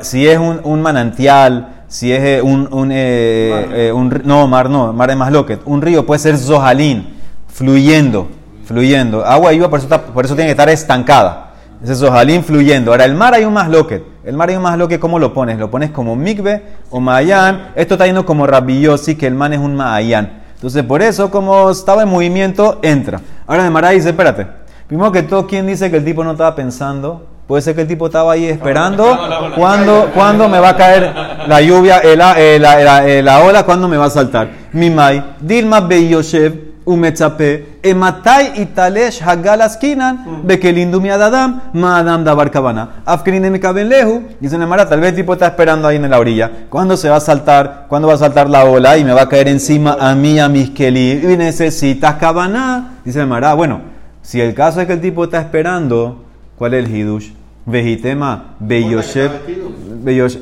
Si 0.00 0.26
es 0.26 0.36
un, 0.36 0.82
manantial, 0.82 1.84
si 1.86 2.12
es 2.12 2.20
eh, 2.24 2.42
un, 2.42 2.68
un, 2.72 2.90
eh, 2.90 3.92
eh, 3.92 4.20
no, 4.24 4.48
mar 4.48 4.68
no, 4.68 4.92
mar 4.92 5.08
es 5.12 5.16
más 5.16 5.30
loquet, 5.30 5.60
un 5.64 5.80
río 5.80 6.04
puede 6.04 6.18
ser 6.18 6.36
zohalín, 6.36 7.06
fluyendo, 7.46 8.26
fluyendo. 8.64 9.24
Agua 9.24 9.52
y 9.52 9.58
lluvia 9.58 9.70
por 9.70 9.78
eso, 9.78 9.88
por 9.88 10.24
eso 10.24 10.34
tiene 10.34 10.48
que 10.48 10.54
estar 10.54 10.68
estancada. 10.68 11.52
Ese 11.84 11.94
zohalín 11.94 12.42
fluyendo. 12.42 12.90
Ahora, 12.90 13.04
el 13.04 13.14
mar 13.14 13.32
hay 13.32 13.44
un 13.44 13.52
más 13.52 13.68
loquet. 13.68 14.02
El 14.24 14.36
mar 14.36 14.48
hay 14.48 14.56
un 14.56 14.62
más 14.62 14.76
loquet, 14.76 14.98
¿cómo 14.98 15.20
lo 15.20 15.32
pones? 15.32 15.56
¿Lo 15.56 15.70
pones 15.70 15.92
como 15.92 16.16
migbe 16.16 16.64
o 16.90 16.98
mayan? 16.98 17.68
Esto 17.76 17.94
está 17.94 18.06
yendo 18.06 18.26
como 18.26 18.44
rabillosi, 18.44 19.14
que 19.14 19.28
el 19.28 19.36
man 19.36 19.52
es 19.52 19.60
un 19.60 19.76
mayan. 19.76 20.41
Entonces, 20.62 20.84
por 20.84 21.02
eso, 21.02 21.28
como 21.28 21.70
estaba 21.70 22.04
en 22.04 22.08
movimiento, 22.08 22.78
entra. 22.82 23.20
Ahora, 23.48 23.68
Mara 23.68 23.90
dice, 23.90 24.10
espérate. 24.10 24.46
Primero 24.86 25.10
que 25.10 25.24
todo, 25.24 25.44
¿quién 25.48 25.66
dice 25.66 25.90
que 25.90 25.96
el 25.96 26.04
tipo 26.04 26.22
no 26.22 26.30
estaba 26.30 26.54
pensando? 26.54 27.26
Puede 27.48 27.62
ser 27.62 27.74
que 27.74 27.80
el 27.80 27.88
tipo 27.88 28.06
estaba 28.06 28.34
ahí 28.34 28.44
esperando 28.44 29.18
cuándo, 29.56 30.48
me 30.48 30.60
va 30.60 30.68
a 30.68 30.76
caer 30.76 31.12
la 31.48 31.60
lluvia, 31.60 32.00
la, 32.14 33.40
ola, 33.40 33.64
cuándo 33.64 33.88
me 33.88 33.96
va 33.96 34.04
a 34.04 34.10
saltar. 34.10 34.50
Mimai, 34.72 35.34
Dilma 35.40 35.80
Beyoshev, 35.80 36.71
umetzape, 36.84 37.78
ematai 37.82 38.60
italesh 38.60 39.20
hagalaskinan, 39.20 40.42
bekelindu 40.44 41.00
miadadam, 41.00 41.60
maadam 41.72 42.24
dabar 42.24 42.50
kabana. 42.50 42.88
Afkrin 43.04 43.50
mi 43.50 43.60
caben 43.60 43.88
lehu, 43.88 44.22
dice 44.40 44.58
Nemara, 44.58 44.88
tal 44.88 45.00
vez 45.00 45.10
el 45.10 45.16
tipo 45.16 45.32
está 45.32 45.46
esperando 45.46 45.88
ahí 45.88 45.96
en 45.96 46.10
la 46.10 46.18
orilla. 46.18 46.50
¿Cuándo 46.68 46.96
se 46.96 47.08
va 47.08 47.16
a 47.16 47.20
saltar? 47.20 47.86
¿Cuándo 47.88 48.08
va 48.08 48.14
a 48.14 48.18
saltar 48.18 48.50
la 48.50 48.64
ola 48.64 48.98
y 48.98 49.04
me 49.04 49.12
va 49.12 49.22
a 49.22 49.28
caer 49.28 49.48
encima 49.48 49.96
a 50.00 50.14
mí, 50.14 50.38
a 50.38 50.48
mis 50.48 50.70
kelim? 50.70 51.30
Y 51.30 51.36
necesitas 51.36 52.14
cabana. 52.16 52.98
Dice 53.04 53.18
Nemara, 53.18 53.54
bueno, 53.54 53.80
si 54.22 54.40
el 54.40 54.54
caso 54.54 54.80
es 54.80 54.86
que 54.86 54.94
el 54.94 55.00
tipo 55.00 55.24
está 55.24 55.40
esperando, 55.40 56.24
¿cuál 56.56 56.74
es 56.74 56.84
el 56.84 56.94
hidush? 56.94 57.30
Vejitema 57.64 58.56
Beyoshev. 58.58 59.30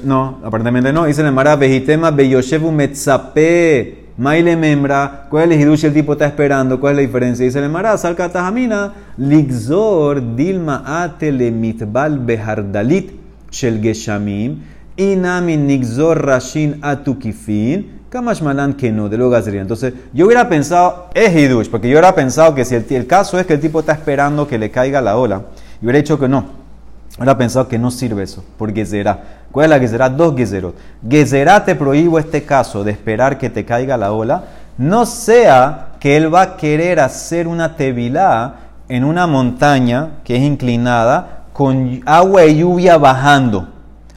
No, 0.04 0.38
aparentemente 0.42 0.90
no. 0.92 1.04
Dice 1.04 1.22
Nemara, 1.22 1.56
Vejitema 1.56 2.10
Beyoshev 2.10 2.64
umetzape. 2.64 3.99
Maile 4.16 4.56
membra, 4.56 5.26
¿cuál 5.30 5.52
es 5.52 5.62
el 5.62 5.86
el 5.86 5.94
tipo 5.94 6.12
está 6.12 6.26
esperando? 6.26 6.78
¿Cuál 6.78 6.92
es 6.92 6.96
la 6.96 7.02
diferencia? 7.02 7.44
Dice 7.44 7.58
el 7.58 7.70
Mará, 7.70 7.96
salka 7.96 8.28
tajamina, 8.28 8.92
ligzor 9.16 10.36
dilma 10.36 11.02
atele 11.02 11.50
mitbal 11.50 12.18
behardalit 12.18 13.12
shel 13.50 13.80
geshamim, 13.80 14.60
inami 14.96 15.56
nigzor 15.56 16.24
rashin 16.24 16.78
atukifin, 16.82 18.00
kamash 18.10 18.42
malan 18.42 18.74
que 18.74 18.92
no, 18.92 19.08
de 19.08 19.16
lo 19.16 19.30
gazería. 19.30 19.62
Entonces, 19.62 19.94
yo 20.12 20.26
hubiera 20.26 20.48
pensado, 20.48 21.08
es 21.14 21.34
hidush, 21.34 21.68
porque 21.68 21.88
yo 21.88 21.94
hubiera 21.94 22.14
pensado 22.14 22.54
que 22.54 22.64
si 22.64 22.74
el, 22.74 22.84
el, 22.90 23.06
caso 23.06 23.38
es 23.38 23.46
que 23.46 23.54
el 23.54 23.60
tipo 23.60 23.80
está 23.80 23.92
esperando 23.92 24.46
que 24.46 24.58
le 24.58 24.70
caiga 24.70 25.00
la 25.00 25.16
ola, 25.16 25.36
yo 25.80 25.84
hubiera 25.84 25.98
dicho 25.98 26.18
que 26.18 26.28
no. 26.28 26.60
Hubiera 27.16 27.36
pensado 27.38 27.68
que 27.68 27.78
no 27.78 27.90
sirve 27.90 28.22
eso, 28.22 28.44
porque 28.56 28.84
será. 28.86 29.39
¿Cuál 29.52 29.64
es 29.64 29.70
la 29.70 29.78
Gezerá? 29.80 30.08
Dos 30.08 30.34
Gezerot. 30.36 30.74
Gezerá 31.08 31.64
te 31.64 31.74
prohíbo 31.74 32.18
este 32.18 32.44
caso 32.44 32.84
de 32.84 32.92
esperar 32.92 33.38
que 33.38 33.50
te 33.50 33.64
caiga 33.64 33.96
la 33.96 34.12
ola. 34.12 34.44
No 34.78 35.06
sea 35.06 35.88
que 35.98 36.16
él 36.16 36.32
va 36.32 36.42
a 36.42 36.56
querer 36.56 37.00
hacer 37.00 37.48
una 37.48 37.76
tevilá 37.76 38.54
en 38.88 39.04
una 39.04 39.26
montaña 39.26 40.10
que 40.24 40.36
es 40.36 40.42
inclinada 40.42 41.44
con 41.52 42.00
agua 42.06 42.44
y 42.46 42.58
lluvia 42.58 42.96
bajando. 42.96 43.68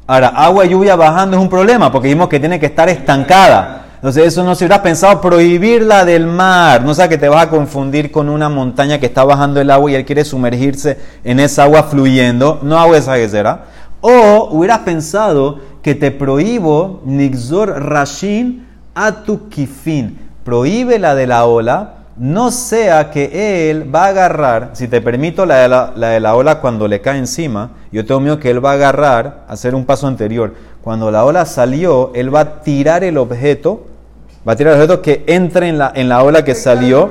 Ahora, 0.06 0.28
agua 0.30 0.66
y 0.66 0.70
lluvia 0.70 0.96
bajando 0.96 1.38
es 1.38 1.42
un 1.42 1.50
problema 1.50 1.92
porque 1.92 2.08
dijimos 2.08 2.30
que 2.30 2.40
tiene 2.40 2.60
que 2.60 2.68
estar 2.68 2.88
estancada. 2.90 3.82
Entonces, 3.96 4.26
eso 4.28 4.44
no 4.44 4.54
se 4.54 4.66
hubiera 4.66 4.84
pensado 4.84 5.22
prohibirla 5.22 6.04
del 6.04 6.28
mar. 6.28 6.84
No 6.84 6.94
sea 6.94 7.08
que 7.08 7.18
te 7.18 7.30
vas 7.30 7.44
a 7.44 7.50
confundir 7.50 8.12
con 8.12 8.28
una 8.28 8.50
montaña 8.50 9.00
que 9.00 9.06
está 9.06 9.24
bajando 9.24 9.62
el 9.62 9.72
agua 9.72 9.92
y 9.92 9.96
él 9.96 10.06
quiere 10.06 10.26
sumergirse 10.26 10.98
en 11.24 11.40
esa 11.40 11.64
agua 11.64 11.84
fluyendo. 11.84 12.60
No 12.64 12.78
agua 12.78 12.98
esa 12.98 13.16
que 13.16 13.30
será. 13.30 13.64
O 14.06 14.50
hubieras 14.52 14.80
pensado 14.80 15.60
que 15.82 15.96
te 15.96 16.12
prohíbo 16.12 17.02
Nixor 17.06 17.70
Rashin 17.70 18.68
Atukifin. 18.94 20.20
Prohíbe 20.44 21.00
la 21.00 21.16
de 21.16 21.26
la 21.26 21.46
ola. 21.46 21.94
No 22.18 22.52
sea 22.52 23.10
que 23.10 23.72
él 23.72 23.94
va 23.94 24.06
a 24.06 24.10
agarrar, 24.10 24.72
si 24.74 24.88
te 24.88 25.02
permito 25.02 25.48
la 25.48 25.56
de 25.56 25.68
la, 25.70 25.94
la 25.96 26.10
de 26.10 26.20
la 26.20 26.36
ola 26.36 26.60
cuando 26.60 26.88
le 26.88 27.02
cae 27.02 27.18
encima, 27.18 27.72
yo 27.92 28.06
tengo 28.06 28.20
miedo 28.20 28.38
que 28.38 28.52
él 28.52 28.64
va 28.64 28.72
a 28.72 28.74
agarrar, 28.74 29.46
hacer 29.48 29.74
un 29.74 29.86
paso 29.86 30.06
anterior. 30.06 30.54
Cuando 30.84 31.10
la 31.10 31.26
ola 31.26 31.46
salió, 31.46 32.12
él 32.14 32.34
va 32.34 32.42
a 32.42 32.62
tirar 32.62 33.04
el 33.04 33.18
objeto 33.18 33.88
Va 34.48 34.54
a 34.54 34.56
tirar 34.58 34.74
el 34.74 34.82
objeto 34.82 35.02
que 35.02 35.24
entre 35.28 35.70
en 35.70 35.78
la, 35.78 35.92
en 35.96 36.10
la 36.10 36.22
ola 36.22 36.44
que 36.44 36.54
salió. 36.54 37.10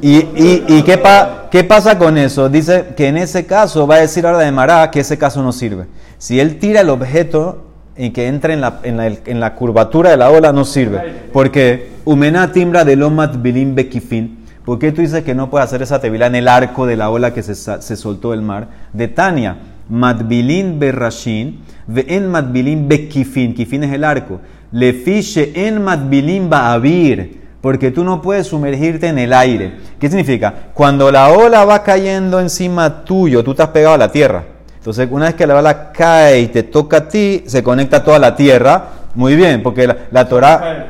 ¿Y, 0.00 0.82
qué, 0.82 0.98
pa, 0.98 1.48
qué 1.50 1.64
pasa 1.64 1.98
con 1.98 2.18
eso? 2.18 2.48
Dice 2.48 2.94
que 2.96 3.08
en 3.08 3.16
ese 3.16 3.46
caso 3.46 3.86
va 3.86 3.96
a 3.96 4.00
decir 4.00 4.26
ahora 4.26 4.38
de 4.38 4.52
Mará 4.52 4.90
que 4.90 5.00
ese 5.00 5.18
caso 5.18 5.42
no 5.42 5.52
sirve. 5.52 5.86
Si 6.18 6.40
él 6.40 6.58
tira 6.58 6.80
el 6.80 6.90
objeto 6.90 7.64
y 7.96 8.10
que 8.10 8.26
entre 8.26 8.54
en 8.54 9.40
la, 9.40 9.54
curvatura 9.54 10.10
de 10.10 10.16
la 10.16 10.30
ola, 10.30 10.52
no 10.52 10.64
sirve. 10.64 11.00
Porque 11.32 11.92
Umena 12.04 12.52
timbra 12.52 12.84
de 12.84 12.96
lomat 12.96 13.40
bilim 13.40 13.74
bekifin. 13.74 14.44
¿Por 14.64 14.78
qué 14.78 14.92
tú 14.92 15.00
dices 15.00 15.24
que 15.24 15.34
no 15.34 15.50
puede 15.50 15.64
hacer 15.64 15.82
esa 15.82 16.00
tevila 16.00 16.26
en 16.26 16.34
el 16.34 16.48
arco 16.48 16.86
de 16.86 16.96
la 16.96 17.10
ola 17.10 17.32
que 17.32 17.42
se, 17.42 17.96
soltó 17.96 18.32
el 18.32 18.42
mar? 18.42 18.68
De 18.92 19.08
Tania, 19.08 19.58
matbilin 19.88 20.78
berrashin, 20.78 21.60
en 21.94 22.28
matbilin 22.28 22.88
bekifin. 22.88 23.54
Kifin 23.54 23.84
es 23.84 23.92
el 23.92 24.04
arco 24.04 24.40
le 24.74 24.92
fiche 24.92 25.52
en 25.54 25.80
matbilim 25.82 26.50
ba'avir, 26.50 27.43
porque 27.64 27.90
tú 27.90 28.04
no 28.04 28.20
puedes 28.20 28.48
sumergirte 28.48 29.08
en 29.08 29.18
el 29.18 29.32
aire. 29.32 29.72
¿Qué 29.98 30.10
significa? 30.10 30.52
Cuando 30.74 31.10
la 31.10 31.30
ola 31.30 31.64
va 31.64 31.82
cayendo 31.82 32.38
encima 32.38 33.06
tuyo, 33.06 33.42
tú 33.42 33.52
estás 33.52 33.68
pegado 33.68 33.94
a 33.94 33.96
la 33.96 34.12
tierra. 34.12 34.44
Entonces, 34.76 35.08
una 35.10 35.24
vez 35.24 35.34
que 35.34 35.46
la 35.46 35.56
ola 35.56 35.90
cae 35.90 36.40
y 36.40 36.48
te 36.48 36.64
toca 36.64 36.98
a 36.98 37.08
ti, 37.08 37.42
se 37.46 37.62
conecta 37.62 38.04
toda 38.04 38.18
la 38.18 38.36
tierra. 38.36 38.88
Muy 39.14 39.34
bien, 39.34 39.62
porque 39.62 39.86
la, 39.86 39.96
la 40.10 40.28
Torah... 40.28 40.88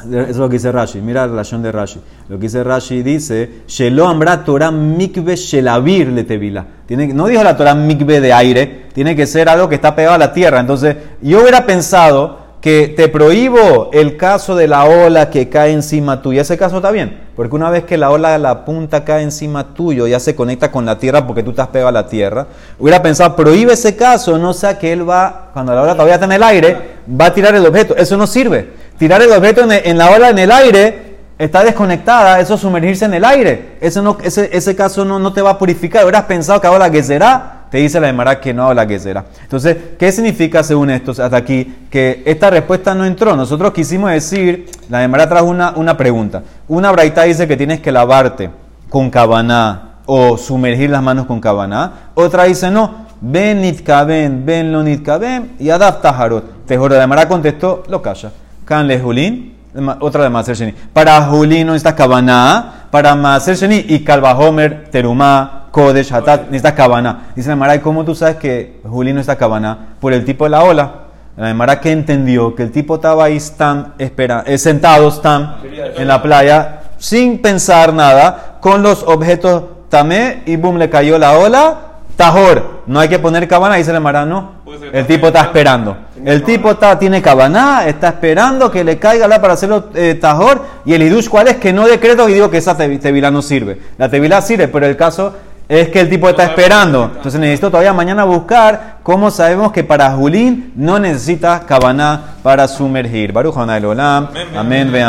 Eso 0.00 0.20
es 0.20 0.36
lo 0.36 0.50
que 0.50 0.56
dice 0.56 0.70
Rashi. 0.70 1.00
Mira 1.00 1.22
la 1.22 1.28
relación 1.28 1.62
de 1.62 1.72
Rashi. 1.72 2.02
Lo 2.28 2.36
que 2.36 2.42
dice 2.42 2.62
Rashi 2.64 3.02
dice, 3.02 3.62
Shelo 3.66 4.06
ambra 4.06 4.44
Torah 4.44 4.70
mikve 4.70 5.36
shelavir 5.36 6.08
le 6.08 6.24
tevila. 6.24 6.66
Tiene, 6.84 7.14
no 7.14 7.28
dijo 7.28 7.42
la 7.42 7.56
Torah 7.56 7.74
mikve 7.74 8.20
de 8.20 8.34
aire, 8.34 8.88
tiene 8.92 9.16
que 9.16 9.26
ser 9.26 9.48
algo 9.48 9.70
que 9.70 9.76
está 9.76 9.96
pegado 9.96 10.16
a 10.16 10.18
la 10.18 10.34
tierra. 10.34 10.60
Entonces, 10.60 10.96
yo 11.22 11.40
hubiera 11.40 11.64
pensado 11.64 12.39
que 12.60 12.92
te 12.94 13.08
prohíbo 13.08 13.88
el 13.92 14.18
caso 14.18 14.54
de 14.54 14.68
la 14.68 14.84
ola 14.84 15.30
que 15.30 15.48
cae 15.48 15.72
encima 15.72 16.20
tuya. 16.20 16.42
Ese 16.42 16.58
caso 16.58 16.76
está 16.76 16.90
bien, 16.90 17.18
porque 17.34 17.56
una 17.56 17.70
vez 17.70 17.84
que 17.84 17.96
la 17.96 18.10
ola 18.10 18.32
de 18.32 18.38
la 18.38 18.66
punta 18.66 19.02
cae 19.02 19.22
encima 19.22 19.72
tuyo, 19.72 20.06
ya 20.06 20.20
se 20.20 20.34
conecta 20.34 20.70
con 20.70 20.84
la 20.84 20.98
tierra 20.98 21.26
porque 21.26 21.42
tú 21.42 21.50
estás 21.50 21.68
pegado 21.68 21.88
a 21.88 21.92
la 21.92 22.06
tierra. 22.06 22.46
Hubiera 22.78 23.02
pensado, 23.02 23.34
prohíbe 23.34 23.72
ese 23.72 23.96
caso, 23.96 24.36
no 24.36 24.52
sea 24.52 24.78
que 24.78 24.92
él 24.92 25.08
va, 25.08 25.50
cuando 25.54 25.74
la 25.74 25.82
ola 25.82 25.92
todavía 25.94 26.14
está 26.14 26.26
en 26.26 26.32
el 26.32 26.42
aire, 26.42 26.76
va 27.18 27.26
a 27.26 27.34
tirar 27.34 27.54
el 27.54 27.64
objeto. 27.64 27.96
Eso 27.96 28.18
no 28.18 28.26
sirve. 28.26 28.72
Tirar 28.98 29.22
el 29.22 29.32
objeto 29.32 29.62
en, 29.70 29.96
la 29.96 30.10
ola 30.10 30.28
en 30.28 30.38
el 30.38 30.52
aire 30.52 31.10
está 31.38 31.64
desconectada, 31.64 32.40
eso 32.40 32.54
es 32.54 32.60
sumergirse 32.60 33.06
en 33.06 33.14
el 33.14 33.24
aire. 33.24 33.76
Ese, 33.80 34.02
no, 34.02 34.18
ese, 34.22 34.50
ese 34.52 34.76
caso 34.76 35.06
no, 35.06 35.18
no 35.18 35.32
te 35.32 35.40
va 35.40 35.50
a 35.50 35.58
purificar. 35.58 36.04
Hubieras 36.04 36.24
pensado 36.24 36.60
que 36.60 36.66
ahora 36.66 36.90
que 36.90 37.02
será 37.02 37.59
te 37.70 37.78
dice 37.78 38.00
la 38.00 38.08
Emara 38.08 38.40
que 38.40 38.52
no 38.52 38.66
habla 38.66 38.86
que 38.86 38.98
será. 38.98 39.24
Entonces, 39.42 39.76
¿qué 39.98 40.10
significa 40.10 40.62
según 40.62 40.90
esto 40.90 41.12
hasta 41.12 41.36
aquí? 41.36 41.72
Que 41.88 42.22
esta 42.26 42.50
respuesta 42.50 42.94
no 42.94 43.04
entró. 43.04 43.36
Nosotros 43.36 43.72
quisimos 43.72 44.10
decir, 44.10 44.68
la 44.88 45.04
Emara 45.04 45.28
trajo 45.28 45.46
una, 45.46 45.72
una 45.76 45.96
pregunta. 45.96 46.42
Una 46.66 46.90
braita 46.90 47.22
dice 47.22 47.46
que 47.46 47.56
tienes 47.56 47.80
que 47.80 47.92
lavarte 47.92 48.50
con 48.88 49.08
cabaná 49.08 49.98
o 50.06 50.36
sumergir 50.36 50.90
las 50.90 51.02
manos 51.02 51.26
con 51.26 51.40
cabaná. 51.40 52.10
Otra 52.14 52.44
dice 52.44 52.70
no, 52.70 53.06
ven 53.20 53.60
nitkaben, 53.60 54.44
ven 54.44 54.72
lo 54.72 54.82
nitkaben 54.82 55.52
y 55.60 55.70
adapta 55.70 56.10
harot. 56.10 56.66
Te 56.66 56.76
juro, 56.76 56.96
la 56.96 57.04
Emara 57.04 57.28
contestó, 57.28 57.84
lo 57.88 58.02
calla. 58.02 58.32
Can 58.64 58.88
le 58.88 58.98
julín, 58.98 59.54
otra 60.00 60.24
de 60.24 60.30
Maser 60.30 60.56
Sheni. 60.56 60.74
Para 60.92 61.20
julín 61.22 61.66
no 61.66 61.72
necesitas 61.72 61.94
cabaná, 61.94 62.86
para 62.90 63.14
Maser 63.14 63.56
Sheni 63.56 63.84
y 63.88 64.04
calvajomer, 64.04 64.88
terumá, 64.90 65.60
Kodesh, 65.70 66.12
Hatat, 66.12 66.46
necesitas 66.46 66.72
cabana. 66.72 67.30
Dice 67.36 67.48
la 67.48 67.56
Mara, 67.56 67.80
¿cómo 67.80 68.04
tú 68.04 68.14
sabes 68.14 68.36
que 68.36 68.80
Juli 68.84 69.12
no 69.12 69.20
está 69.20 69.36
cabana? 69.36 69.94
Por 70.00 70.12
el 70.12 70.24
tipo 70.24 70.44
de 70.44 70.50
la 70.50 70.62
ola. 70.62 70.94
La 71.36 71.54
Mara 71.54 71.80
que 71.80 71.92
entendió 71.92 72.54
que 72.54 72.64
el 72.64 72.72
tipo 72.72 72.96
estaba 72.96 73.24
ahí 73.24 73.36
están, 73.36 73.94
espera, 73.98 74.42
eh, 74.46 74.58
sentado 74.58 75.08
están 75.08 75.56
en 75.96 76.08
la 76.08 76.20
playa 76.20 76.80
sin 76.98 77.40
pensar 77.40 77.94
nada, 77.94 78.58
con 78.60 78.82
los 78.82 79.02
objetos 79.04 79.62
tamé 79.88 80.42
y 80.44 80.56
boom, 80.56 80.76
le 80.76 80.90
cayó 80.90 81.18
la 81.18 81.38
ola. 81.38 81.76
Tajor, 82.16 82.82
no 82.86 83.00
hay 83.00 83.08
que 83.08 83.18
poner 83.18 83.48
cabana, 83.48 83.76
dice 83.76 83.92
la 83.92 84.00
Mara, 84.00 84.26
no. 84.26 84.59
El 84.92 85.06
tipo 85.06 85.28
está 85.28 85.42
esperando. 85.42 85.96
El 86.24 86.42
tipo 86.42 86.72
está, 86.72 86.98
tiene 86.98 87.22
cabana, 87.22 87.86
está 87.86 88.08
esperando 88.08 88.70
que 88.70 88.84
le 88.84 88.98
caiga 88.98 89.26
la 89.26 89.40
para 89.40 89.54
hacerlo 89.54 89.90
eh, 89.94 90.18
tajor. 90.20 90.62
Y 90.84 90.92
el 90.92 91.02
idush, 91.02 91.28
¿cuál 91.28 91.48
es? 91.48 91.56
Que 91.56 91.72
no 91.72 91.86
decreto 91.86 92.28
y 92.28 92.34
digo 92.34 92.50
que 92.50 92.58
esa 92.58 92.76
tevila 92.76 93.30
no 93.30 93.42
sirve. 93.42 93.80
La 93.98 94.08
tevila 94.08 94.42
sirve, 94.42 94.68
pero 94.68 94.86
el 94.86 94.96
caso 94.96 95.34
es 95.70 95.88
que 95.88 96.00
el 96.00 96.10
tipo 96.10 96.28
está 96.28 96.44
esperando. 96.44 97.12
Entonces 97.14 97.40
necesito 97.40 97.70
todavía 97.70 97.92
mañana 97.92 98.24
buscar 98.24 98.96
cómo 99.04 99.30
sabemos 99.30 99.70
que 99.70 99.84
para 99.84 100.10
Julín 100.10 100.72
no 100.74 100.98
necesita 100.98 101.60
cabana 101.60 102.34
para 102.42 102.66
sumergir. 102.66 103.32
Baruch 103.32 103.56
Olam. 103.56 104.28
Amén. 104.56 104.90